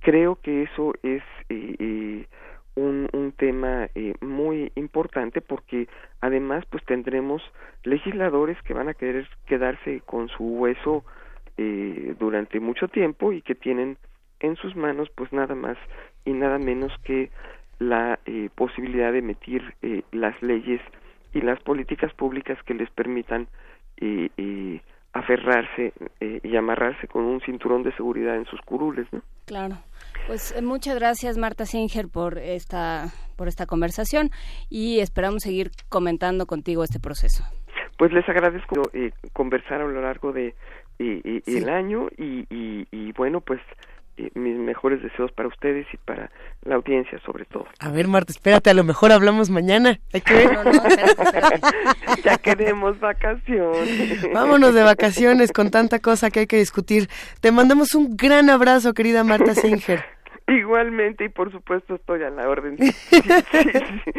[0.01, 2.27] Creo que eso es eh,
[2.77, 5.87] un, un tema eh, muy importante porque
[6.21, 7.41] además pues tendremos
[7.83, 11.03] legisladores que van a querer quedarse con su hueso
[11.57, 13.97] eh, durante mucho tiempo y que tienen
[14.39, 15.77] en sus manos pues nada más
[16.23, 17.31] y nada menos que
[17.79, 20.81] la eh, posibilidad de emitir eh, las leyes
[21.33, 23.47] y las políticas públicas que les permitan
[23.99, 24.81] eh, eh,
[25.13, 29.21] aferrarse eh, y amarrarse con un cinturón de seguridad en sus curules, ¿no?
[29.45, 29.77] Claro.
[30.27, 33.05] Pues eh, muchas gracias Marta Singer por esta
[33.35, 34.29] por esta conversación
[34.69, 37.43] y esperamos seguir comentando contigo este proceso.
[37.97, 40.55] pues les agradezco eh, conversar a lo largo de
[40.99, 41.21] Sí.
[41.45, 43.61] el año y, y, y bueno, pues
[44.33, 46.31] mis mejores deseos para ustedes y para
[46.63, 47.67] la audiencia sobre todo.
[47.79, 49.99] A ver, Marta, espérate, a lo mejor hablamos mañana.
[50.13, 50.49] Hay que ver.
[52.23, 54.31] ya queremos vacaciones.
[54.33, 57.07] Vámonos de vacaciones con tanta cosa que hay que discutir.
[57.41, 60.03] Te mandamos un gran abrazo, querida Marta Singer.
[60.47, 63.31] Igualmente y por supuesto estoy a la orden Sí, sí,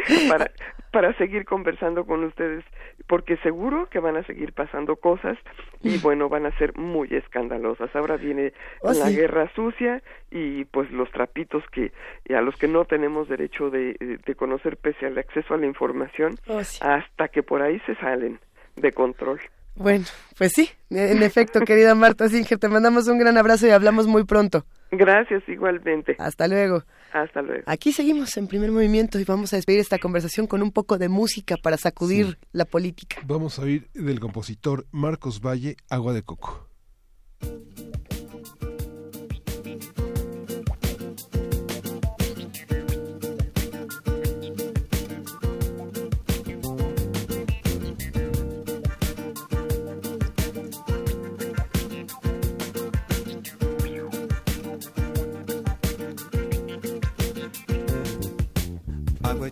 [0.05, 0.51] sí, para
[0.91, 2.63] para seguir conversando con ustedes
[3.07, 5.37] porque seguro que van a seguir pasando cosas
[5.81, 7.95] y bueno van a ser muy escandalosas.
[7.95, 9.15] Ahora viene Oh, la sí.
[9.15, 10.01] guerra sucia
[10.31, 11.91] y pues los trapitos que
[12.35, 16.35] a los que no tenemos derecho de, de conocer pese al acceso a la información
[16.47, 16.79] Oh, sí.
[16.81, 18.39] hasta que por ahí se salen
[18.75, 19.39] de control.
[19.75, 20.05] Bueno,
[20.37, 24.25] pues sí, en efecto, querida Marta Singer, te mandamos un gran abrazo y hablamos muy
[24.25, 24.65] pronto.
[24.91, 26.15] Gracias igualmente.
[26.19, 26.83] Hasta luego.
[27.13, 27.63] Hasta luego.
[27.65, 31.09] Aquí seguimos en primer movimiento y vamos a despedir esta conversación con un poco de
[31.09, 33.17] música para sacudir la política.
[33.25, 36.68] Vamos a oír del compositor Marcos Valle, Agua de Coco.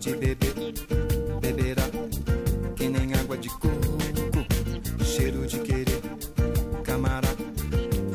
[0.00, 0.54] De beber,
[1.40, 1.82] beberá
[2.76, 3.98] que nem água de coco.
[5.04, 6.00] Cheiro de querer,
[6.84, 7.28] camará,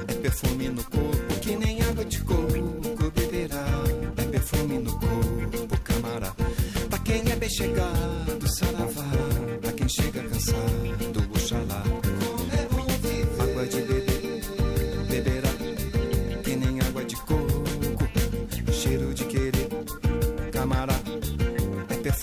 [0.08, 1.40] é perfume no corpo.
[1.42, 3.66] Que nem água de coco, beberá,
[4.16, 6.34] é perfume no corpo, camará.
[6.90, 9.12] Pra quem é bem chegado, saravá.
[9.62, 11.23] Pra quem chega cansado,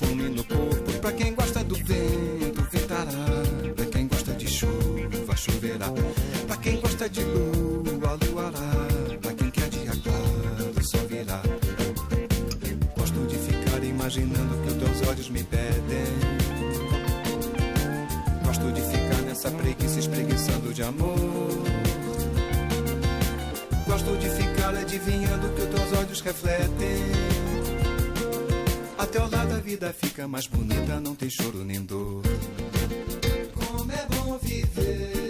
[0.01, 0.93] perfume no corpo.
[1.01, 3.11] Pra quem gosta do vento, ventará.
[3.77, 5.93] Pra quem gosta de chuva, choverá.
[6.47, 8.89] Pra quem gosta de lua, luará.
[9.21, 11.43] Pra quem quer dia claro, só virá.
[12.97, 15.71] Gosto de ficar imaginando que os teus olhos me pedem.
[18.45, 21.19] Gosto de ficar nessa preguiça espreguiçando de amor.
[23.87, 27.30] Gosto de ficar adivinhando que os teus olhos refletem.
[29.13, 32.23] Teu lado a vida fica mais bonita, não tem choro nem dor.
[33.55, 35.30] Como é bom viver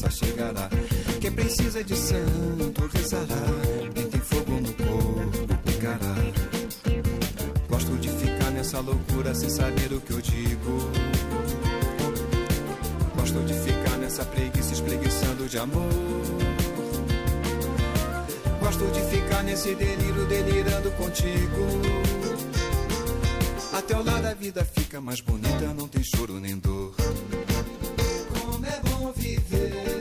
[0.00, 0.68] pressa chegará.
[1.20, 3.44] Quem precisa de santo rezará.
[3.94, 6.16] Quem tem fogo no corpo picará.
[7.68, 10.90] Gosto de ficar nessa loucura sem saber o que eu digo.
[13.16, 15.92] Gosto de ficar nessa preguiça espreguiçando de amor.
[18.60, 21.80] Gosto de ficar nesse delírio delirando contigo.
[23.72, 26.94] A teu lado a vida fica mais bonita, não tem choro nem dor.
[29.48, 29.99] gittin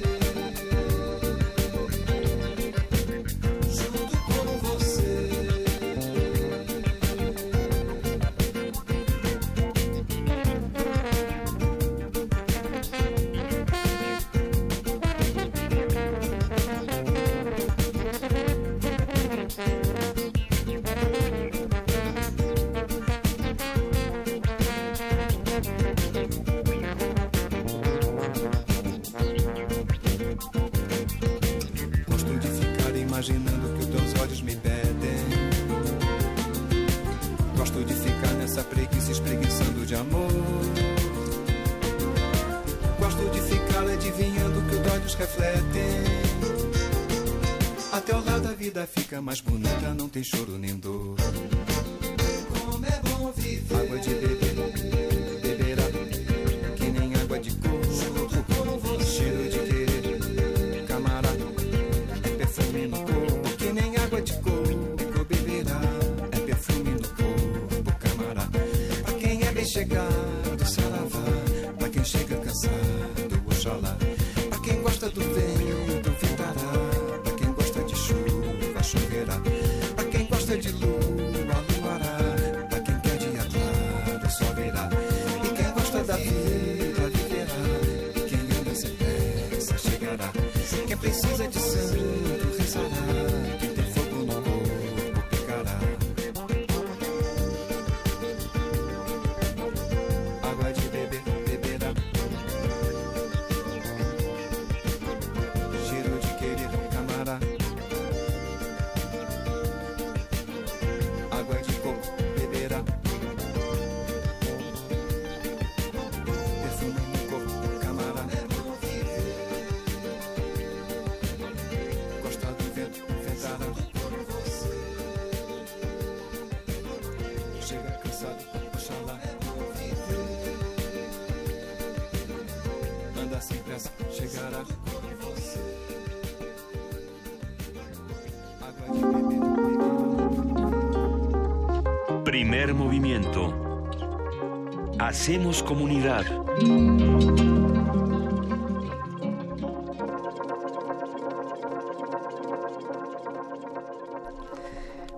[145.23, 146.25] Hacemos comunidad.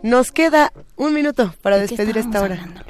[0.03, 2.55] Nos queda un minuto para ¿De qué despedir esta hora.
[2.55, 2.81] hablando?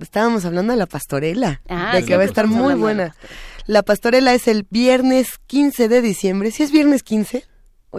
[0.00, 3.14] Estábamos hablando de la pastorela, Ah, de sí, que va a estar muy buena.
[3.66, 6.50] La pastorela es el viernes 15 de diciembre.
[6.50, 7.44] ¿Sí es viernes 15?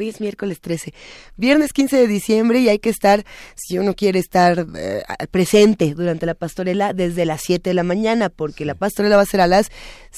[0.01, 0.95] Hoy es miércoles 13.
[1.37, 3.23] Viernes 15 de diciembre y hay que estar,
[3.53, 8.29] si uno quiere estar eh, presente durante la pastorela, desde las 7 de la mañana,
[8.29, 9.69] porque la pastorela va a ser a las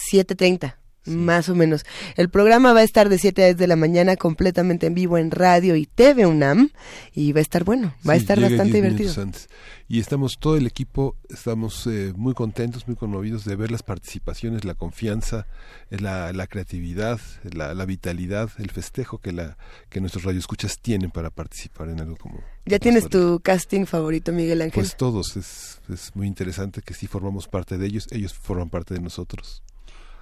[0.10, 0.76] 7.30.
[1.06, 1.86] Más o menos.
[2.16, 5.18] El programa va a estar de 7 a 10 de la mañana completamente en vivo
[5.18, 6.70] en radio y TV UNAM
[7.14, 9.24] y va a estar bueno, va a estar bastante 10 minutos divertido.
[9.24, 9.50] antes.
[9.90, 14.64] Y estamos, todo el equipo, estamos eh, muy contentos, muy conmovidos de ver las participaciones,
[14.64, 15.46] la confianza,
[15.92, 19.58] eh, la, la creatividad, la, la vitalidad, el festejo que, la,
[19.90, 22.40] que nuestros radioescuchas tienen para participar en algo como...
[22.66, 24.82] ¿Ya tienes tu casting favorito, Miguel Ángel?
[24.82, 28.94] Pues todos, es, es muy interesante que sí formamos parte de ellos, ellos forman parte
[28.94, 29.64] de nosotros.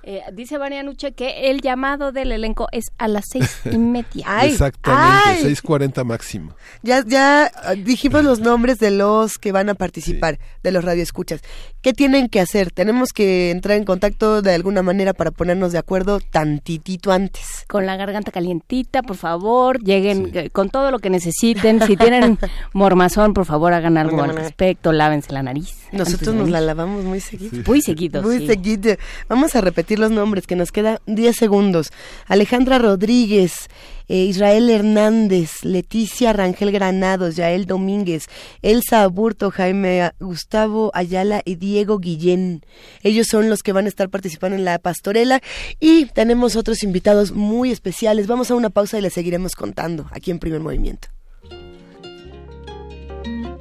[0.03, 4.45] Eh, dice Vania Nuche que el llamado del elenco es a las seis y media.
[4.45, 5.53] Exactamente, ay.
[5.53, 6.55] 6.40 máximo.
[6.81, 11.41] Ya, ya ah, dijimos los nombres de los que van a participar, de los radioescuchas.
[11.81, 12.71] ¿Qué tienen que hacer?
[12.71, 17.65] Tenemos que entrar en contacto de alguna manera para ponernos de acuerdo tantitito antes.
[17.67, 21.81] Con la garganta calientita, por favor, lleguen eh, con todo lo que necesiten.
[21.85, 22.39] Si tienen
[22.73, 25.75] mormazón, por favor, hagan algo al respecto, lávense la nariz.
[25.91, 27.63] Nosotros de nos la lavamos muy seguido.
[27.67, 28.47] Muy seguido, Muy sí.
[28.47, 28.95] seguido.
[29.27, 31.91] Vamos a repetir los nombres, que nos queda 10 segundos.
[32.27, 33.69] Alejandra Rodríguez,
[34.07, 38.27] eh, Israel Hernández, Leticia Rangel Granados, Yael Domínguez,
[38.61, 42.61] Elsa Aburto, Jaime Gustavo Ayala y Diego Guillén.
[43.03, 45.41] Ellos son los que van a estar participando en la pastorela
[45.79, 48.27] y tenemos otros invitados muy especiales.
[48.27, 51.07] Vamos a una pausa y les seguiremos contando aquí en Primer Movimiento.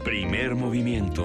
[0.04, 1.24] Primer movimiento.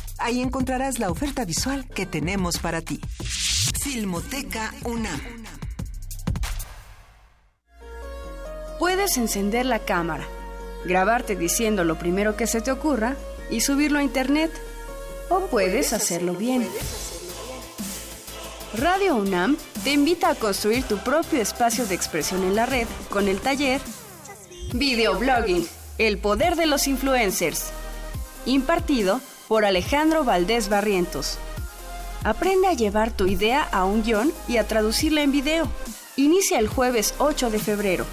[0.21, 2.99] Ahí encontrarás la oferta visual que tenemos para ti.
[3.83, 5.19] Filmoteca UNAM.
[8.77, 10.25] Puedes encender la cámara,
[10.85, 13.15] grabarte diciendo lo primero que se te ocurra
[13.49, 14.51] y subirlo a internet.
[15.29, 16.67] O puedes hacerlo bien.
[18.77, 23.27] Radio UNAM te invita a construir tu propio espacio de expresión en la red con
[23.27, 23.81] el taller
[24.73, 25.67] Videoblogging,
[25.97, 27.71] el poder de los influencers,
[28.45, 29.19] impartido
[29.51, 31.37] por Alejandro Valdés Barrientos.
[32.23, 35.67] Aprende a llevar tu idea a un guion y a traducirla en video.
[36.15, 38.05] Inicia el jueves 8 de febrero.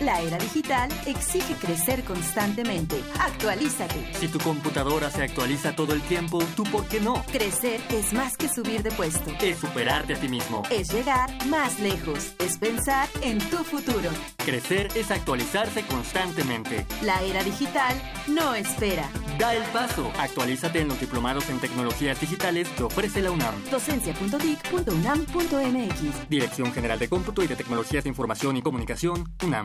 [0.00, 3.02] La era digital exige crecer constantemente.
[3.18, 4.12] Actualízate.
[4.14, 7.24] Si tu computadora se actualiza todo el tiempo, ¿tú por qué no?
[7.32, 9.30] Crecer es más que subir de puesto.
[9.40, 10.62] Es superarte a ti mismo.
[10.70, 12.34] Es llegar más lejos.
[12.38, 14.10] Es pensar en tu futuro.
[14.44, 16.86] Crecer es actualizarse constantemente.
[17.02, 17.96] La era digital
[18.26, 19.08] no espera.
[19.38, 20.12] Da el paso.
[20.18, 23.54] Actualízate en los diplomados en tecnologías digitales que ofrece la UNAM.
[23.70, 26.28] Docencia.dic.unam.mx.
[26.28, 29.64] Dirección General de Cómputo y de Tecnologías de Información y Comunicación, UNAM.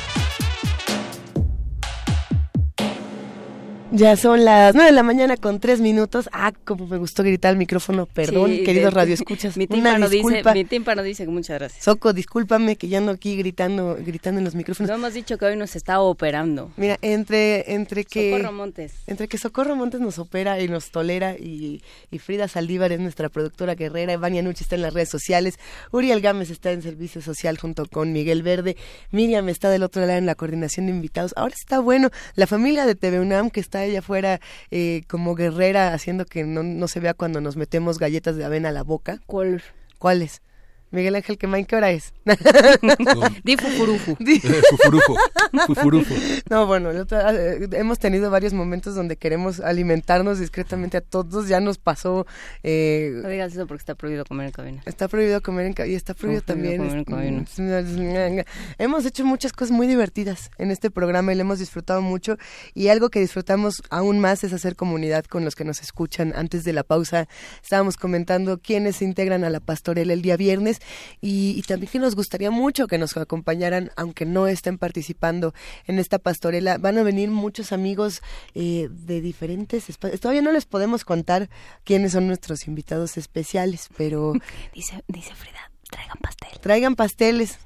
[3.93, 6.29] Ya son las nueve de la mañana con tres minutos.
[6.31, 8.05] Ah, como me gustó gritar al micrófono.
[8.05, 9.57] Perdón, Sí, queridos radioescuchas.
[9.57, 11.83] Mi Una tímpano, dice, mi tímpano dice que muchas gracias.
[11.83, 14.89] Soco, discúlpame que ya ando aquí gritando, gritando en los micrófonos.
[14.89, 16.71] No hemos dicho que hoy nos está operando.
[16.77, 18.31] Mira, entre, entre que...
[18.31, 18.93] Socorro Montes.
[19.07, 23.27] Entre que Socorro Montes nos opera y nos tolera y, y Frida Saldívar es nuestra
[23.27, 25.59] productora guerrera, Vania Nucci está en las redes sociales,
[25.91, 28.77] Uriel Gámez está en servicio social junto con Miguel Verde,
[29.11, 31.33] Miriam está del otro lado en la coordinación de invitados.
[31.35, 34.39] Ahora está bueno, la familia de TV UNAM que está allá afuera
[34.69, 38.69] eh, como guerrera haciendo que no, no se vea cuando nos metemos galletas de avena
[38.69, 39.19] a la boca.
[39.25, 39.63] ¿Cuál?
[39.99, 40.41] ¿Cuáles?
[40.91, 42.13] Miguel Ángel Quemain, ¿qué hora es?
[43.43, 44.15] Di fufurufu.
[44.19, 44.39] Di-
[44.71, 45.15] Fufurufo,
[45.67, 46.13] fufurufo.
[46.49, 51.47] No, bueno, eh, hemos tenido varios momentos donde queremos alimentarnos discretamente a todos.
[51.47, 52.25] Ya nos pasó.
[52.63, 54.81] eh, No digas eso porque está prohibido comer en cabina.
[54.85, 57.05] Está prohibido comer en cabina y está prohibido Está prohibido también.
[57.05, 58.45] comer en es-
[58.77, 62.37] Hemos hecho muchas cosas muy divertidas en este programa y lo hemos disfrutado mucho.
[62.73, 66.33] Y algo que disfrutamos aún más es hacer comunidad con los que nos escuchan.
[66.35, 67.27] Antes de la pausa
[67.63, 70.80] estábamos comentando quiénes se integran a la pastorela el día viernes
[71.21, 75.53] y, y también que nos gustaría mucho que nos acompañaran, aunque no estén participando
[75.87, 76.77] en esta pastorela.
[76.77, 78.21] Van a venir muchos amigos
[78.55, 80.21] eh, de diferentes espacios.
[80.21, 81.49] Todavía no les podemos contar
[81.83, 84.33] quiénes son nuestros invitados especiales, pero...
[84.73, 86.59] Dice, dice Frida, traigan pastel.
[86.61, 87.59] Traigan pasteles.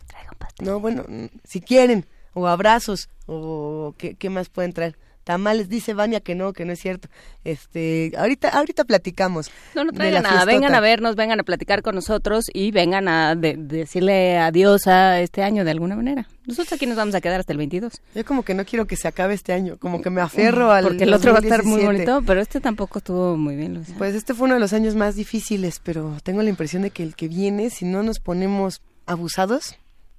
[0.62, 4.98] No, bueno, mm, si quieren, o abrazos, o qué, qué más pueden traer.
[5.26, 7.10] Tamales, dice Vania que no, que no es cierto.
[7.44, 9.50] Este, ahorita, ahorita platicamos.
[9.74, 13.36] No, no traigan nada, vengan a vernos, vengan a platicar con nosotros y vengan a
[13.36, 16.28] de- decirle adiós a este año de alguna manera.
[16.46, 18.02] Nosotros aquí nos vamos a quedar hasta el 22.
[18.14, 20.84] Yo como que no quiero que se acabe este año, como que me aferro al
[20.84, 22.12] Porque el otro va a estar muy 2017.
[22.12, 23.84] bonito, pero este tampoco estuvo muy bien.
[23.98, 27.02] Pues este fue uno de los años más difíciles, pero tengo la impresión de que
[27.02, 29.76] el que viene, si no nos ponemos abusados,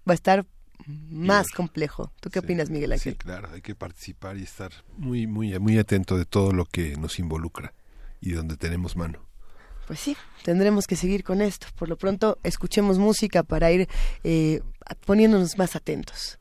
[0.09, 0.47] va a estar
[0.87, 2.13] más complejo.
[2.21, 3.15] ¿Tú qué opinas, Miguel Ángel?
[3.15, 6.97] Sí, claro, hay que participar y estar muy, muy, muy atento de todo lo que
[6.97, 7.75] nos involucra
[8.21, 9.21] y donde tenemos mano.
[9.87, 11.69] Pues sí, tendremos que seguir con esto.
[11.77, 13.89] Por lo pronto, escuchemos música para ir
[14.25, 14.61] eh,
[15.05, 16.39] poniéndonos más atentos.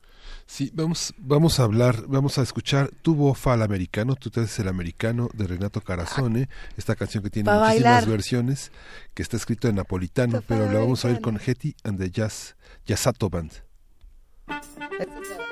[0.48, 4.60] Sí, vamos, vamos a hablar, vamos a escuchar Tu Bofa al Americano, Tú te haces
[4.60, 8.06] el americano de Renato Carazone, esta canción que tiene muchísimas bailar.
[8.06, 8.70] versiones,
[9.12, 12.56] que está escrito en napolitano, pero la vamos a oír con Hetty and the Jazz,
[12.86, 13.65] Jazzato Band.
[14.78, 15.45] 哎，真的。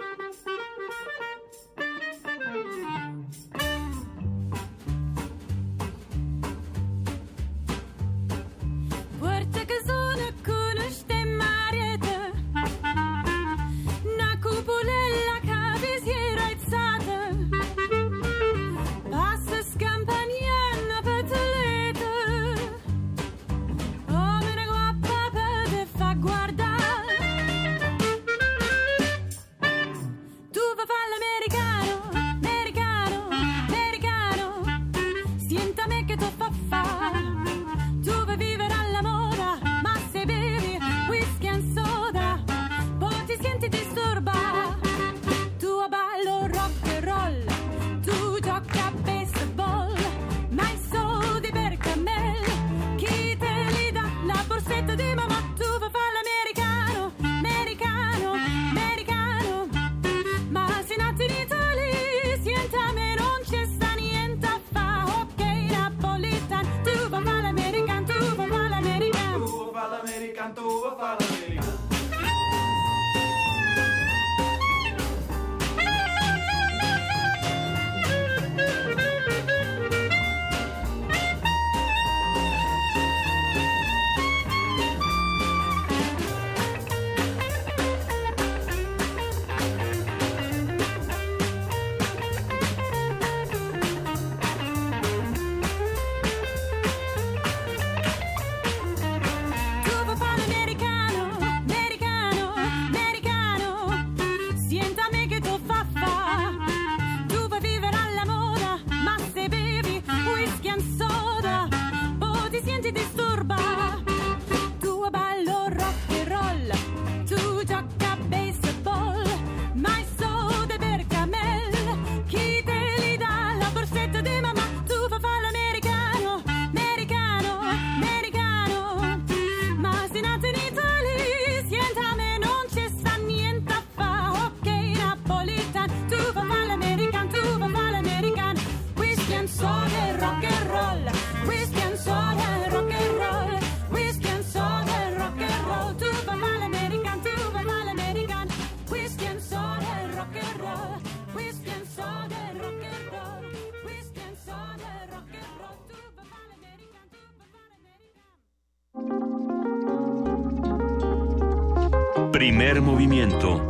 [163.06, 163.60] Movimiento.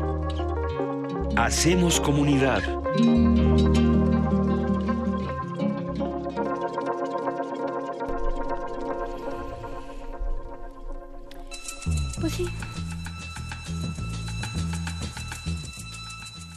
[1.36, 2.62] Hacemos comunidad.
[12.20, 12.47] Pues sí.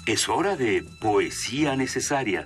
[0.05, 2.45] Es hora de poesía necesaria.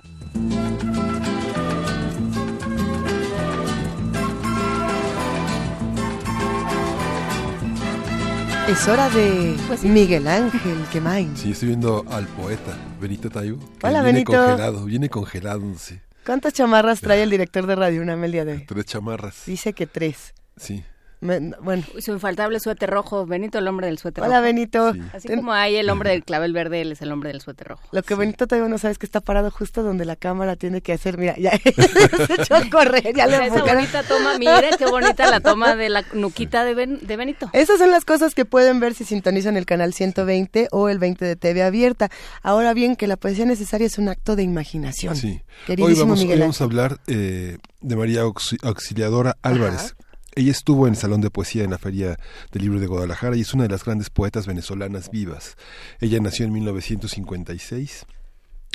[8.72, 11.36] Es hora de Pues Miguel Ángel Quemain.
[11.36, 13.58] Sí, estoy viendo al poeta Benito Taibo.
[13.78, 14.32] que Hola, viene Benito.
[14.32, 16.00] congelado, viene congelado, sí.
[16.24, 18.64] ¿Cuántas chamarras trae el director de Radio UNAM el día de hoy?
[18.66, 19.42] Tres chamarras.
[19.46, 20.32] Dice que tres.
[20.56, 20.84] Sí.
[21.22, 21.84] Me- bueno.
[22.00, 24.42] Su infaltable suéter rojo, Benito el hombre del suéter Hola, rojo.
[24.44, 24.92] Benito.
[25.14, 27.68] Así Ten- como hay el hombre del clavel verde, él es el hombre del suéter
[27.68, 27.82] rojo.
[27.92, 30.80] Lo que Benito todavía no sabe es que está parado justo donde la cámara tiene
[30.80, 31.18] que hacer.
[31.18, 35.40] Mira, ya se echó a correr, ya le Esa bonita toma, mira qué bonita la
[35.40, 37.48] toma de la nuquita de, Ben- de Benito.
[37.52, 41.24] Esas son las cosas que pueden ver si sintonizan el canal 120 o el 20
[41.24, 42.10] de TV abierta.
[42.42, 45.14] Ahora bien, que la poesía necesaria es un acto de imaginación.
[45.16, 45.28] Sí.
[45.28, 49.94] Hoy Queridísimo vamos, hoy vamos a hablar eh, de María Auxi- Auxiliadora Álvarez.
[50.34, 52.18] Ella estuvo en el Salón de Poesía en la Feria
[52.52, 55.56] del Libro de Guadalajara y es una de las grandes poetas venezolanas vivas.
[56.00, 58.06] Ella nació en 1956.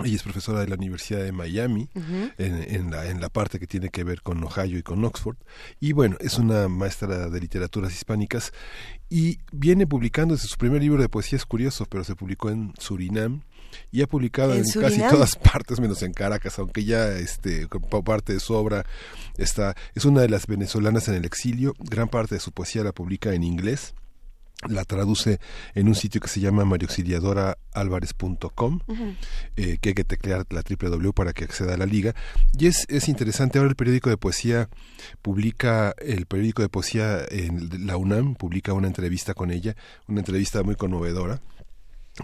[0.03, 1.89] Ella es profesora de la Universidad de Miami,
[2.37, 5.37] en, en la, en la parte que tiene que ver con Ohio y con Oxford.
[5.79, 8.51] Y bueno, es una maestra de literaturas hispánicas
[9.09, 12.73] y viene publicando desde su primer libro de poesía, es curioso, pero se publicó en
[12.77, 13.41] Surinam
[13.91, 17.67] y ha publicado ¿En en, casi todas partes menos en Caracas, aunque ya este
[18.03, 18.85] parte de su obra
[19.37, 22.91] está es una de las venezolanas en el exilio, gran parte de su poesía la
[22.91, 23.93] publica en inglés.
[24.67, 25.39] La traduce
[25.75, 29.13] en un sitio que se llama mariauxiliadoraalvarez.com Ujú.
[29.55, 32.15] eh, que hay que teclear la www para que acceda a la liga.
[32.57, 34.67] Y es, es interesante, ahora el periódico de poesía
[35.21, 39.75] publica, el periódico de poesía en la UNAM publica una entrevista con ella,
[40.07, 41.39] una entrevista muy conmovedora.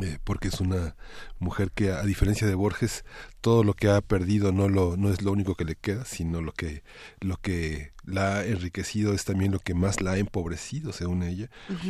[0.02, 0.96] Eh, porque es una
[1.38, 3.06] mujer que a diferencia de Borges
[3.42, 6.42] todo lo que ha perdido no lo no es lo único que le queda sino
[6.42, 6.84] lo que
[7.20, 11.50] lo que la ha enriquecido es también lo que más la ha empobrecido según ella.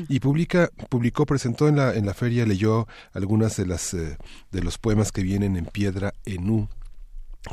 [0.09, 4.17] Y publica publicó presentó en la en la feria leyó algunas de las eh,
[4.51, 6.67] de los poemas que vienen en piedra en U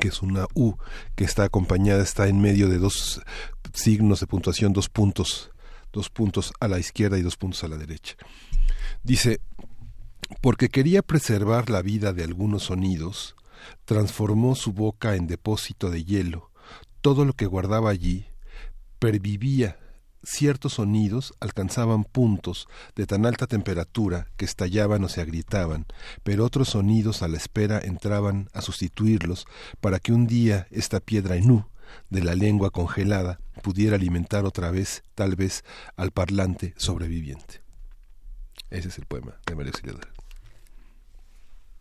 [0.01, 0.75] que es una U
[1.15, 3.23] que está acompañada está en medio de dos
[3.73, 5.53] signos de puntuación dos puntos
[5.93, 8.17] dos puntos a la izquierda y dos puntos a la derecha.
[9.03, 9.41] Dice
[10.41, 13.37] porque quería preservar la vida de algunos sonidos,
[13.85, 16.51] transformó su boca en depósito de hielo.
[17.01, 18.27] Todo lo que guardaba allí
[18.99, 19.79] pervivía.
[20.23, 25.87] Ciertos sonidos alcanzaban puntos de tan alta temperatura que estallaban o se agrietaban,
[26.23, 29.47] pero otros sonidos a la espera entraban a sustituirlos
[29.81, 31.65] para que un día esta piedra enú
[32.11, 35.65] de la lengua congelada pudiera alimentar otra vez, tal vez,
[35.97, 37.63] al parlante sobreviviente.
[38.69, 40.20] Ese es el poema de María Auxiliadora.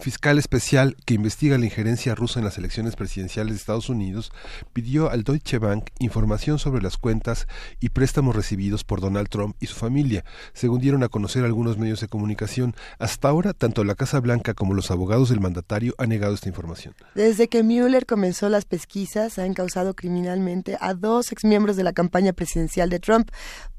[0.00, 4.32] Fiscal especial que investiga la injerencia rusa en las elecciones presidenciales de Estados Unidos
[4.72, 7.46] pidió al Deutsche Bank información sobre las cuentas
[7.80, 12.00] y préstamos recibidos por Donald Trump y su familia, según dieron a conocer algunos medios
[12.00, 12.74] de comunicación.
[12.98, 16.94] Hasta ahora, tanto la Casa Blanca como los abogados del mandatario han negado esta información.
[17.14, 22.32] Desde que Mueller comenzó las pesquisas, ha encausado criminalmente a dos exmiembros de la campaña
[22.32, 23.30] presidencial de Trump,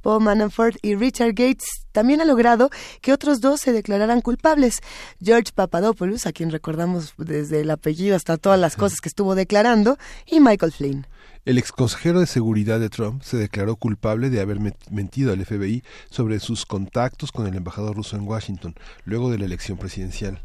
[0.02, 1.86] Paul Manafort y Richard Gates.
[1.92, 2.70] También ha logrado
[3.02, 4.80] que otros dos se declararan culpables.
[5.22, 9.98] George Papadopoulos, a quien recordamos desde el apellido hasta todas las cosas que estuvo declarando,
[10.26, 11.08] y Michael Flynn.
[11.46, 14.60] El exconsejero de seguridad de Trump se declaró culpable de haber
[14.92, 18.76] mentido al FBI sobre sus contactos con el embajador ruso en Washington,
[19.06, 20.42] luego de la elección presidencial.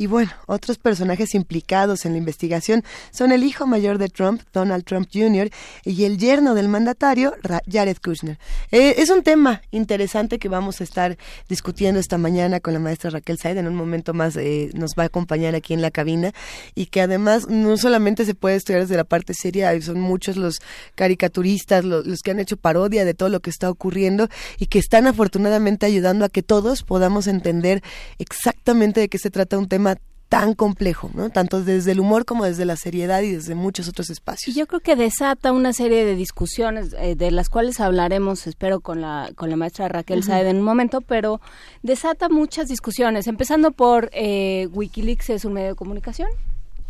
[0.00, 4.84] Y bueno, otros personajes implicados en la investigación son el hijo mayor de Trump, Donald
[4.84, 5.50] Trump Jr.,
[5.84, 7.34] y el yerno del mandatario,
[7.70, 8.38] Jared Kushner.
[8.70, 11.18] Eh, es un tema interesante que vamos a estar
[11.50, 13.58] discutiendo esta mañana con la maestra Raquel Said.
[13.58, 16.32] En un momento más eh, nos va a acompañar aquí en la cabina
[16.74, 20.60] y que además no solamente se puede estudiar desde la parte seria, son muchos los
[20.94, 24.78] caricaturistas, lo- los que han hecho parodia de todo lo que está ocurriendo y que
[24.78, 27.82] están afortunadamente ayudando a que todos podamos entender
[28.18, 29.89] exactamente de qué se trata un tema
[30.30, 31.28] tan complejo, ¿no?
[31.28, 34.54] Tanto desde el humor como desde la seriedad y desde muchos otros espacios.
[34.54, 38.78] Y yo creo que desata una serie de discusiones eh, de las cuales hablaremos, espero,
[38.78, 40.28] con la, con la maestra Raquel Ujú.
[40.28, 41.40] Saed en un momento, pero
[41.82, 46.28] desata muchas discusiones, empezando por eh, Wikileaks es un medio de comunicación.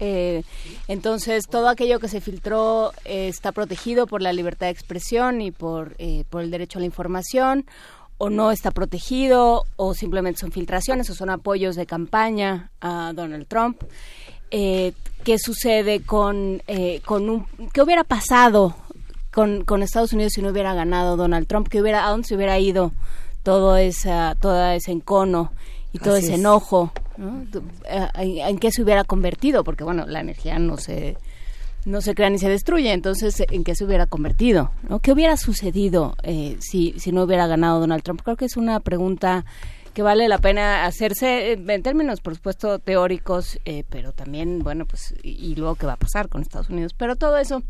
[0.01, 0.43] Eh,
[0.89, 5.51] entonces, todo aquello que se filtró eh, está protegido por la libertad de expresión y
[5.51, 7.67] por, eh, por el derecho a la información,
[8.23, 13.47] o no está protegido, o simplemente son filtraciones, o son apoyos de campaña a Donald
[13.49, 13.83] Trump.
[14.51, 14.93] Eh,
[15.25, 17.47] ¿Qué sucede con, eh, con un...
[17.73, 18.77] ¿Qué hubiera pasado
[19.33, 21.69] con, con Estados Unidos si no hubiera ganado Donald Trump?
[21.69, 22.93] ¿Qué hubiera, ¿A dónde se hubiera ido
[23.43, 25.51] todo, esa, todo ese encono
[25.95, 26.41] y todo Así ese es.
[26.41, 26.93] enojo?
[27.89, 29.65] eh, ¿En, en qué se hubiera convertido?
[29.65, 31.17] Porque, bueno, la energía no se,
[31.85, 32.93] no se crea ni se destruye.
[32.93, 34.71] Entonces, ¿en qué se hubiera convertido?
[34.89, 35.01] ¿no?
[35.01, 38.23] ¿Qué hubiera sucedido eh, si, si no hubiera ganado Donald Trump?
[38.23, 39.45] Creo que es una pregunta
[39.95, 44.87] que vale la pena hacerse eh, en términos, por supuesto, teóricos, eh, pero también, bueno,
[44.87, 46.95] pues, y, y luego qué va a pasar con Estados Unidos.
[46.97, 47.63] Pero todo eso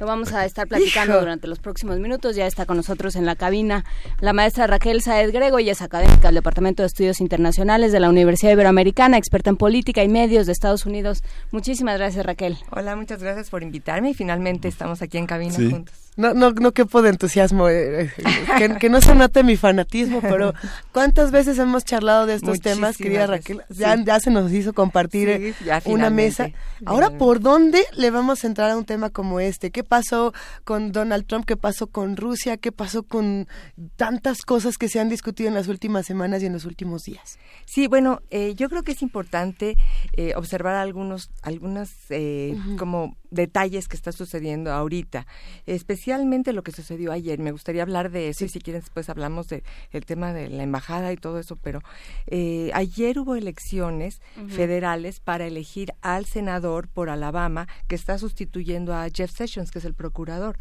[0.00, 1.20] lo vamos a estar platicando Hijo.
[1.20, 2.36] durante los próximos minutos.
[2.36, 3.84] Ya está con nosotros en la cabina
[4.20, 8.08] la maestra Raquel Saez Grego, ella es académica del Departamento de Estudios Internacionales de la
[8.08, 11.22] Universidad Iberoamericana, experta en política y medios de Estados Unidos.
[11.50, 12.56] Muchísimas gracias, Raquel.
[12.70, 15.70] Hola, muchas gracias por invitarme y finalmente estamos aquí en cabina Sí.
[15.70, 15.94] juntos.
[16.16, 18.10] No, no, no quepo de entusiasmo, eh, eh,
[18.56, 20.54] que, que no se note mi fanatismo, pero
[20.92, 23.62] ¿cuántas veces hemos charlado de estos temas, querida Raquel?
[23.68, 24.04] Ya, sí.
[24.04, 26.50] ya se nos hizo compartir Sí, eh, ya una mesa.
[26.86, 27.10] Ahora.
[27.10, 29.70] ¿por dónde le vamos a entrar a un tema como este?
[29.70, 30.32] ¿Qué pasó
[30.64, 31.44] con Donald Trump?
[31.46, 32.56] ¿Qué pasó con Rusia?
[32.56, 33.48] ¿Qué pasó con
[33.96, 37.38] tantas cosas que se han discutido en las últimas semanas y en los últimos días?
[37.66, 39.76] Sí, bueno, eh, yo creo que es importante
[40.12, 42.76] eh, observar algunos, algunas eh, Ujú.
[42.76, 45.26] como detalles que está sucediendo ahorita,
[45.66, 47.38] especialmente lo que sucedió ayer.
[47.38, 49.62] Me gustaría hablar de eso y si quieren después hablamos de
[49.92, 51.80] el tema de la embajada y todo eso, pero
[52.26, 59.08] eh, ayer hubo elecciones federales para elegir al senador por Alabama que está sustituyendo a
[59.12, 60.58] Jeff Sessions, que es el procurador.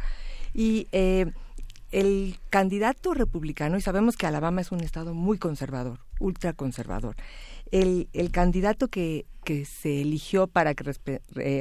[0.54, 1.32] Y eh,
[1.91, 7.16] el candidato republicano, y sabemos que Alabama es un estado muy conservador, ultra conservador,
[7.74, 10.84] el, el candidato que, que se eligió para que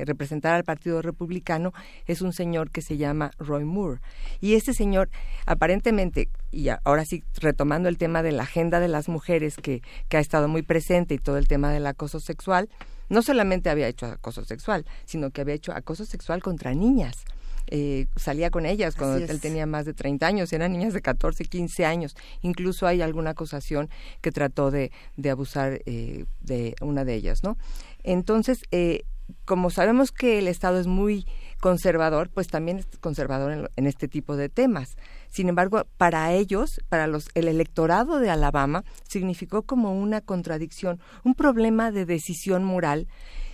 [0.04, 1.72] representara al Partido Republicano
[2.06, 4.02] es un señor que se llama Roy Moore.
[4.38, 5.08] Y este señor,
[5.46, 9.80] aparentemente, y ahora sí retomando el tema de la agenda de las mujeres que,
[10.10, 12.68] que ha estado muy presente y todo el tema del acoso sexual,
[13.08, 17.24] no solamente había hecho acoso sexual, sino que había hecho acoso sexual contra niñas.
[17.74, 21.46] Eh, salía con ellas cuando él tenía más de 30 años, eran niñas de 14,
[21.46, 22.14] 15 años.
[22.42, 23.88] Incluso hay alguna acusación
[24.20, 27.56] que trató de, de abusar eh, de una de ellas, ¿no?
[28.02, 29.04] Entonces, eh,
[29.46, 31.24] como sabemos que el Estado es muy
[31.60, 34.98] conservador, pues también es conservador en, en este tipo de temas.
[35.30, 41.34] Sin embargo, para ellos, para los, el electorado de Alabama, significó como una contradicción, un
[41.34, 43.08] problema de decisión moral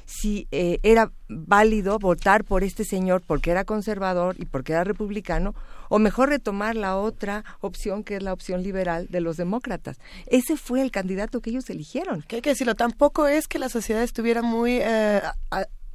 [0.08, 5.54] si eh, era válido votar por este señor porque era conservador y porque era republicano,
[5.90, 9.98] o mejor retomar la otra opción que es la opción liberal de los demócratas.
[10.26, 12.22] Ese fue el candidato que ellos eligieron.
[12.22, 15.20] Que hay que decirlo, tampoco es que la sociedad estuviera muy eh,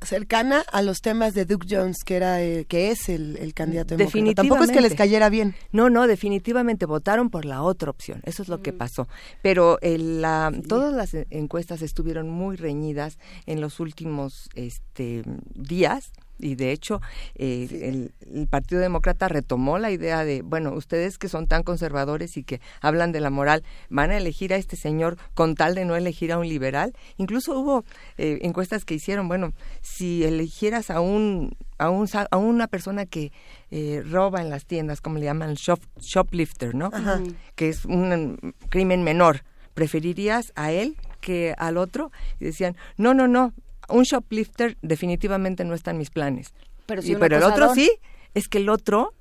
[0.06, 3.96] cercana a los temas de Duke Jones, que era eh, que es el, el candidato
[3.96, 4.06] demócrata.
[4.06, 4.36] Definitivamente.
[4.36, 5.56] Tampoco es que les cayera bien.
[5.72, 8.22] No, no, definitivamente votaron por la otra opción.
[8.24, 9.08] Eso es lo que pasó.
[9.42, 15.24] Pero el, la- todas las e- encuestas estuvieron muy reñidas en los últimos este,
[15.56, 16.12] días.
[16.40, 17.02] Y de hecho,
[17.36, 22.38] eh, el, el Partido Demócrata retomó la idea de, bueno, ustedes que son tan conservadores
[22.38, 25.86] y que hablan de la moral, van a elegir a este señor con tal de
[25.86, 26.94] no elegir a un liberal.
[27.18, 27.86] Incluso hubo
[28.18, 33.32] eh, encuestas que hicieron, bueno, si eligieras a un a, un, a una persona que
[33.72, 36.90] eh, roba en las tiendas, como le llaman shop, shoplifter, ¿no?
[36.94, 37.22] Ajá.
[37.56, 39.44] Que es un crimen menor.
[39.74, 42.12] ¿Preferirías a él que al otro?
[42.40, 43.54] Y decían, no, no, no,
[43.94, 46.54] un shoplifter definitivamente no está en mis planes.
[46.86, 47.92] Pero Y- si un pero el otro sí,
[48.34, 49.14] es que el otro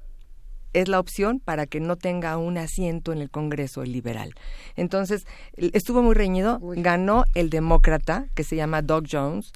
[0.72, 4.34] es la opción para que no tenga un asiento en el Congreso el liberal.
[4.74, 5.26] Entonces,
[5.56, 9.52] estuvo muy reñido, ganó el demócrata, que se llama Doug Jones.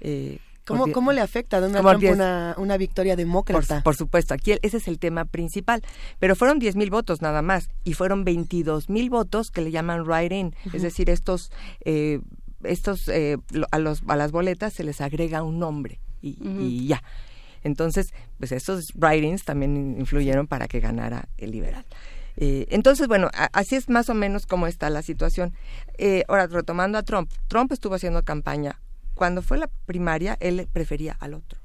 [0.00, 3.82] eh, ¿Cómo, ¿Cómo le afecta a Donald Trump diez- una, una victoria demócrata?
[3.82, 5.82] por supuesto, aquí el- ese es el tema principal.
[6.20, 10.02] Pero fueron 10 mil votos nada más y fueron 22 mil votos que le llaman
[10.06, 11.50] write-in, es decir, estos,
[11.84, 12.20] eh,
[12.64, 17.02] estos eh, lo- a, los, a las boletas se les agrega un nombre y, ya.
[17.64, 21.84] Entonces, pues estos write-ins también influyeron para que ganara el liberal.
[22.36, 25.52] Eh, entonces, bueno, a- así es más o menos como está la situación.
[25.98, 28.80] Eh, ahora, retomando a Trump, Trump estuvo haciendo campaña.
[29.14, 31.60] Cuando fue la primaria, él prefería al otro.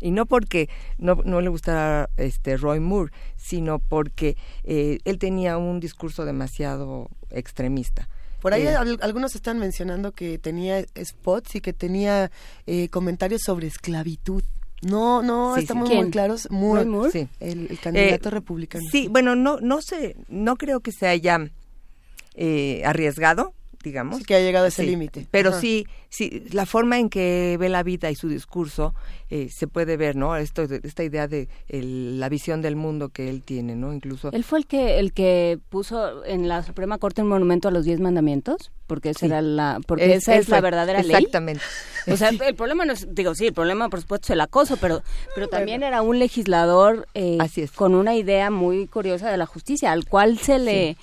[0.00, 0.68] Y no porque
[0.98, 7.08] no, no le gustara este Roy Moore, sino porque eh, él tenía un discurso demasiado
[7.30, 8.08] extremista.
[8.46, 12.30] Por ahí Eh, al- algunos están mencionando que tenía spots y que tenía
[12.68, 14.44] eh, comentarios sobre esclavitud.
[14.82, 15.96] No, no, Sí, estamos sí.
[15.96, 16.48] muy claros.
[16.52, 17.10] Moore, Moore?
[17.10, 17.28] Sí.
[17.40, 18.84] El, el candidato Eh, republicano.
[18.92, 21.50] Sí, bueno, no, no sé, no creo que se haya
[22.36, 23.52] eh, arriesgado.
[23.86, 24.18] Digamos.
[24.18, 25.26] Sí, que ha llegado a ese Sí, límite.
[25.30, 25.60] Pero Ajá.
[25.60, 28.94] sí, sí, la forma en que ve la vida y su discurso
[29.30, 30.36] eh, se puede ver, ¿no?
[30.36, 33.92] Esto, de- esta idea de el- la visión del mundo que él tiene, ¿no?
[33.92, 34.30] Incluso.
[34.32, 37.84] Él fue el que el que puso en la Suprema Corte un monumento a los
[37.84, 39.26] diez mandamientos, porque esa Sí.
[39.26, 41.10] era la porque Es- esa es la verdadera ley.
[41.16, 41.62] exactamente.
[42.08, 44.76] O sea, el problema no es, digo, sí, el problema por supuesto es el acoso,
[44.80, 45.02] pero
[45.34, 47.38] pero también era un legislador eh,
[47.74, 50.96] con una idea muy curiosa de la justicia, al cual se le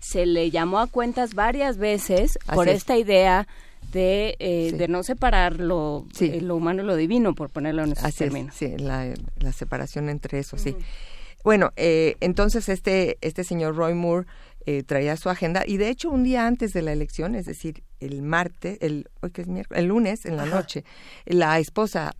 [0.00, 2.76] se le llamó a cuentas varias veces Así por es.
[2.78, 3.46] esta idea
[3.92, 4.76] de, eh, Sí.
[4.76, 8.12] de no separar lo, eh, lo humano y lo divino, por ponerlo en esos Así
[8.24, 8.54] es, términos.
[8.54, 10.76] sí, la, la separación entre eso, sí.
[11.42, 14.26] Bueno, eh, entonces este, este señor Roy Moore
[14.66, 17.82] eh, traía su agenda y de hecho un día antes de la elección, es decir,
[17.98, 20.56] el martes, el, hoy que es miércoles, el lunes en la Ajá.
[20.56, 20.84] noche,
[21.24, 22.12] la esposa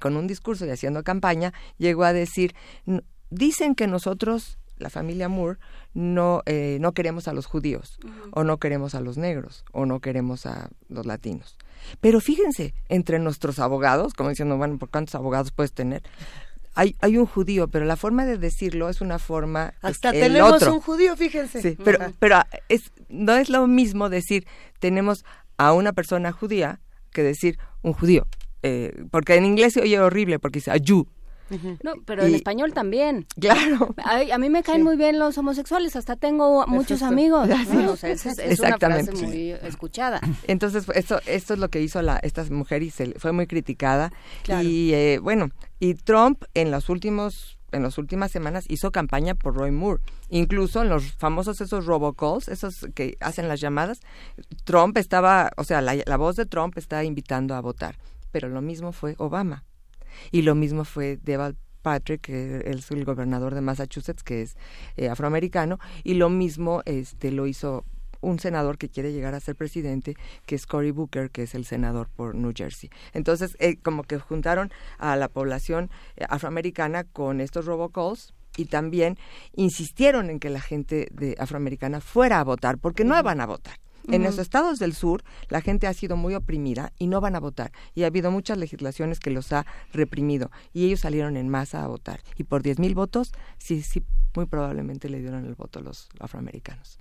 [0.00, 2.54] con un discurso y haciendo campaña llegó a decir,
[2.86, 5.58] "N- dicen que nosotros, la familia Moore,
[5.94, 7.98] no, eh, no queremos a los judíos,
[8.32, 11.56] o no queremos a los negros, o no queremos a los latinos.
[12.00, 16.02] Pero fíjense, entre nuestros abogados, como diciendo, bueno, ¿por cuántos abogados puedes tener?
[16.74, 19.74] Hay, hay un judío, pero la forma de decirlo es una forma...
[19.82, 20.74] Hasta el tenemos otro.
[20.74, 21.60] un judío, fíjense.
[21.60, 24.46] Sí, pero, pero es, no es lo mismo decir
[24.78, 25.24] tenemos
[25.58, 26.80] a una persona judía
[27.10, 28.26] que decir un judío.
[28.62, 30.70] Eh, porque en inglés se oye horrible porque dice
[31.56, 31.78] a.
[31.82, 33.26] No, pero en Y- español también.
[33.40, 33.94] Claro.
[34.04, 37.12] Ay, a mí me caen muy bien los homosexuales, hasta tengo muchos Exacto.
[37.14, 37.48] amigos.
[37.48, 37.92] ¿no?
[37.92, 39.10] O sea, es, es una Exactamente.
[39.12, 40.20] frase muy escuchada.
[40.46, 43.46] Entonces, esto, esto es lo que hizo la, esta mujer y se, le- fue muy
[43.46, 44.12] criticada.
[44.42, 44.62] Claro.
[44.68, 45.48] Y eh, bueno,
[45.80, 50.02] y Trump en los últimos en las últimas semanas hizo campaña por Roy Moore.
[50.28, 54.00] Incluso en los famosos esos robocalls, esos que hacen las llamadas,
[54.64, 57.96] Trump estaba, o sea, la, la voz de Trump está invitando a votar.
[58.30, 59.64] Pero lo mismo fue Obama.
[60.30, 64.56] Y lo mismo fue Deval Patrick, que es el gobernador de Massachusetts, que es
[64.96, 67.84] eh, afroamericano, y lo mismo este lo hizo
[68.22, 70.16] un senador que quiere llegar a ser presidente,
[70.46, 72.88] que es Cory Booker, que es el senador por New Jersey.
[73.12, 79.18] Entonces, eh, como que juntaron a la población eh, afroamericana con estos robocalls y también
[79.54, 83.81] insistieron en que la gente de afroamericana fuera a votar, porque no van a votar.
[84.08, 87.40] En los estados del sur, la gente ha sido muy oprimida y no van a
[87.40, 87.72] votar.
[87.94, 90.50] Y ha habido muchas legislaciones que los ha reprimido.
[90.72, 92.20] Y ellos salieron en masa a votar.
[92.36, 94.02] Y por 10 mil votos, sí, sí,
[94.34, 96.98] muy probablemente le dieron el voto a los afroamericanos.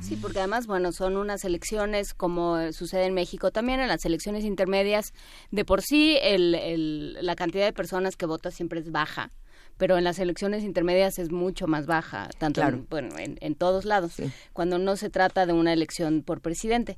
[0.00, 4.44] Sí, porque además, bueno, son unas elecciones como sucede en México también, en las elecciones
[4.44, 5.12] intermedias,
[5.50, 9.30] de por sí el, el- la cantidad de personas que vota siempre es baja,
[9.76, 12.76] pero en las elecciones intermedias es mucho más baja, tanto Claro.
[12.78, 14.14] en, bueno, en, en todos lados,
[14.52, 16.96] cuando no se trata de una elección por presidente.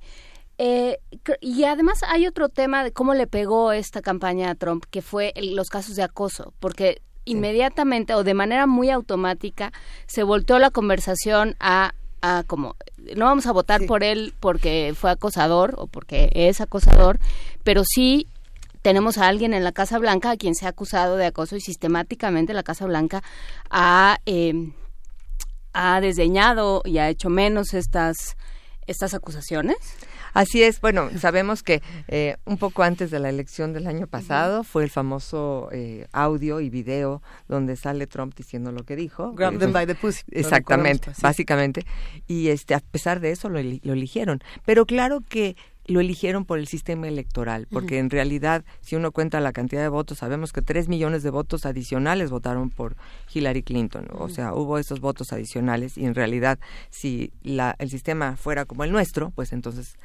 [0.58, 0.98] Eh,
[1.40, 5.32] y además hay otro tema de cómo le pegó esta campaña a Trump, que fue
[5.36, 9.72] el- los casos de acoso, porque inmediatamente o de manera muy automática
[10.06, 12.76] se volteó la conversación a, a como
[13.16, 17.18] no vamos a votar por él porque fue acosador o porque es acosador,
[17.64, 18.26] pero sí
[18.86, 21.60] tenemos a alguien en la Casa Blanca a quien se ha acusado de acoso y
[21.60, 23.20] sistemáticamente la Casa Blanca
[23.68, 24.70] ha eh,
[25.72, 28.36] ha desdeñado y ha hecho menos estas
[28.86, 29.76] estas acusaciones.
[30.34, 34.62] Así es, bueno, sabemos que eh, un poco antes de la elección del año pasado
[34.62, 39.32] fue el famoso eh, audio y video donde sale Trump diciendo lo que dijo.
[39.32, 41.84] Grab Eh, them by the pussy, Exactamente, básicamente.
[42.28, 44.44] Y este, a pesar de eso lo eligieron.
[44.64, 45.56] Pero claro que
[45.86, 49.88] lo eligieron por el sistema electoral, porque en realidad, si uno cuenta la cantidad de
[49.88, 52.96] votos, sabemos que tres millones de votos adicionales votaron por
[53.32, 54.08] Hillary Clinton.
[54.10, 56.58] O sea, hubo esos votos adicionales y en realidad,
[56.90, 59.96] si la, el sistema fuera como el nuestro, pues entonces.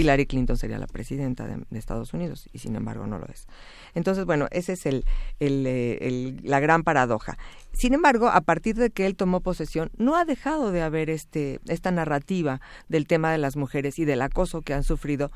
[0.00, 3.46] Hillary Clinton sería la presidenta de, de Estados Unidos y sin embargo no lo es.
[3.94, 5.04] Entonces, bueno, esa es el,
[5.38, 7.36] el, eh, el- la gran paradoja.
[7.76, 11.60] Sin embargo, a partir de que él tomó posesión, no ha dejado de haber este,
[11.68, 15.30] esta narrativa del tema de las mujeres y del acoso que han sufrido,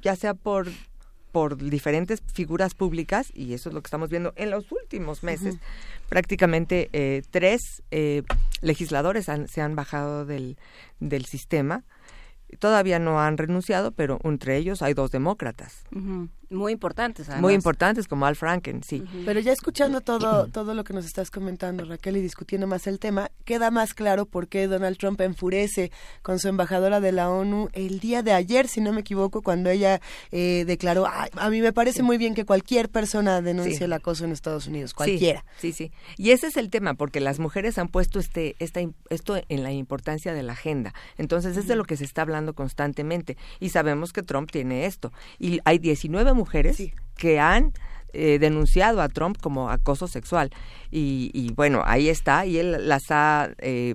[0.00, 0.68] ya sea por
[1.30, 5.56] por diferentes figuras públicas y eso es lo que estamos viendo en los últimos meses
[6.08, 8.22] prácticamente eh, tres eh,
[8.62, 10.56] legisladores han- se han bajado del,
[11.00, 11.84] del sistema.
[12.58, 15.84] Todavía no han renunciado pero entre ellos hay dos demócratas.
[16.50, 17.28] Muy importantes.
[17.28, 17.42] además.
[17.42, 21.30] muy importantes como Al Franken sí Pero ya escuchando todo, todo lo que nos estás
[21.30, 25.90] comentando, Raquel, y discutiendo más el tema, queda más claro por qué Donald Trump enfurece
[26.22, 29.70] con su embajadora de la ONU el día de ayer, si no me equivoco, cuando
[29.70, 30.00] ella
[30.32, 33.84] eh, declaró, "Ay, a mí me parece muy bien que cualquier persona denuncie Sí.
[33.84, 35.44] el acoso en Estados Unidos, cualquiera.
[35.58, 35.92] Sí, sí, sí.
[36.16, 39.72] Y ese es el tema, porque las mujeres han puesto este, esta, esto en la
[39.72, 40.94] importancia de la agenda.
[41.18, 43.36] Entonces, es de lo que se está hablando constantemente.
[43.60, 45.12] Y sabemos que Trump tiene esto.
[45.38, 46.76] Y hay 19 mujeres
[47.16, 47.72] que han
[48.12, 50.48] eh, denunciado a Trump como acoso sexual.
[50.90, 52.46] Y, y bueno, ahí está.
[52.46, 53.50] Y él las ha...
[53.58, 53.94] eh,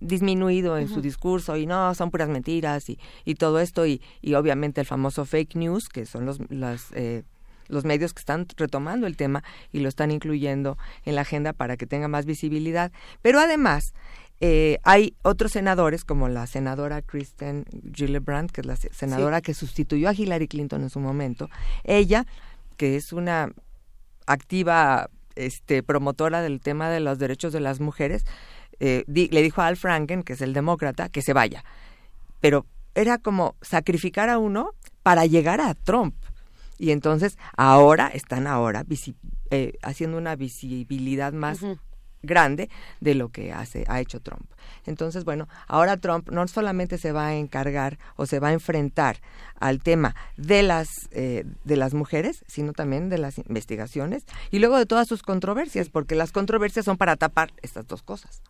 [0.00, 4.34] disminuido en su discurso y no, son puras mentiras y, y todo esto y, y
[4.34, 7.22] obviamente el famoso fake news, que son los, las, eh,
[7.68, 9.42] los medios que están retomando el tema
[9.72, 12.92] y lo están incluyendo en la agenda para que tenga más visibilidad.
[13.22, 13.94] Pero además,
[14.40, 17.64] eh, hay otros senadores, como la senadora Kristen
[17.94, 21.48] Gillibrand, que es la se- senadora que sustituyó a Hillary Clinton en su momento.
[21.84, 22.26] Ella,
[22.76, 23.50] que es una
[24.26, 28.24] activa este, promotora del tema de los derechos de las mujeres,
[28.80, 31.64] eh, di- le dijo a Al Franken, que es el demócrata, que se vaya.
[32.40, 34.70] Pero era como sacrificar a uno
[35.02, 36.14] para llegar a Trump.
[36.78, 39.14] Y entonces ahora están ahora visi-
[39.50, 41.60] eh, haciendo una visibilidad más
[42.24, 42.70] grande
[43.00, 44.46] de lo que hace ha hecho Trump.
[44.86, 49.20] Entonces, bueno, ahora Trump no solamente se va a encargar o se va a enfrentar
[49.58, 54.76] al tema de las eh, de las mujeres, sino también de las investigaciones y luego
[54.76, 58.42] de todas sus controversias, porque las controversias son para tapar estas dos cosas.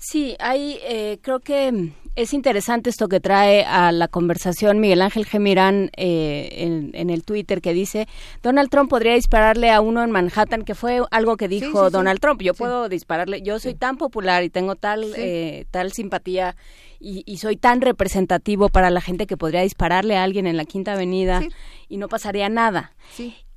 [0.00, 5.26] Sí, hay, eh, creo que es interesante esto que trae a la conversación Miguel Ángel
[5.26, 8.06] Gemirán eh, en, en el Twitter que dice
[8.40, 11.92] Donald Trump podría dispararle a uno en Manhattan, que fue algo que dijo sí, sí.
[11.92, 12.40] Donald Trump.
[12.42, 15.12] Yo puedo dispararle, yo soy tan popular y tengo tal, Sí.
[15.16, 16.54] eh, tal simpatía
[17.00, 20.64] y, y soy tan representativo para la gente que podría dispararle a alguien en la
[20.64, 21.42] Quinta Avenida
[21.88, 22.92] y no pasaría nada.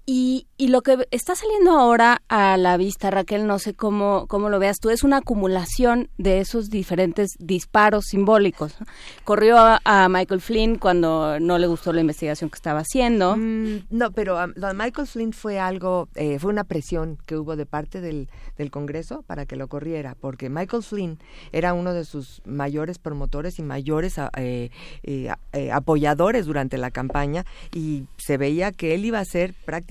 [0.06, 4.50] Y, y lo que está saliendo ahora a la vista, Raquel, no sé cómo, cómo
[4.50, 8.76] lo veas tú, es una acumulación de esos diferentes disparos simbólicos.
[9.24, 13.36] Corrió a, Michael Flynn cuando no le gustó la investigación que estaba haciendo.
[13.38, 17.38] Mm, no, pero um, lo de Michael Flynn fue algo, eh, fue una presión que
[17.38, 21.20] hubo de parte del, del Congreso para que lo corriera, porque Michael Flynn
[21.52, 24.72] era uno de sus mayores promotores y mayores eh,
[25.04, 29.91] eh, eh, apoyadores durante la campaña y se veía que él iba a ser prácticamente,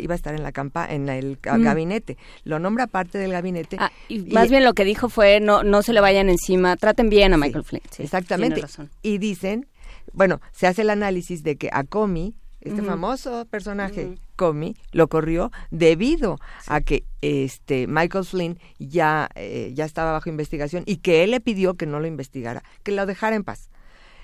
[0.00, 1.62] iba a estar en la campa en el Mm.
[1.62, 2.16] gabinete.
[2.44, 3.78] Lo nombra parte del gabinete.
[4.08, 7.32] Y más bien lo que dijo fue no, no se le vayan encima, traten bien
[7.32, 7.82] a Michael Flynn.
[7.90, 8.62] Sí, Exactamente.
[9.02, 9.66] Y dicen,
[10.12, 14.18] bueno, se hace el análisis de que a Comey, este famoso personaje.
[14.36, 20.82] Comey, lo corrió debido a que este Michael Flynn ya, eh, ya estaba bajo investigación
[20.86, 23.70] y que él le pidió que no lo investigara, que lo dejara en paz.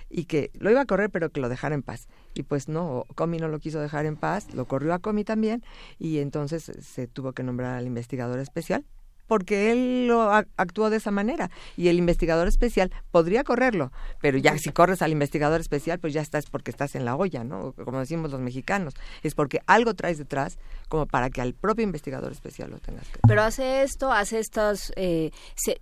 [0.09, 2.09] Y que lo iba a correr, pero que lo dejara en paz.
[2.37, 5.65] Y pues no, Comey no lo quiso dejar en paz, lo corrió a Comey también,
[5.99, 8.85] y entonces se tuvo que nombrar al investigador especial,
[9.27, 13.91] porque él lo actuó de esa manera y el investigador especial podría correrlo,
[14.21, 17.43] pero ya si corres al investigador especial, pues ya estás porque estás en la olla,
[17.43, 17.73] ¿no?
[17.73, 20.59] Como decimos los mexicanos, es porque algo traes detrás
[20.89, 23.19] como para que al propio investigador especial lo tengas que.
[23.27, 25.81] Pero hace esto, hace estas, eh, se-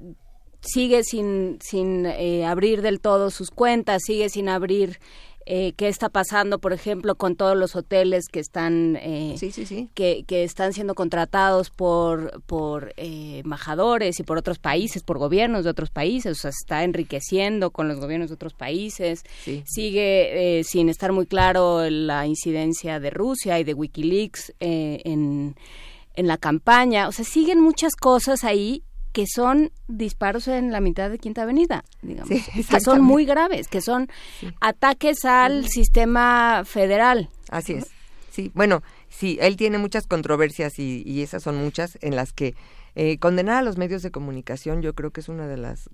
[0.63, 4.99] sigue sin, sin eh, abrir del todo sus cuentas, sigue sin abrir
[5.47, 9.35] eh, qué está pasando, por ejemplo, con todos los hoteles que están, eh,
[9.95, 15.65] Que, que están siendo contratados por, por eh, embajadores y por otros países, por gobiernos
[15.65, 19.25] de otros países, o sea, se está enriqueciendo con los gobiernos de otros países.
[19.65, 25.57] Sigue eh, sin estar muy claro la incidencia de Rusia y de Wikileaks eh, en,
[26.15, 27.09] en la campaña.
[27.09, 28.83] O sea, siguen muchas cosas ahí
[29.15, 33.69] que son disparos en la mitad de Quinta Avenida, digamos, Sí, que son muy graves,
[33.69, 34.09] que son
[34.61, 37.31] ataques al sistema federal.
[37.49, 37.87] Así es.
[38.33, 42.57] Sí, bueno, sí, él tiene muchas controversias y, y esas son muchas en las que
[42.97, 45.89] eh, condenar a los medios de comunicación yo creo que es una de las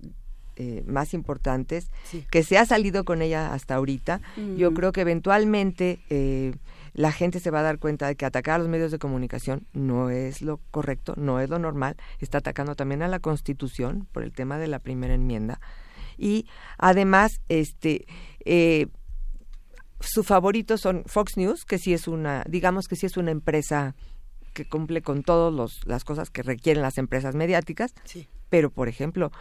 [0.55, 1.91] eh, más importantes
[2.31, 4.19] que se ha salido con ella hasta ahorita.
[4.57, 6.53] Yo creo que eventualmente eh,
[6.93, 9.65] la gente se va a dar cuenta de que atacar a los medios de comunicación
[9.73, 11.95] no es lo correcto, no es lo normal.
[12.19, 15.59] Está atacando también a la Constitución por el tema de la primera enmienda.
[16.17, 16.47] Y
[16.77, 18.05] además, este,
[18.45, 18.87] eh,
[19.99, 23.95] su favorito son Fox News, que sí es una, digamos que sí es una empresa
[24.53, 27.93] que cumple con todas las cosas que requieren las empresas mediáticas.
[28.49, 29.31] Pero, por ejemplo,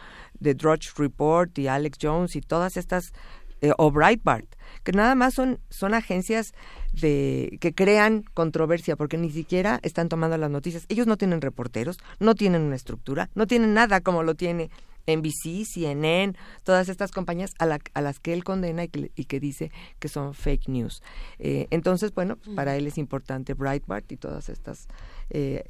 [0.41, 3.13] The Drudge Report y Alex Jones y todas estas,
[3.61, 4.55] eh, o Breitbart,
[4.85, 6.53] que nada más son, son agencias
[6.93, 10.87] de que crean controversia porque ni siquiera están tomando las noticias.
[10.89, 14.71] Ellos no tienen reporteros, no tienen una estructura, no tienen nada como lo tiene
[15.07, 19.25] NBC, CNN, todas estas compañías a, la- a las que él condena y que, y
[19.25, 21.03] que dice que son fake news.
[21.39, 24.89] Eh, entonces, bueno, pues, para él es importante Breitbart y todas estas,
[25.31, 25.65] eh,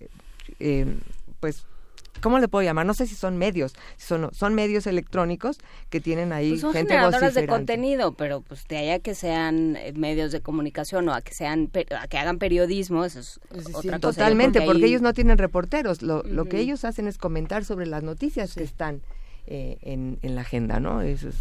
[0.58, 0.96] eh,
[1.38, 1.64] pues,
[2.20, 2.84] ¿cómo le puedo llamar?
[2.86, 5.58] No sé si son medios, si son, son medios electrónicos
[5.88, 9.76] que tienen ahí Pues son gente generadoras de contenido, pero pues de allá que sean
[9.76, 13.40] eh, medios de comunicación o a que sean a que hagan periodismo, eso es
[13.72, 13.98] otra cosa.
[13.98, 16.02] Totalmente, porque ahí- ellos no tienen reporteros.
[16.02, 19.00] Lo, lo que ellos hacen es comentar sobre las noticias que están
[19.46, 21.00] eh, en, en la agenda, ¿no?
[21.02, 21.36] Eso es,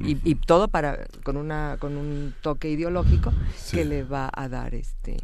[0.00, 3.32] y, y todo para con una con un toque ideológico
[3.72, 5.16] que le va a dar este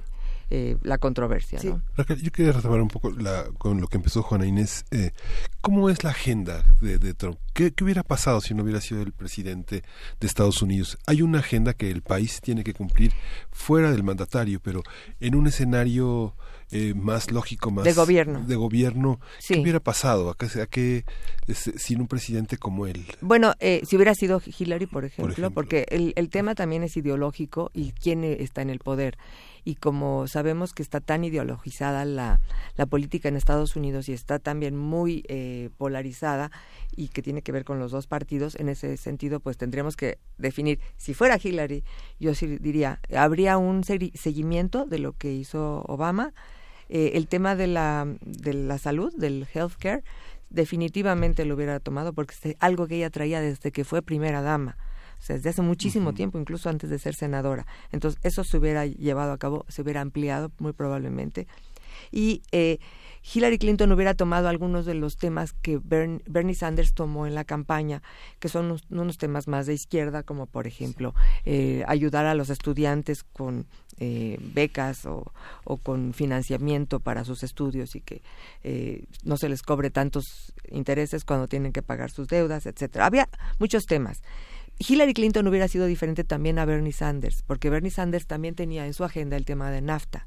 [0.50, 1.58] eh, la controversia.
[1.64, 1.82] ¿no?
[1.97, 4.84] Raquel, yo quería retomar un poco la, con lo que empezó Juana Inés.
[4.90, 5.10] Eh,
[5.60, 7.39] ¿Cómo es la agenda de, de Trump?
[7.52, 9.82] ¿Qué, ¿Qué hubiera pasado si no hubiera sido el presidente
[10.20, 10.98] de Estados Unidos?
[11.06, 13.12] Hay una agenda que el país tiene que cumplir
[13.50, 14.82] fuera del mandatario, pero
[15.20, 16.34] en un escenario
[16.70, 18.40] eh, más lógico, más De gobierno.
[18.47, 19.55] de gobierno, Sí.
[19.55, 21.05] ¿qué hubiera pasado a qué, a qué,
[21.52, 23.05] sin un presidente como él?
[23.20, 25.50] Bueno, eh, si hubiera sido Hillary, por ejemplo, ejemplo.
[25.52, 29.16] porque el, el tema también es ideológico y quién eh, está en el poder.
[29.64, 32.40] Y como sabemos que está tan ideologizada la,
[32.90, 36.50] política en Estados Unidos y está también muy eh, polarizada
[36.94, 40.18] y que tiene que ver con los dos partidos, en ese sentido, pues tendríamos que
[40.36, 41.82] definir, si fuera Hillary,
[42.20, 46.34] yo sí diría, habría un segui- seguimiento de lo que hizo Obama,
[46.90, 50.04] eh, el tema de la, de la salud, del healthcare,
[50.50, 54.76] definitivamente lo hubiera tomado porque es algo que ella traía desde que fue primera dama.
[55.24, 57.66] O sea, desde hace muchísimo tiempo, incluso antes de ser senadora.
[57.92, 61.46] Entonces, eso se hubiera llevado a cabo, se hubiera ampliado muy probablemente.
[62.12, 62.78] Y eh,
[63.32, 67.44] Hillary Clinton hubiera tomado algunos de los temas que Bern- Bernie Sanders tomó en la
[67.44, 68.02] campaña,
[68.38, 71.14] que son unos, unos temas más de izquierda, como por ejemplo
[71.46, 73.64] eh, ayudar a los estudiantes con
[73.98, 75.32] eh, becas o,
[75.64, 78.20] o con financiamiento para sus estudios y que
[78.62, 83.06] eh, no se les cobre tantos intereses cuando tienen que pagar sus deudas, etcétera.
[83.06, 83.26] Había
[83.58, 84.20] muchos temas.
[84.78, 88.94] Hillary Clinton hubiera sido diferente también a Bernie Sanders, porque Bernie Sanders también tenía en
[88.94, 90.24] su agenda el tema de NAFTA.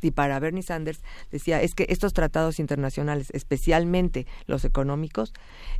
[0.00, 1.00] Y para Bernie Sanders
[1.32, 5.32] decía, es que estos tratados internacionales, especialmente los económicos,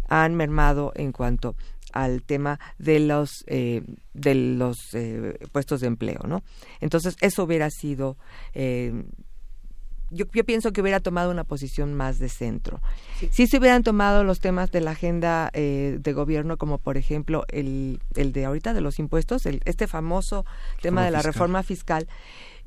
[0.08, 1.54] han mermado en cuanto
[1.92, 3.82] al tema de los eh,
[4.14, 6.42] de los eh, puestos de empleo, ¿no?
[6.80, 8.18] Entonces eso hubiera sido
[8.54, 9.04] eh,
[10.10, 12.80] yo, yo pienso que hubiera tomado una posición más de centro.
[13.30, 17.44] Si se hubieran tomado los temas de la agenda eh, de gobierno, como por ejemplo
[17.48, 20.44] el, el de ahorita de los impuestos, el, este famoso
[20.80, 21.32] tema de la fiscal.
[21.32, 22.08] reforma fiscal,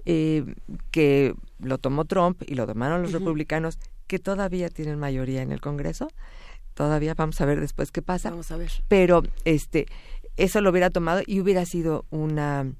[0.05, 0.45] eh,
[0.91, 5.61] que lo tomó Trump y lo tomaron los republicanos, que todavía tienen mayoría en el
[5.61, 6.09] Congreso.
[6.73, 8.29] Todavía vamos a ver después qué pasa.
[8.29, 8.71] Vamos a ver.
[8.87, 9.87] Pero este
[10.37, 12.71] eso lo hubiera tomado y hubiera sido una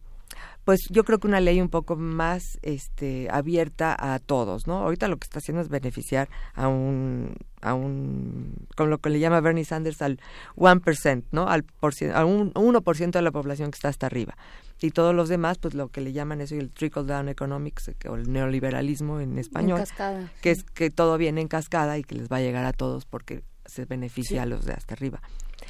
[0.72, 4.78] pues yo creo que una ley un poco más este abierta a todos, ¿no?
[4.78, 9.20] Ahorita lo que está haciendo es beneficiar a un a un con lo que le
[9.20, 10.18] llama Bernie Sanders al
[10.56, 11.50] 1%, ¿no?
[11.50, 14.38] Al por cien- a un 1% de la población que está hasta arriba.
[14.82, 18.16] Y todos los demás pues lo que le llaman eso el trickle down economics o
[18.16, 20.62] el neoliberalismo en español, cascada, que sí.
[20.62, 23.44] es que todo viene en cascada y que les va a llegar a todos porque
[23.66, 24.38] se beneficia Sí.
[24.38, 25.22] a los de hasta arriba.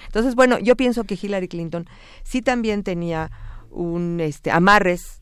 [0.05, 1.85] Entonces, bueno, yo pienso que Hillary Clinton
[2.23, 3.29] sí también tenía
[3.71, 5.21] un este amarres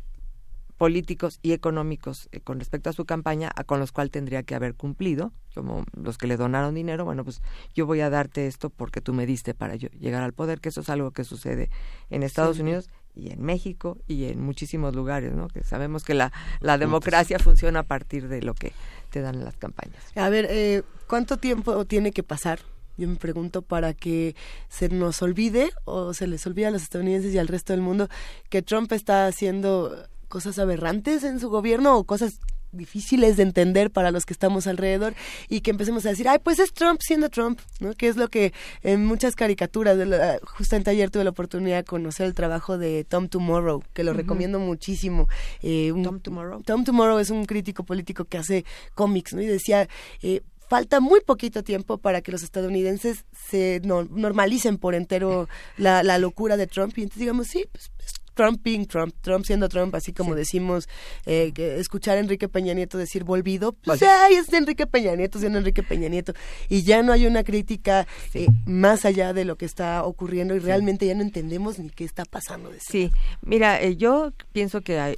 [0.77, 4.55] políticos y económicos eh, con respecto a su campaña a- con los cuales tendría que
[4.55, 7.41] haber cumplido, como los que le donaron dinero, bueno, pues
[7.75, 10.69] yo voy a darte esto porque tú me diste para yo llegar al poder, que
[10.69, 11.69] eso es algo que sucede
[12.09, 12.61] en Estados Sí.
[12.61, 15.49] Unidos y en México y en muchísimos lugares, ¿no?
[15.49, 18.71] Que sabemos que la, la democracia funciona a partir de lo que
[19.09, 20.01] te dan las campañas.
[20.15, 22.59] A ver, eh, ¿cuánto tiempo tiene que pasar?
[22.99, 24.35] Yo me pregunto para que
[24.67, 28.09] se nos olvide o se les olvide a los estadounidenses y al resto del mundo
[28.49, 29.95] que Trump está haciendo
[30.27, 32.39] cosas aberrantes en su gobierno o cosas
[32.71, 35.15] difíciles de entender para los que estamos alrededor
[35.47, 37.95] y que empecemos a decir, ay, pues es Trump siendo Trump, ¿no?
[37.95, 38.53] Que es lo que
[38.83, 43.05] en muchas caricaturas, de la- justamente ayer tuve la oportunidad de conocer el trabajo de
[43.05, 45.27] Tom Tomorrow, que lo recomiendo muchísimo.
[45.63, 46.61] Eh, un- Tom Tomorrow.
[46.61, 49.41] Tom Tomorrow es un crítico político que hace cómics, ¿no?
[49.41, 49.89] Y decía,
[50.21, 56.03] eh, falta muy poquito tiempo para que los estadounidenses se no- normalicen por entero la,
[56.03, 56.97] la locura de Trump.
[56.97, 60.87] Y entonces digamos, sí, pues es Trump being Trump, Trump siendo Trump, así como decimos,
[61.25, 65.39] eh, que escuchar a Enrique Peña Nieto decir volvido, pues ay, es Enrique Peña Nieto
[65.39, 66.31] siendo Enrique Peña Nieto.
[66.69, 70.59] Y ya no hay una crítica eh, más allá de lo que está ocurriendo y
[70.59, 72.69] realmente ya no entendemos ni qué está pasando.
[72.69, 75.15] De Sí, mira, eh, yo pienso que hay,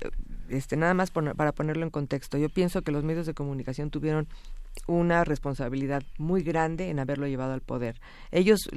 [0.50, 3.92] este, nada más pon- para ponerlo en contexto, yo pienso que los medios de comunicación
[3.92, 4.28] tuvieron
[4.88, 8.00] una responsabilidad muy grande en haberlo llevado al poder.
[8.32, 8.70] Ellos,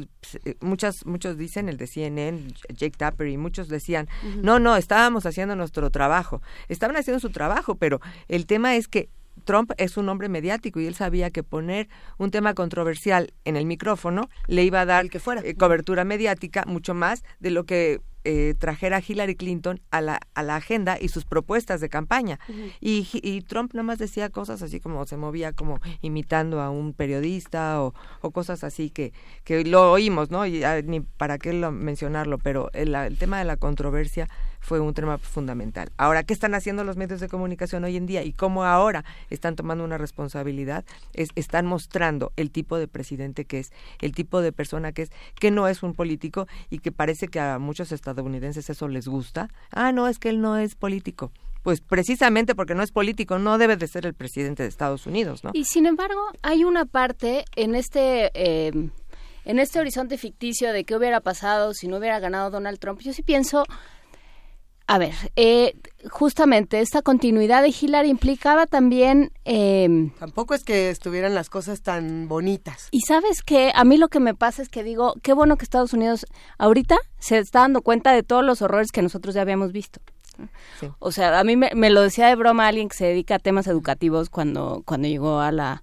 [0.45, 4.09] eh, muchas, muchos dicen, el de CNN, Jake Tapper y muchos decían,
[4.43, 6.43] no, no, estábamos haciendo nuestro trabajo.
[6.69, 9.09] Estaban haciendo su trabajo, pero el tema es que
[9.45, 13.67] Trump es un hombre mediático y él sabía que poner un tema controversial en el
[13.67, 19.03] micrófono le iba a dar eh, cobertura mediática mucho más de lo que eh, trajera
[19.07, 22.39] Hillary Clinton a la, a la agenda y sus propuestas de campaña.
[22.81, 26.95] Y, y Trump nada más decía cosas así como se movía como imitando a un
[26.95, 29.13] periodista o, o cosas así que,
[29.45, 30.47] que lo oímos, ¿no?
[30.47, 34.29] Y ah, ni para qué lo, mencionarlo, pero el, el tema de la controversia
[34.65, 35.93] fue un tema fundamental.
[35.99, 39.57] Ahora, ¿qué están haciendo los medios de comunicación hoy en día y cómo ahora están
[39.57, 40.87] tomando una responsabilidad?
[41.13, 45.11] Es, están mostrando el tipo de presidente que es, el tipo de persona que es,
[45.39, 49.49] que no es un político y que parece que a muchos estadounidenses eso les gusta.
[49.71, 51.33] Ah, no, es que él no es político.
[51.63, 55.45] pues precisamente porque no es político, no debe de ser el presidente de Estados Unidos,
[55.45, 55.51] ¿no?
[55.55, 58.31] Y sin embargo, hay una parte en este...
[58.35, 58.91] Eh,
[59.47, 63.13] en este horizonte ficticio de qué hubiera pasado si no hubiera ganado Donald Trump, yo
[63.13, 63.65] sí pienso,
[64.87, 65.75] a ver, eh,
[66.11, 69.33] justamente esta continuidad de Hillary implicaba también...
[69.47, 72.89] Eh, Tampoco es que estuvieran las cosas tan bonitas.
[72.91, 75.65] Y sabes que a mí lo que me pasa es que digo, qué bueno que
[75.65, 76.27] Estados Unidos
[76.59, 80.01] ahorita se está dando cuenta de todos los horrores que nosotros ya habíamos visto.
[80.81, 80.89] Sí.
[80.99, 83.39] O sea, a mí me, me, lo decía de broma alguien que se dedica a
[83.39, 85.81] temas educativos cuando, cuando llegó a la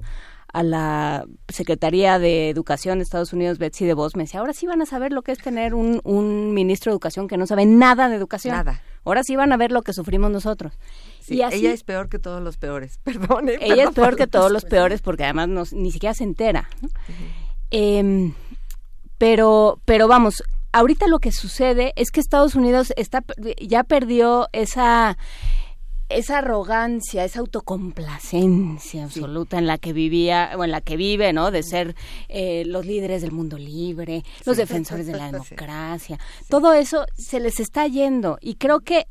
[0.54, 4.82] a la Secretaría de Educación de Estados Unidos, Betsy DeVos, me decía, ahora sí van
[4.82, 8.10] a saber lo que es tener un, un ministro de Educación que no sabe nada
[8.10, 8.56] de educación.
[8.56, 8.82] Nada.
[9.04, 10.74] Ahora sí van a ver lo que sufrimos nosotros.
[11.20, 13.54] Sí, y así, ella es peor que todos los peores, perdone.
[13.62, 16.70] Ella perdón es peor que todos los peores porque además no, ni siquiera se entera.
[16.82, 16.88] ¿no?
[16.88, 17.32] Uh -huh.
[17.72, 18.34] eh,
[19.18, 23.24] pero, pero vamos, ahorita lo que sucede es que Estados Unidos está
[23.62, 25.18] ya perdió esa
[26.18, 29.60] esa arrogancia, esa autocomplacencia absoluta sí.
[29.60, 31.52] en la que vivía o en la que vive, ¿no?
[31.52, 31.96] De ser
[32.30, 36.18] eh, los líderes del mundo libre, los defensores de la democracia.
[36.40, 36.46] Sí.
[36.50, 39.08] Todo eso se les está yendo y creo que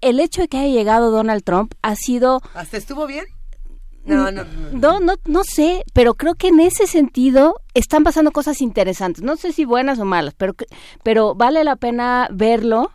[0.00, 3.24] el hecho de que haya llegado Donald Trump ha sido hasta estuvo bien.
[4.04, 8.62] No no, no, no, no, sé, pero creo que en ese sentido están pasando cosas
[8.62, 9.22] interesantes.
[9.22, 10.54] No sé si buenas o malas, pero,
[11.02, 12.90] pero vale la pena verlo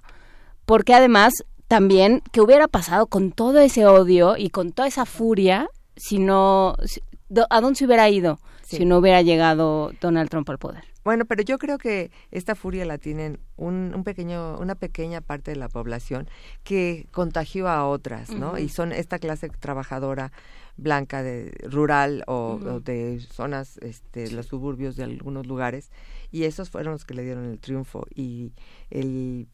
[0.66, 1.34] porque además
[1.68, 6.76] también qué hubiera pasado con todo ese odio y con toda esa furia si no
[6.86, 7.02] si,
[7.50, 8.78] a dónde se hubiera ido sí.
[8.78, 10.84] si no hubiera llegado Donald Trump al poder.
[11.04, 15.52] Bueno, pero yo creo que esta furia la tienen un, un pequeño, una pequeña parte
[15.52, 16.30] de la población
[16.64, 18.52] que contagió a otras, ¿no?
[18.52, 18.64] Uh -huh.
[18.64, 20.32] Y son esta clase trabajadora
[20.78, 22.72] blanca de rural o, uh -huh.
[22.76, 25.92] o de zonas, este, los suburbios de algunos lugares,
[26.32, 28.54] y esos fueron los que le dieron el triunfo y
[28.90, 29.48] el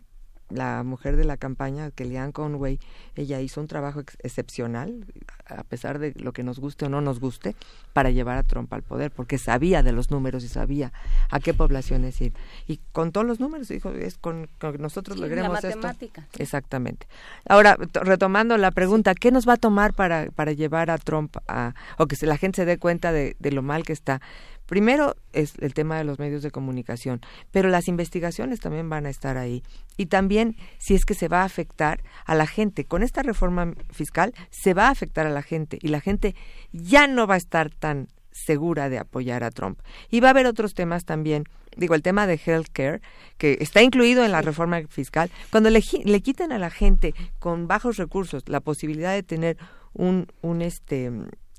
[0.50, 2.80] la mujer de la campaña, Kellyanne Conway,
[3.16, 5.06] ella hizo un trabajo ex excepcional,
[5.46, 7.56] a pesar de lo que nos guste o no nos guste,
[7.94, 10.92] para llevar a Trump al poder, porque sabía de los números y sabía
[11.30, 12.34] a qué poblaciones ir.
[12.68, 15.82] Y con todos los números, dijo, es con, con nosotros sí, logremos la esto.
[15.82, 16.28] matemática.
[16.38, 17.08] Exactamente.
[17.48, 21.74] Ahora, retomando la pregunta, ¿qué nos va a tomar para, para llevar a Trump a,
[21.98, 24.22] o que se, la gente se dé cuenta de, de lo mal que está?
[24.70, 29.10] Primero es el tema de los medios de comunicación, pero las investigaciones también van a
[29.10, 29.64] estar ahí.
[29.98, 32.86] Y también si es que se va a afectar a la gente.
[32.86, 36.36] Con esta reforma fiscal se va a afectar a la gente y la gente
[36.72, 39.80] ya no va a estar tan segura de apoyar a Trump.
[40.12, 41.46] Y va a haber otros temas también.
[41.76, 43.02] Digo, el tema de healthcare,
[43.40, 45.32] que está incluido en la reforma fiscal.
[45.50, 49.58] Cuando le, le quiten a la gente con bajos recursos la posibilidad de tener
[49.94, 51.12] un, un, este,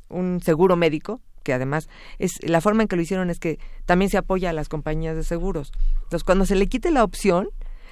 [0.08, 1.88] un seguro médico, que además
[2.18, 5.16] es la forma en que lo hicieron es que también se apoya a las compañías
[5.16, 5.72] de seguros.
[5.94, 7.48] Entonces, cuando se le quite la opción,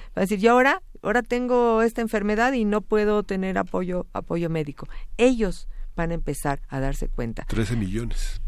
[0.09, 4.49] va a decir, yo ahora, ahora tengo esta enfermedad y no puedo tener apoyo, apoyo
[4.49, 4.87] médico.
[5.17, 7.45] Ellos van a empezar a darse cuenta.
[7.47, 8.41] 13 millones.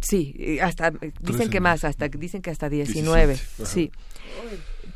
[0.00, 3.36] Sí, hasta dicen que más, hasta dicen que hasta 19.
[3.64, 3.92] sí.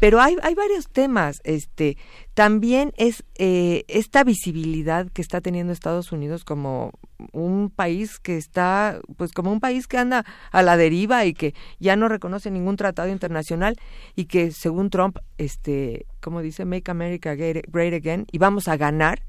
[0.01, 1.41] Pero hay, hay varios temas.
[1.45, 1.97] Este,
[2.35, 6.93] también es eh, esta visibilidad que está teniendo Estados Unidos como
[7.33, 11.55] un país que está, pues como un país que anda a la deriva y que
[11.79, 13.77] ya no reconoce ningún tratado internacional
[14.15, 19.25] y que según Trump, este, como dice, Make America Great Again y vamos a ganar.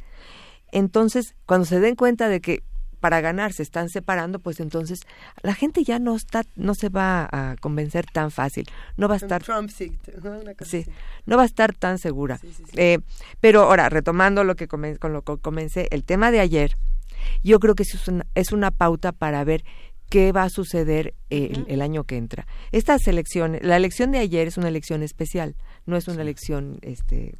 [0.71, 2.63] Entonces, cuando se den cuenta de que
[2.99, 5.01] para ganar se están separando, pues entonces
[5.41, 9.17] la gente ya no está, no se va a convencer tan fácil, no va a
[9.17, 9.97] estar, Trump, sí,
[10.65, 10.85] sí,
[11.25, 12.37] no va a estar tan segura.
[12.37, 12.71] Sí, sí, sí.
[12.75, 12.99] Eh,
[13.39, 16.75] pero ahora retomando lo que comen, con lo que comencé, el tema de ayer,
[17.43, 19.63] yo creo que es una, es una pauta para ver
[20.09, 22.47] qué va a suceder el, el, año que entra.
[22.71, 25.55] Estas elecciones, la elección de ayer es una elección especial,
[25.85, 27.35] no es una elección, este,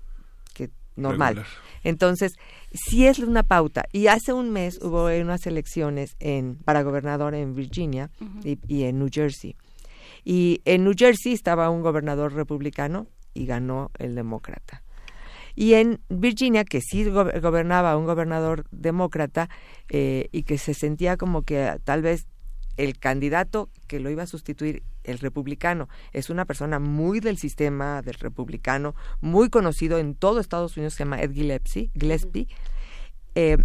[1.00, 1.36] normal.
[1.36, 1.70] Regular.
[1.84, 2.34] Entonces,
[2.72, 3.86] sí es una pauta.
[3.92, 8.60] Y hace un mes hubo unas elecciones en, para gobernador en Virginia uh -huh.
[8.68, 9.56] y, y, en New Jersey.
[10.24, 14.84] Y en New Jersey estaba un gobernador republicano y ganó el demócrata.
[15.56, 19.50] Y en Virginia, que sí go gobernaba un gobernador demócrata
[19.90, 22.28] eh, y que se sentía como que tal vez
[22.78, 28.02] el candidato que lo iba a sustituir, el republicano, es una persona muy del sistema
[28.02, 32.48] del republicano, muy conocido en todo Estados Unidos, se llama Ed Gillespie, Gillespie
[33.36, 33.58] eh,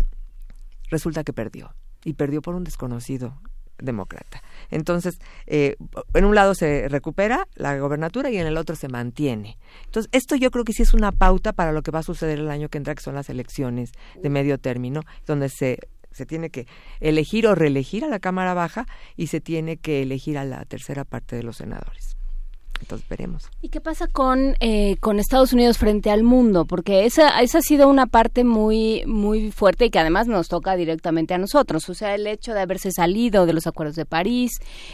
[0.90, 1.74] resulta que perdió,
[2.05, 3.40] y perdió por un desconocido
[3.78, 4.42] demócrata.
[4.70, 5.76] Entonces, eh,
[6.14, 9.58] en un lado se recupera la gobernatura y en el otro se mantiene.
[9.86, 12.39] Entonces, esto yo creo que sí es una pauta para lo que va a suceder
[12.39, 15.78] el año que entra, que son las elecciones de medio término, donde se
[16.15, 16.67] se tiene que
[17.01, 18.86] elegir o reelegir a la Cámara Baja
[19.17, 22.17] y se tiene que elegir a la tercera parte de los senadores.
[22.81, 23.51] Entonces veremos.
[23.62, 26.67] ¿Y qué pasa con, eh, con Estados Unidos frente al mundo?
[26.67, 30.76] Porque esa, esa ha sido una parte muy, muy fuerte y que además nos toca
[30.76, 31.89] directamente a nosotros.
[31.89, 34.51] O sea, el hecho de haberse salido de los acuerdos de París,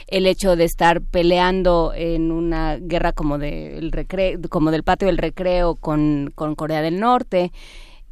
[0.07, 5.19] el hecho de estar peleando en una guerra como, del recreo, como del patio del
[5.19, 7.51] recreo con, con Corea del Norte.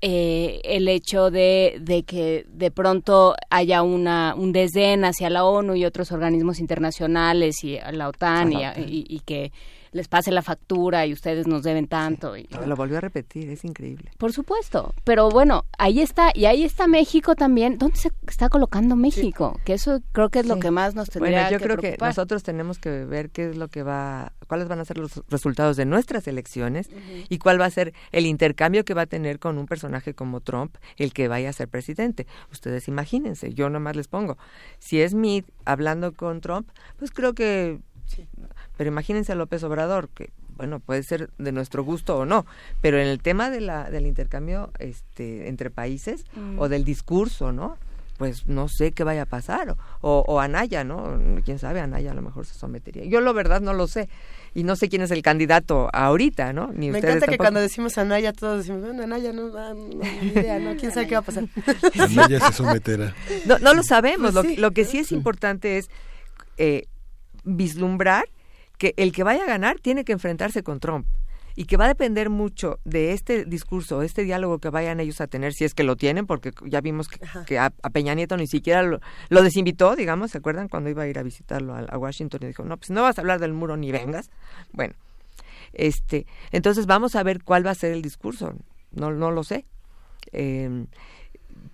[0.00, 5.74] Eh, el hecho de, de, que de pronto haya una, un desdén hacia la ONU
[5.74, 9.50] y otros organismos internacionales y a la OTAN y, y, y, que
[9.92, 12.36] les pase la factura y ustedes nos deben tanto.
[12.36, 14.10] Y, Lo volvió a repetir, es increíble.
[14.18, 17.78] Por supuesto, pero bueno, ahí está, y ahí está México también.
[17.78, 19.54] ¿Dónde se está colocando México?
[19.56, 19.62] Sí.
[19.64, 20.48] Que eso creo que es sí.
[20.48, 22.08] lo que más nos tendría bueno, yo que creo preocupar.
[22.08, 25.22] que nosotros tenemos que ver qué es lo que va, cuáles van a ser los
[25.28, 27.26] resultados de nuestras elecciones uh -huh.
[27.28, 30.40] y cuál va a ser el intercambio que va a tener con un personaje como
[30.40, 32.26] Trump, el que vaya a ser presidente.
[32.52, 34.38] Ustedes imagínense, yo nomás les pongo,
[34.78, 36.68] si es Meade hablando con Trump,
[36.98, 38.26] pues creo que Sí.
[38.78, 42.46] Pero imagínense a López Obrador, que bueno, puede ser de nuestro gusto o no,
[42.80, 46.58] pero en el tema de la, del intercambio este, entre países mm.
[46.60, 47.76] o del discurso, ¿no?
[48.18, 49.76] Pues no sé qué vaya a pasar.
[50.00, 51.20] O, o, Anaya, ¿no?
[51.44, 53.04] Quién sabe, Anaya a lo mejor se sometería.
[53.04, 54.08] Yo, la verdad, no lo sé.
[54.54, 56.72] Y no sé quién es el candidato ahorita, ¿no?
[56.72, 57.30] Ni Me encanta tampoco.
[57.30, 60.76] que cuando decimos Anaya, todos decimos, bueno, Anaya no, no, no ni idea, ¿no?
[60.76, 61.44] ¿Quién sabe qué va a pasar?
[62.00, 63.14] Anaya se someterá.
[63.46, 64.32] No, no lo sabemos.
[64.32, 64.56] Pues sí.
[64.56, 65.88] lo, lo, que sí es importante es
[66.56, 66.86] eh,
[67.44, 68.24] vislumbrar
[68.78, 71.06] que el que vaya a ganar tiene que enfrentarse con Trump
[71.54, 75.26] y que va a depender mucho de este discurso, este diálogo que vayan ellos a
[75.26, 78.36] tener, si es que lo tienen, porque ya vimos que, que a, a, Peña Nieto
[78.36, 81.80] ni siquiera lo, lo, desinvitó, digamos, ¿se acuerdan cuando iba a ir a visitarlo a,
[81.80, 84.30] a, Washington y dijo, no, pues no vas a hablar del muro ni vengas?
[84.72, 84.94] Bueno,
[85.72, 88.54] este, entonces vamos a ver cuál va a ser el discurso,
[88.92, 89.66] no, no lo sé.
[90.30, 90.86] Eh,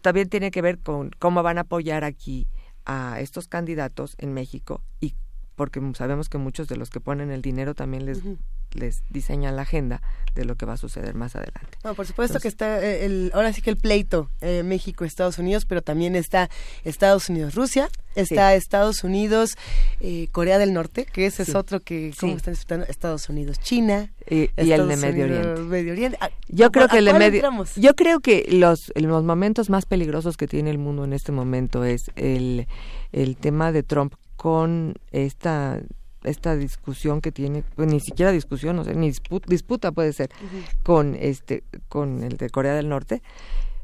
[0.00, 2.48] también tiene que ver con cómo van a apoyar aquí
[2.86, 5.14] a estos candidatos en México y
[5.56, 8.38] porque sabemos que muchos de los que ponen el dinero también les, uh -huh.
[8.72, 10.02] les diseñan la agenda
[10.34, 11.78] de lo que va a suceder más adelante.
[11.84, 15.38] No, por supuesto Entonces, que está eh, el, ahora sí que el pleito eh, México-Estados
[15.38, 16.50] Unidos, pero también está
[16.82, 18.56] Estados Unidos-Rusia, está sí.
[18.56, 21.50] Estados Unidos-Corea del Norte, que ese sí.
[21.52, 22.36] es otro que, ¿cómo sí.
[22.36, 22.86] están disfrutando?
[22.86, 24.10] Estados Unidos-China.
[24.28, 25.60] Y, y el de Medio Oriente.
[25.62, 26.18] Medio Oriente.
[26.20, 27.74] ¿A, yo creo que el de Medio entramos?
[27.76, 31.84] Yo creo que los, los momentos más peligrosos que tiene el mundo en este momento
[31.84, 32.66] es el,
[33.12, 35.80] el tema de Trump con esta
[36.22, 40.28] esta discusión que tiene pues, ni siquiera discusión o sea, ni disputa, disputa puede ser
[40.38, 40.82] uh -huh.
[40.82, 43.22] con este con el de Corea del Norte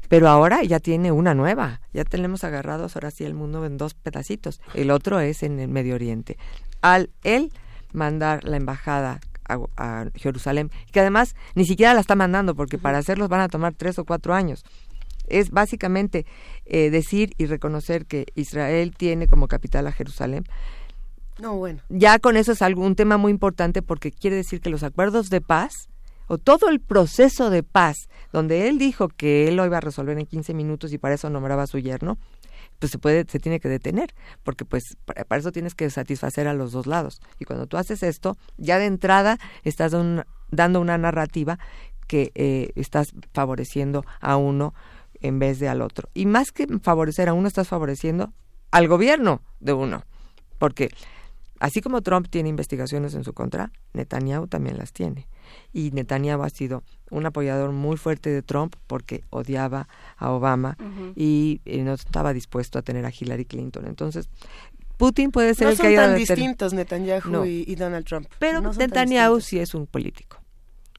[0.07, 3.95] pero ahora ya tiene una nueva ya tenemos agarrados ahora sí el mundo en dos
[3.95, 6.37] pedacitos el otro es en el Medio Oriente
[6.81, 7.51] al él
[7.91, 12.79] mandar la embajada a, a Jerusalén que además ni siquiera la está mandando porque uh
[12.79, 12.83] -huh.
[12.83, 14.63] para hacerlos van a tomar tres o cuatro años
[15.31, 16.25] es básicamente
[16.65, 20.45] eh, decir y reconocer que Israel tiene como capital a Jerusalén.
[21.39, 21.81] No, bueno.
[21.89, 25.29] Ya con eso es algo, un tema muy importante porque quiere decir que los acuerdos
[25.29, 25.89] de paz
[26.27, 30.17] o todo el proceso de paz, donde él dijo que él lo iba a resolver
[30.17, 32.17] en 15 minutos y para eso nombraba a su yerno,
[32.79, 36.53] pues se puede, se tiene que detener, porque pues para, eso tienes que satisfacer a
[36.53, 37.21] los dos lados.
[37.37, 41.59] Y cuando tú haces esto, ya de entrada estás un, dando una narrativa
[42.07, 44.73] que eh, estás favoreciendo a uno
[45.21, 46.09] en vez de al otro.
[46.13, 48.33] Y más que favorecer a uno, estás favoreciendo
[48.71, 50.03] al gobierno de uno.
[50.57, 50.89] Porque
[51.59, 55.27] así como Trump tiene investigaciones en su contra, Netanyahu también las tiene.
[55.73, 60.83] Y Netanyahu ha sido un apoyador muy fuerte de Trump porque odiaba a Obama uh
[60.83, 61.13] -huh.
[61.15, 63.85] y, y, no estaba dispuesto a tener a Hillary Clinton.
[63.85, 64.29] Entonces,
[64.97, 66.03] Putin puede ser no el que haya...
[66.03, 67.45] Son tan distintos Netanyahu no.
[67.45, 68.27] y, y, Donald Trump.
[68.39, 70.40] Pero no Netanyahu sí es un político.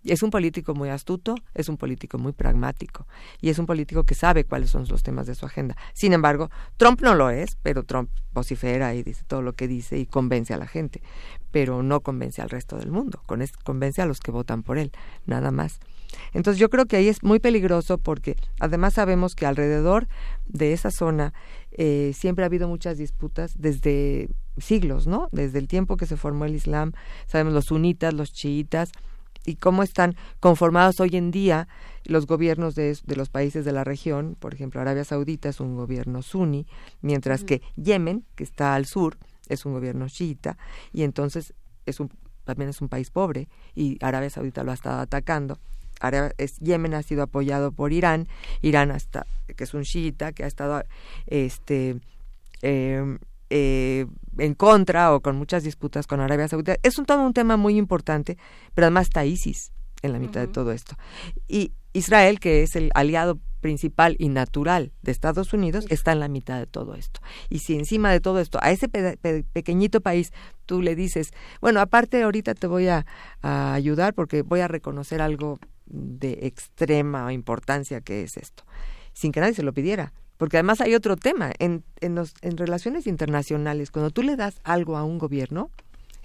[0.05, 3.07] Es un político muy astuto, es un político muy pragmático
[3.41, 5.77] y es un político que sabe cuáles son los temas de su agenda.
[5.95, 9.99] Sin embargo, Trump no lo es, pero Trump vocifera y dice todo lo que dice
[9.99, 11.03] y convence a la gente,
[11.51, 13.23] pero no convence al resto del mundo,
[13.65, 14.91] convence a los que votan por él,
[15.27, 15.79] nada más.
[16.33, 20.09] Entonces yo creo que ahí es muy peligroso porque además sabemos que alrededor
[20.47, 21.33] de esa zona
[21.73, 25.29] eh, siempre ha habido muchas disputas desde siglos, ¿no?
[25.33, 26.93] Desde el tiempo que se formó el Islam,
[27.27, 28.93] sabemos los sunitas, los chiitas,
[29.45, 31.69] y cómo están conformados hoy en día
[32.05, 34.37] los gobiernos de, de, los países de la región.
[34.39, 36.67] Por ejemplo, Arabia Saudita es un gobierno suní,
[37.01, 40.57] mientras que Yemen, que está al sur, es un gobierno chiita,
[40.93, 41.55] y entonces
[41.87, 42.11] es un,
[42.45, 45.59] también es un país pobre, y Arabia Saudita lo ha estado atacando.
[46.01, 48.29] Arabia, es, Yemen ha sido apoyado por Irán,
[48.61, 50.83] Irán hasta, que es un chiita, que ha estado
[51.27, 52.01] este,
[52.63, 53.19] eh,
[53.53, 54.07] eh,
[54.39, 56.77] en contra o con muchas disputas con Arabia Saudita.
[56.83, 58.39] Es un, todo un tema muy importante,
[58.75, 59.73] pero además está ISIS
[60.03, 60.49] en la mitad uh -huh.
[60.49, 60.97] de todo esto.
[61.49, 66.29] Y Israel, que es el aliado principal y natural de Estados Unidos, está en la
[66.29, 67.21] mitad de todo esto.
[67.51, 70.33] Y si encima de todo esto, a ese pe- pe- pequeñito país,
[70.67, 73.05] tú le dices, bueno, aparte ahorita te voy a,
[73.43, 78.65] a ayudar porque voy a reconocer algo de extrema importancia que es esto,
[79.13, 80.13] sin que nadie se lo pidiera.
[80.43, 84.57] Porque además hay otro tema, en, en, los, en relaciones internacionales, cuando tú le das
[84.65, 85.71] algo a un gobierno,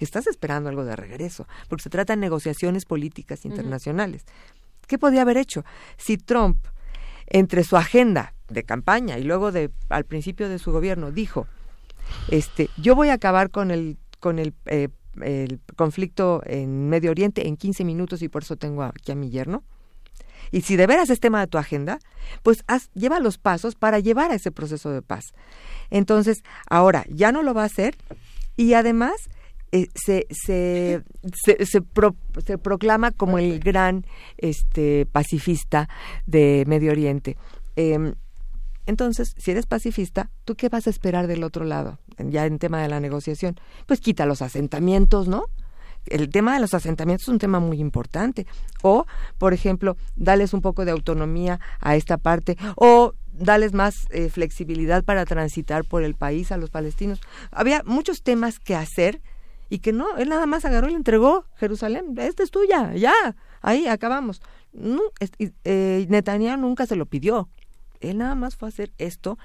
[0.00, 4.24] estás esperando algo de regreso, porque se trata de negociaciones políticas internacionales.
[4.88, 5.64] ¿Qué podía haber hecho?
[5.98, 6.58] Si Trump,
[7.28, 11.46] entre su agenda de campaña y luego de al principio de su gobierno, dijo,
[12.28, 14.88] este, yo voy a acabar con el con el, eh,
[15.22, 19.30] el conflicto en Medio Oriente en 15 minutos y por eso tengo aquí a mi
[19.30, 19.62] yerno.
[20.50, 21.98] Y si de veras es tema de tu agenda,
[22.42, 25.24] pues haz, lleva los pasos para llevar a ese proceso de paz.
[25.90, 27.96] Entonces, ahora ya no lo va a hacer
[28.56, 29.12] y además
[29.72, 31.02] eh, se, se,
[31.44, 34.06] se, se, pro- se proclama como el gran
[34.38, 35.88] este, pacifista
[36.26, 37.36] de Medio Oriente.
[37.76, 38.14] Em,
[38.86, 41.98] entonces, si eres pacifista, ¿tú qué vas a esperar del otro lado?
[42.16, 43.56] Ya en tema de la negociación.
[43.86, 45.44] Pues quita los asentamientos, ¿no?
[46.10, 48.46] El tema de los asentamientos es un tema muy importante.
[48.82, 49.06] O,
[49.38, 52.56] por ejemplo, dales un poco de autonomía a esta parte.
[52.76, 57.20] O dales más eh, flexibilidad para transitar por el país a los palestinos.
[57.50, 59.20] Había muchos temas que hacer
[59.70, 62.14] y que no, él nada más agarró y le entregó Jerusalén.
[62.18, 63.12] Esta es tuya, ya,
[63.60, 64.40] ahí acabamos.
[64.72, 65.00] No,
[65.64, 67.48] eh, Netanyahu nunca se lo pidió.
[68.00, 69.38] Él nada más fue a hacer esto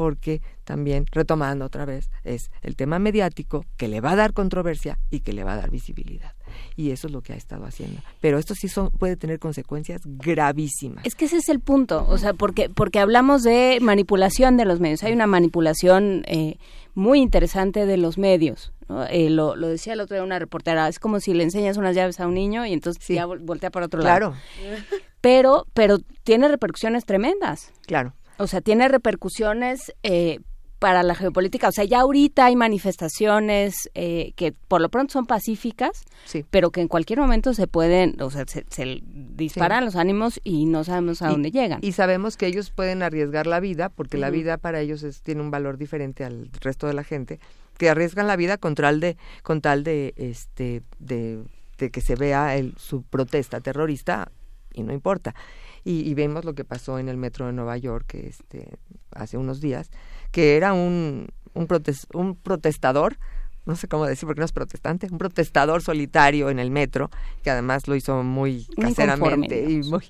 [0.00, 4.98] porque también, retomando otra vez, es el tema mediático que le va a dar controversia
[5.10, 6.32] y que le va a dar visibilidad.
[6.74, 8.00] Y eso es lo que ha estado haciendo.
[8.22, 11.04] Pero esto sí son, puede tener consecuencias gravísimas.
[11.04, 14.80] Es que ese es el punto, o sea, porque porque hablamos de manipulación de los
[14.80, 15.02] medios.
[15.02, 16.56] Hay una manipulación eh,
[16.94, 18.72] muy interesante de los medios.
[18.88, 19.04] ¿no?
[19.06, 21.94] Eh, lo, lo decía el otro día una reportera, es como si le enseñas unas
[21.94, 24.30] llaves a un niño y entonces ya vol- voltea para otro Claro.
[24.30, 24.80] lado.
[25.20, 27.72] Pero, pero tiene repercusiones tremendas.
[27.86, 28.14] Claro.
[28.40, 30.40] O sea, tiene repercusiones eh,
[30.78, 31.68] para la geopolítica.
[31.68, 36.44] O sea, ya ahorita hay manifestaciones eh, que por lo pronto son pacíficas, Sí.
[36.50, 39.84] pero que en cualquier momento se pueden, o sea, se, se disparan Sí.
[39.84, 41.80] los ánimos y no sabemos a Y- dónde llegan.
[41.82, 45.42] Y sabemos que ellos pueden arriesgar la vida, porque la vida para ellos es- tiene
[45.42, 47.40] un valor diferente al resto de la gente,
[47.76, 51.42] que arriesgan la vida con tal de, con tal de, este, de,
[51.78, 54.30] de que se vea el, su protesta terrorista
[54.72, 55.34] y no importa.
[55.84, 58.78] Y, y vemos lo que pasó en el metro de Nueva York este,
[59.12, 59.90] hace unos días,
[60.30, 63.18] que era un, un, protes- un protestador,
[63.66, 67.10] no sé cómo decir porque no es protestante, un protestador solitario en el metro,
[67.42, 70.04] que además lo hizo muy caseramente y muy,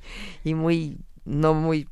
[0.45, 1.89] y muy, no muy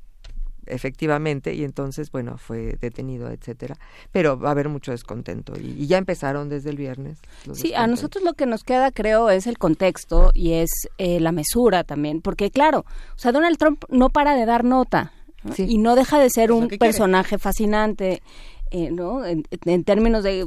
[0.69, 3.77] efectivamente, y entonces, bueno, fue detenido, etcétera.
[4.13, 7.19] Pero va a haber mucho descontento, y, y ya empezaron desde el viernes.
[7.53, 11.33] Sí, a nosotros lo que nos queda, creo, es el contexto y es eh, la
[11.33, 15.55] mesura también, porque claro, o sea, Donald Trump no para de dar nota ¿no?
[15.57, 16.91] y no deja de ser un que quiere.
[16.93, 18.23] personaje fascinante,
[18.71, 19.25] eh, ¿no?
[19.25, 20.47] En, en términos de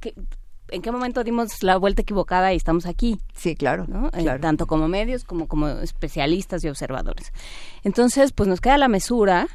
[0.00, 0.14] ¿qué-
[0.68, 3.20] en qué momento dimos la vuelta equivocada y estamos aquí.
[3.34, 4.06] Sí, claro, ¿no?
[4.08, 4.40] Eh, claro.
[4.40, 7.30] tanto como medios como como especialistas y observadores.
[7.84, 9.48] Entonces, pues nos queda la mesura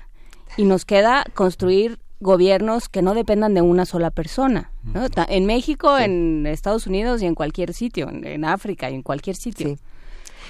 [0.56, 4.72] y nos queda construir gobiernos que no dependan de una sola persona.
[4.84, 5.06] ¿no?
[5.27, 9.35] En México, en Estados Unidos y en cualquier sitio, en, en África y en cualquier
[9.35, 9.77] sitio.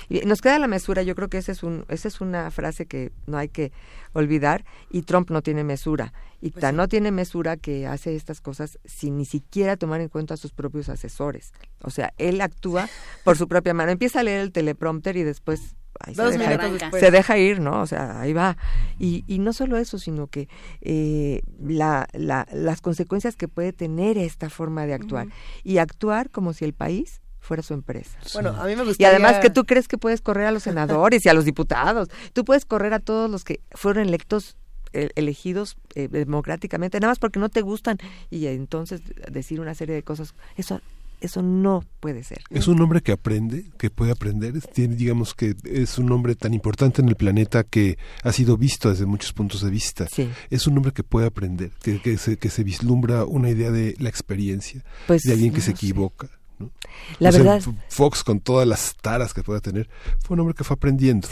[0.09, 2.85] Y nos queda la mesura, yo creo que esa es, un, esa es una frase
[2.85, 3.73] que no hay que
[4.13, 6.13] olvidar, y Trump no tiene mesura.
[6.39, 10.07] Y Pues tan no tiene mesura que hace estas cosas sin ni siquiera tomar en
[10.07, 11.51] cuenta a sus propios asesores.
[11.81, 12.87] O sea, él actúa
[13.23, 13.91] por su propia mano.
[13.91, 15.75] Empieza a leer el teleprompter y después...
[16.13, 16.99] se, deja ir, después.
[17.03, 17.81] se deja ir, ¿no?
[17.81, 18.57] O sea, ahí va.
[18.99, 20.47] Y, y no solo eso, sino que
[20.81, 25.27] eh, la, la, las consecuencias que puede tener esta forma de actuar.
[25.63, 28.17] Y actuar como si el país fuera su empresa.
[28.33, 30.63] Bueno, a mí me Y gustaría- además que tú crees que puedes correr a los
[30.63, 32.09] senadores y a los diputados.
[32.33, 34.57] Tú puedes correr a todos los que fueron electos
[34.93, 37.97] eh, elegidos eh, democráticamente, nada más porque no te gustan
[38.29, 39.01] y entonces
[39.31, 40.33] decir una serie de cosas.
[40.55, 40.81] Eso
[41.21, 42.39] eso no puede ser.
[42.49, 46.53] Es un hombre que aprende, que puede aprender, tiene, digamos que es un hombre tan
[46.53, 50.07] importante en el planeta que ha sido visto desde muchos puntos de vista.
[50.11, 50.29] Sí.
[50.49, 53.95] Es un hombre que puede aprender, que, que, se, que se vislumbra una idea de
[53.99, 56.29] la experiencia, Pues, de alguien que se no equivoca.
[56.59, 56.71] ¿no?
[57.19, 59.89] La O sea, verdad- Fox, con todas las taras que pueda tener,
[60.23, 61.27] fue un hombre que fue aprendiendo.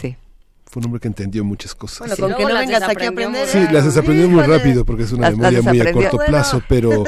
[0.68, 2.00] Fue un hombre que entendió muchas cosas.
[2.00, 3.46] Bueno, con que no vengas aquí a aprender.
[3.48, 6.30] Sí, las desaprendió muy rápido porque es una Las- las memoria muy a corto Bueno.
[6.30, 7.04] plazo, pero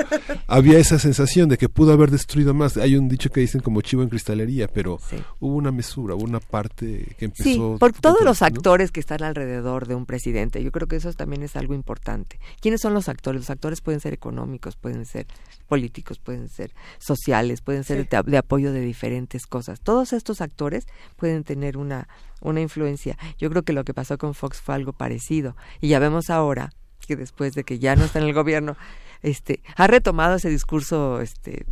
[0.47, 2.77] había esa sensación de que pudo haber destruido más.
[2.77, 5.01] Hay un dicho que dicen como chivo en cristalería, pero
[5.41, 7.43] hubo una mesura, hubo una parte que empezó.
[7.45, 8.47] Sí, por todos los ¿no?
[8.47, 10.63] actores que están alrededor de un presidente.
[10.63, 12.39] Yo creo que eso también es algo importante.
[12.61, 13.41] ¿Quiénes son los actores?
[13.43, 15.27] Los actores pueden ser económicos, pueden ser
[15.67, 18.09] políticos, pueden ser sociales, pueden ser Sí.
[18.11, 19.81] de, de apoyo de diferentes cosas.
[19.81, 22.09] Todos estos actores pueden tener una
[22.41, 23.17] una influencia.
[23.39, 25.57] Yo creo que lo que pasó con Fox fue algo parecido.
[25.81, 26.71] Y ya vemos ahora
[27.07, 28.77] que después de que ya no está en el gobierno,
[29.23, 31.65] este, ha retomado ese discurso, este,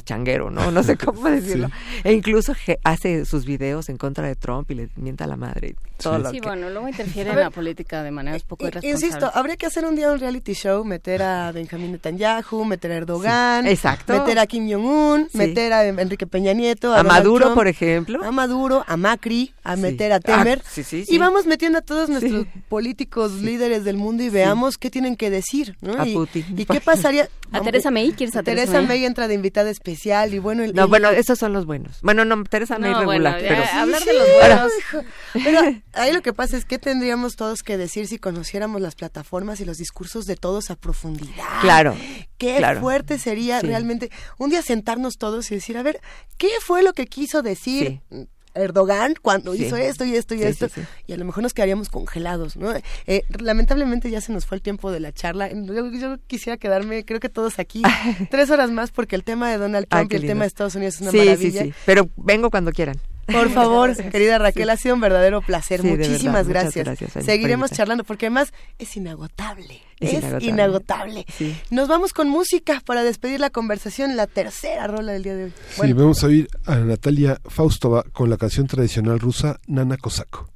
[0.00, 0.70] pachanguero, ¿no?
[0.70, 1.70] No sé cómo decirlo.
[2.04, 5.68] E incluso hace sus videos en contra de Trump y le mienta a la madre.
[5.70, 8.68] y Todo lo Sí, que- bueno, luego interfiere en la política de maneras poco I-
[8.68, 9.02] irresponsables.
[9.02, 12.96] Insisto, habría que hacer un día un reality show, meter a Benjamín Netanyahu, meter a
[12.96, 14.12] Erdogan, Sí, exacto.
[14.12, 15.38] meter a Kim Jong-un, Sí.
[15.38, 18.22] meter a Enrique Peña Nieto, A Maduro, Trump, por ejemplo.
[18.22, 19.82] A Maduro, a Macri, a Sí.
[19.82, 20.60] meter a Temer.
[20.62, 21.18] Ah, sí, sí, Y sí.
[21.18, 25.76] vamos metiendo a todos nuestros políticos líderes del mundo y veamos qué tienen que decir.
[25.80, 25.98] ¿no?
[26.00, 26.44] A y, Putin.
[26.56, 27.28] ¿Y qué pasaría?
[27.52, 28.12] ¿A Teresa May?
[28.12, 28.98] ¿Quieres a Teresa Teresa May?
[28.98, 30.64] May entra de invitada especial y bueno...
[30.64, 32.00] el- No, el- bueno, esos son los buenos.
[32.02, 33.62] Bueno, no, Teresa No, regular, bueno, pero...
[33.62, 34.72] ya, hablar de Sí, los buenos.
[35.44, 39.60] pero ahí lo que pasa es que tendríamos todos que decir si conociéramos las plataformas
[39.60, 41.44] y los discursos de todos a profundidad.
[41.60, 41.96] Claro,
[42.38, 42.80] Qué claro.
[42.80, 43.66] fuerte sería Sí.
[43.68, 46.00] realmente un día sentarnos todos y decir, a ver,
[46.36, 48.00] ¿qué fue lo que quiso decir
[48.56, 49.64] Erdogan cuando Sí.
[49.66, 50.68] hizo esto y esto y Sí, esto?
[50.68, 50.82] sí.
[51.06, 52.72] Y a lo mejor nos quedaríamos congelados, ¿no?
[53.06, 55.50] Eh, lamentablemente ya se nos fue el tiempo de la charla.
[55.52, 57.82] Yo, yo quisiera quedarme, creo que todos aquí,
[58.30, 60.30] tres horas más porque el tema de Donald Ay, Trump y el lindo.
[60.32, 61.62] tema de Estados Unidos es una sí, maravilla.
[61.62, 62.96] Sí, sí, pero vengo cuando quieran.
[63.27, 65.79] Por favor, querida Raquel, ha sido un verdadero placer.
[65.81, 66.85] Sí, de verdad, Muchísimas muchas gracias.
[66.85, 67.77] gracias, Ani, por Seguiremos invitar.
[67.77, 69.79] charlando porque además es inagotable.
[70.01, 70.47] Es Es, inagotable.
[70.49, 71.25] inagotable.
[71.37, 71.55] Sí.
[71.69, 75.53] Nos vamos con música para despedir la conversación, la tercera rola del día de hoy.
[75.69, 80.49] Sí, vamos a oír a Natalia Faustova con la canción tradicional rusa Nana Kosako.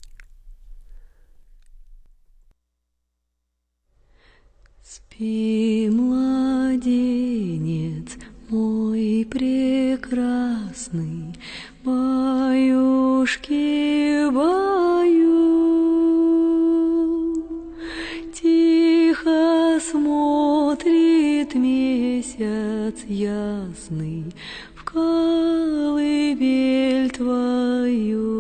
[4.84, 8.10] Спи, младенец
[8.50, 11.34] мой прекрасный,
[11.85, 13.61] баюшки,
[14.31, 15.41] баю.
[18.35, 24.25] Тихо смотрит месяц ясный
[24.75, 25.91] в колыбель
[27.11, 28.31] твою.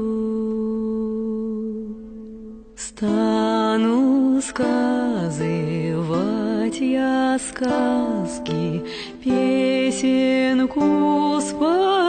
[2.77, 5.41] Стану сказывать
[6.81, 8.83] я сказки,
[9.23, 10.81] песенку
[11.41, 12.00] спою.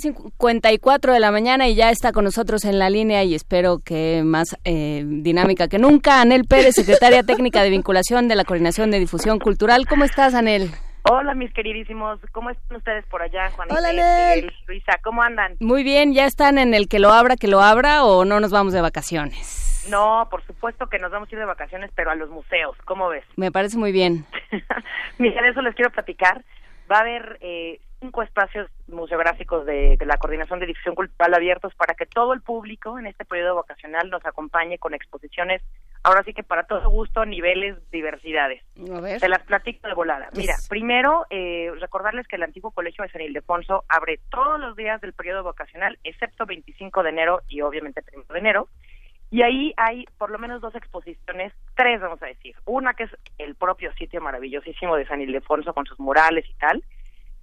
[0.00, 4.22] 9.54 de la mañana y ya está con nosotros en la línea y espero que
[4.24, 6.20] más eh, dinámica que nunca.
[6.20, 9.86] Anel Pérez, secretaria técnica de vinculación de la Coordinación de Difusión Cultural.
[9.86, 10.70] ¿Cómo estás, Anel?
[11.02, 12.18] Hola, mis queridísimos.
[12.32, 13.78] ¿Cómo están ustedes por allá, Juanita?
[13.78, 13.92] Hola,
[14.66, 15.56] Luisa, ¿cómo andan?
[15.60, 18.50] Muy bien, ¿ya están en el que lo abra, que lo abra o no nos
[18.50, 19.86] vamos de vacaciones?
[19.88, 23.08] No, por supuesto que nos vamos a ir de vacaciones, pero a los museos, ¿cómo
[23.08, 23.24] ves?
[23.36, 24.26] Me parece muy bien.
[25.18, 26.44] Mira, eso les quiero platicar.
[26.90, 31.74] Va a haber eh, cinco espacios museográficos de, de la Coordinación de Difusión Cultural abiertos
[31.74, 35.62] para que todo el público en este periodo vacacional nos acompañe con exposiciones,
[36.02, 38.62] ahora sí que para todo gusto, niveles, diversidades.
[38.90, 39.20] A ver.
[39.20, 40.30] Se las platico de volada.
[40.34, 40.68] Mira, Yes.
[40.68, 45.12] primero, eh, recordarles que el antiguo Colegio de San Ildefonso abre todos los días del
[45.12, 48.68] periodo vacacional, excepto 25 de enero y obviamente 1 de enero.
[49.32, 52.56] Y ahí hay por lo menos dos exposiciones, tres vamos a decir.
[52.64, 56.82] Una que es el propio sitio maravillosísimo de San Ildefonso con sus murales y tal.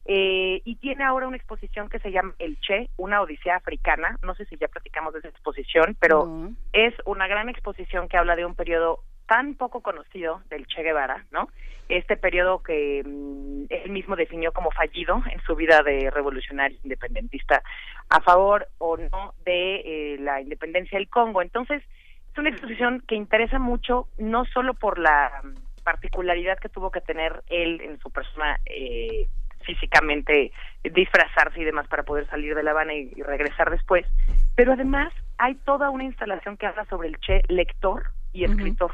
[0.09, 4.17] Eh, y tiene ahora una exposición que se llama El Che, una odisea africana.
[4.23, 8.37] No sé si ya platicamos de esa exposición, pero es una gran exposición que habla
[8.37, 11.49] de un periodo tan poco conocido del Che Guevara, ¿no?
[11.89, 17.61] Este periodo que mm, él mismo definió como fallido en su vida de revolucionario independentista
[18.09, 19.75] a favor o no de
[20.13, 21.41] eh, la independencia del Congo.
[21.41, 21.83] Entonces,
[22.31, 27.01] es una exposición que interesa mucho, no solo por la mm, particularidad que tuvo que
[27.01, 29.27] tener él en su persona eh,
[29.67, 30.51] físicamente
[30.83, 34.07] disfrazarse y demás para poder salir de La Habana y, y regresar después,
[34.55, 38.91] pero además hay toda una instalación que habla sobre el Che lector y escritor.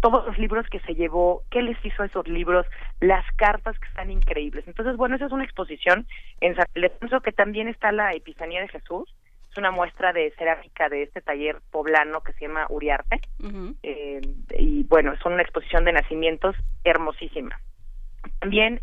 [0.00, 2.66] Todos los libros que se llevó, qué les hizo a esos libros,
[3.00, 4.66] las cartas que están increíbles.
[4.66, 6.06] Entonces, bueno, esa es una exposición
[6.40, 9.12] en San Ildefonso que también está la Epifanía de Jesús.
[9.50, 13.20] Es una muestra de cerámica de este taller poblano que se llama Uriarte.
[13.82, 14.20] Eh,
[14.58, 17.58] y bueno, es una exposición de nacimientos hermosísima.
[18.40, 18.80] También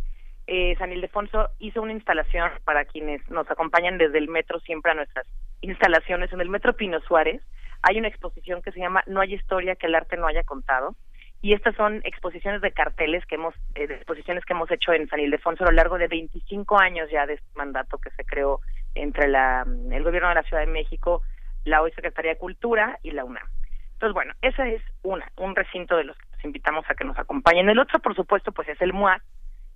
[0.47, 4.95] eh, San Ildefonso hizo una instalación para quienes nos acompañan desde el metro siempre a
[4.95, 5.27] nuestras
[5.61, 7.41] instalaciones en el metro Pino Suárez.
[7.81, 10.95] Hay una exposición que se llama No hay historia que el arte no haya contado.
[11.41, 15.07] Y estas son exposiciones de carteles que hemos, eh, de exposiciones que hemos hecho en
[15.07, 18.61] San Ildefonso a lo largo de 25 años ya de este mandato que se creó
[18.95, 21.21] entre la, el gobierno de la Ciudad de México,
[21.63, 23.47] la hoy Secretaría de Cultura y la UNAM.
[23.93, 27.17] Entonces, bueno, esa es una, un recinto de los que los invitamos a que nos
[27.17, 27.69] acompañen.
[27.69, 29.21] El otro, por supuesto, pues es el MUAC,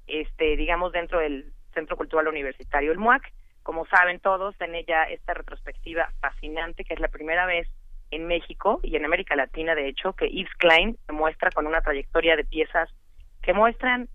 [0.10, 2.92] este, digamos, dentro del Centro Cultural Universitario.
[2.92, 3.32] El MUAC,
[3.64, 7.68] como saben todos, tiene ya esta retrospectiva fascinante, que es la primera vez
[8.12, 11.82] en México y en América Latina, de hecho, que Yves Klein se muestra con una
[11.82, 12.90] trayectoria de piezas
[13.42, 14.10] que muestran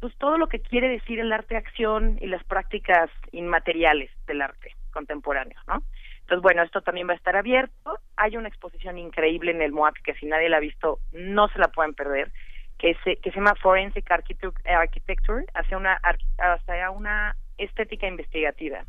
[0.00, 4.74] pues todo lo que quiere decir el arte acción y las prácticas inmateriales del arte
[4.92, 5.82] contemporáneo, ¿no?
[6.20, 7.98] Entonces, bueno, esto también va a estar abierto.
[8.16, 11.58] Hay una exposición increíble en el MOAC que si nadie la ha visto, no se
[11.58, 12.30] la pueden perder,
[12.80, 16.00] que se, que se llama Forensic Architect- Architecture, hacia una,
[16.38, 18.84] hacia una estética investigativa.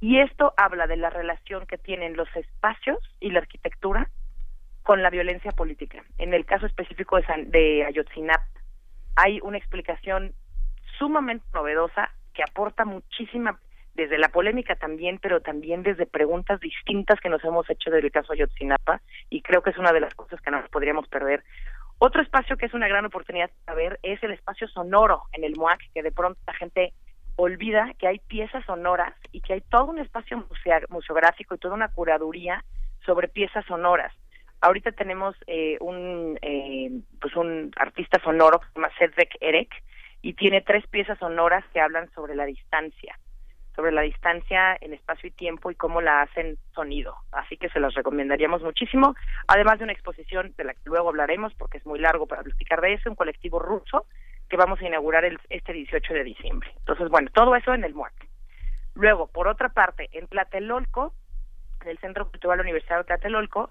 [0.00, 4.08] Y esto habla de la relación que tienen los espacios y la arquitectura
[4.82, 6.02] con la violencia política.
[6.18, 8.44] En el caso específico de, San- de Ayotzinapa,
[9.14, 10.32] hay una explicación
[10.98, 13.60] sumamente novedosa que aporta muchísima
[13.94, 18.32] desde la polémica también, pero también desde preguntas distintas que nos hemos hecho del caso
[18.32, 21.44] Ayotzinapa y creo que es una de las cosas que no nos podríamos perder.
[22.02, 25.54] Otro espacio que es una gran oportunidad para ver es el espacio sonoro en el
[25.54, 26.94] MOAC, que de pronto la gente
[27.36, 30.42] olvida que hay piezas sonoras y que hay todo un espacio
[30.88, 32.64] museográfico y toda una curaduría
[33.04, 34.14] sobre piezas sonoras.
[34.62, 39.70] Ahorita tenemos eh, un eh, pues un artista sonoro que se llama Cedric Erek
[40.22, 43.18] y tiene tres piezas sonoras que hablan sobre la distancia,
[43.80, 47.14] sobre la distancia en espacio y tiempo y cómo la hacen sonido.
[47.32, 49.14] Así que se las recomendaríamos muchísimo,
[49.46, 52.82] además de una exposición de la que luego hablaremos porque es muy largo para platicar
[52.82, 54.04] de eso, un colectivo ruso
[54.50, 56.70] que vamos a inaugurar el, este 18 de diciembre.
[56.76, 58.12] Entonces, bueno, todo eso en el MUAC.
[58.94, 61.14] Luego, por otra parte, en Tlatelolco,
[61.80, 63.70] en el Centro Cultural Universitario de Tlatelolco,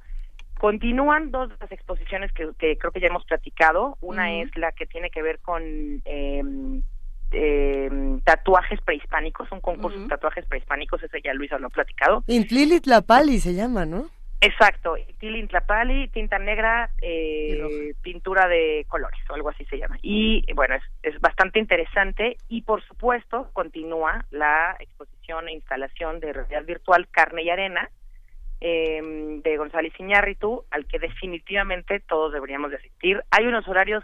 [0.59, 3.97] Continúan dos de las exposiciones que, que creo que ya hemos platicado.
[4.01, 5.63] Una es la que tiene que ver con
[6.03, 6.81] em,
[7.31, 12.23] em, tatuajes prehispánicos, un concurso de tatuajes prehispánicos, ese ya Luisa lo ha platicado.
[12.27, 14.09] Intlili Tlapali se llama, ¿no?
[14.41, 19.97] Exacto, Tilin Tlapali, tinta negra, eh, pintura de colores o algo así se llama.
[20.01, 26.31] Y bueno, es, es bastante interesante y por supuesto continúa la exposición e instalación de
[26.31, 27.89] realidad virtual Carne y Arena
[28.61, 33.23] eh, de González Iñárritu, al que definitivamente todos deberíamos de asistir.
[33.31, 34.03] Hay unos horarios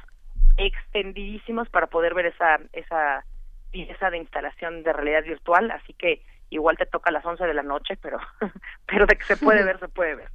[0.57, 3.25] extendidísimos para poder ver esa, esa
[3.71, 7.53] pieza de instalación de realidad virtual, así que igual te toca a las 11 de
[7.53, 8.19] la noche, pero
[8.87, 10.29] pero de que se puede ver, se puede ver.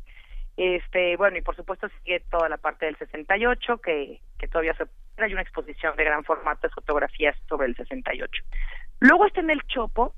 [0.57, 4.85] Este, bueno, y por supuesto sigue toda la parte del 68, que, que todavía se
[5.23, 8.43] hay una exposición de gran formato de fotografías sobre el 68.
[9.01, 10.15] Luego está en el Chopo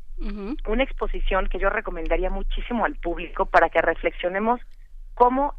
[0.69, 4.61] una exposición que yo recomendaría muchísimo al público para que reflexionemos
[5.15, 5.55] cómo,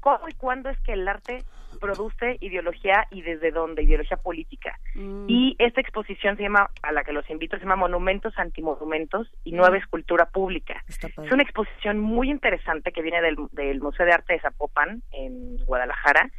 [0.00, 1.42] cómo y cuándo es que el arte
[1.80, 4.78] produce ideología y desde dónde, ideología política.
[5.26, 9.52] Y esta exposición se llama, a la que los invito, se llama Monumentos Antimonumentos y
[9.52, 10.82] Nueva Escultura Pública.
[10.88, 15.56] Es una exposición muy interesante que viene del, del Museo de Arte de Zapopan, en
[15.64, 16.30] Guadalajara,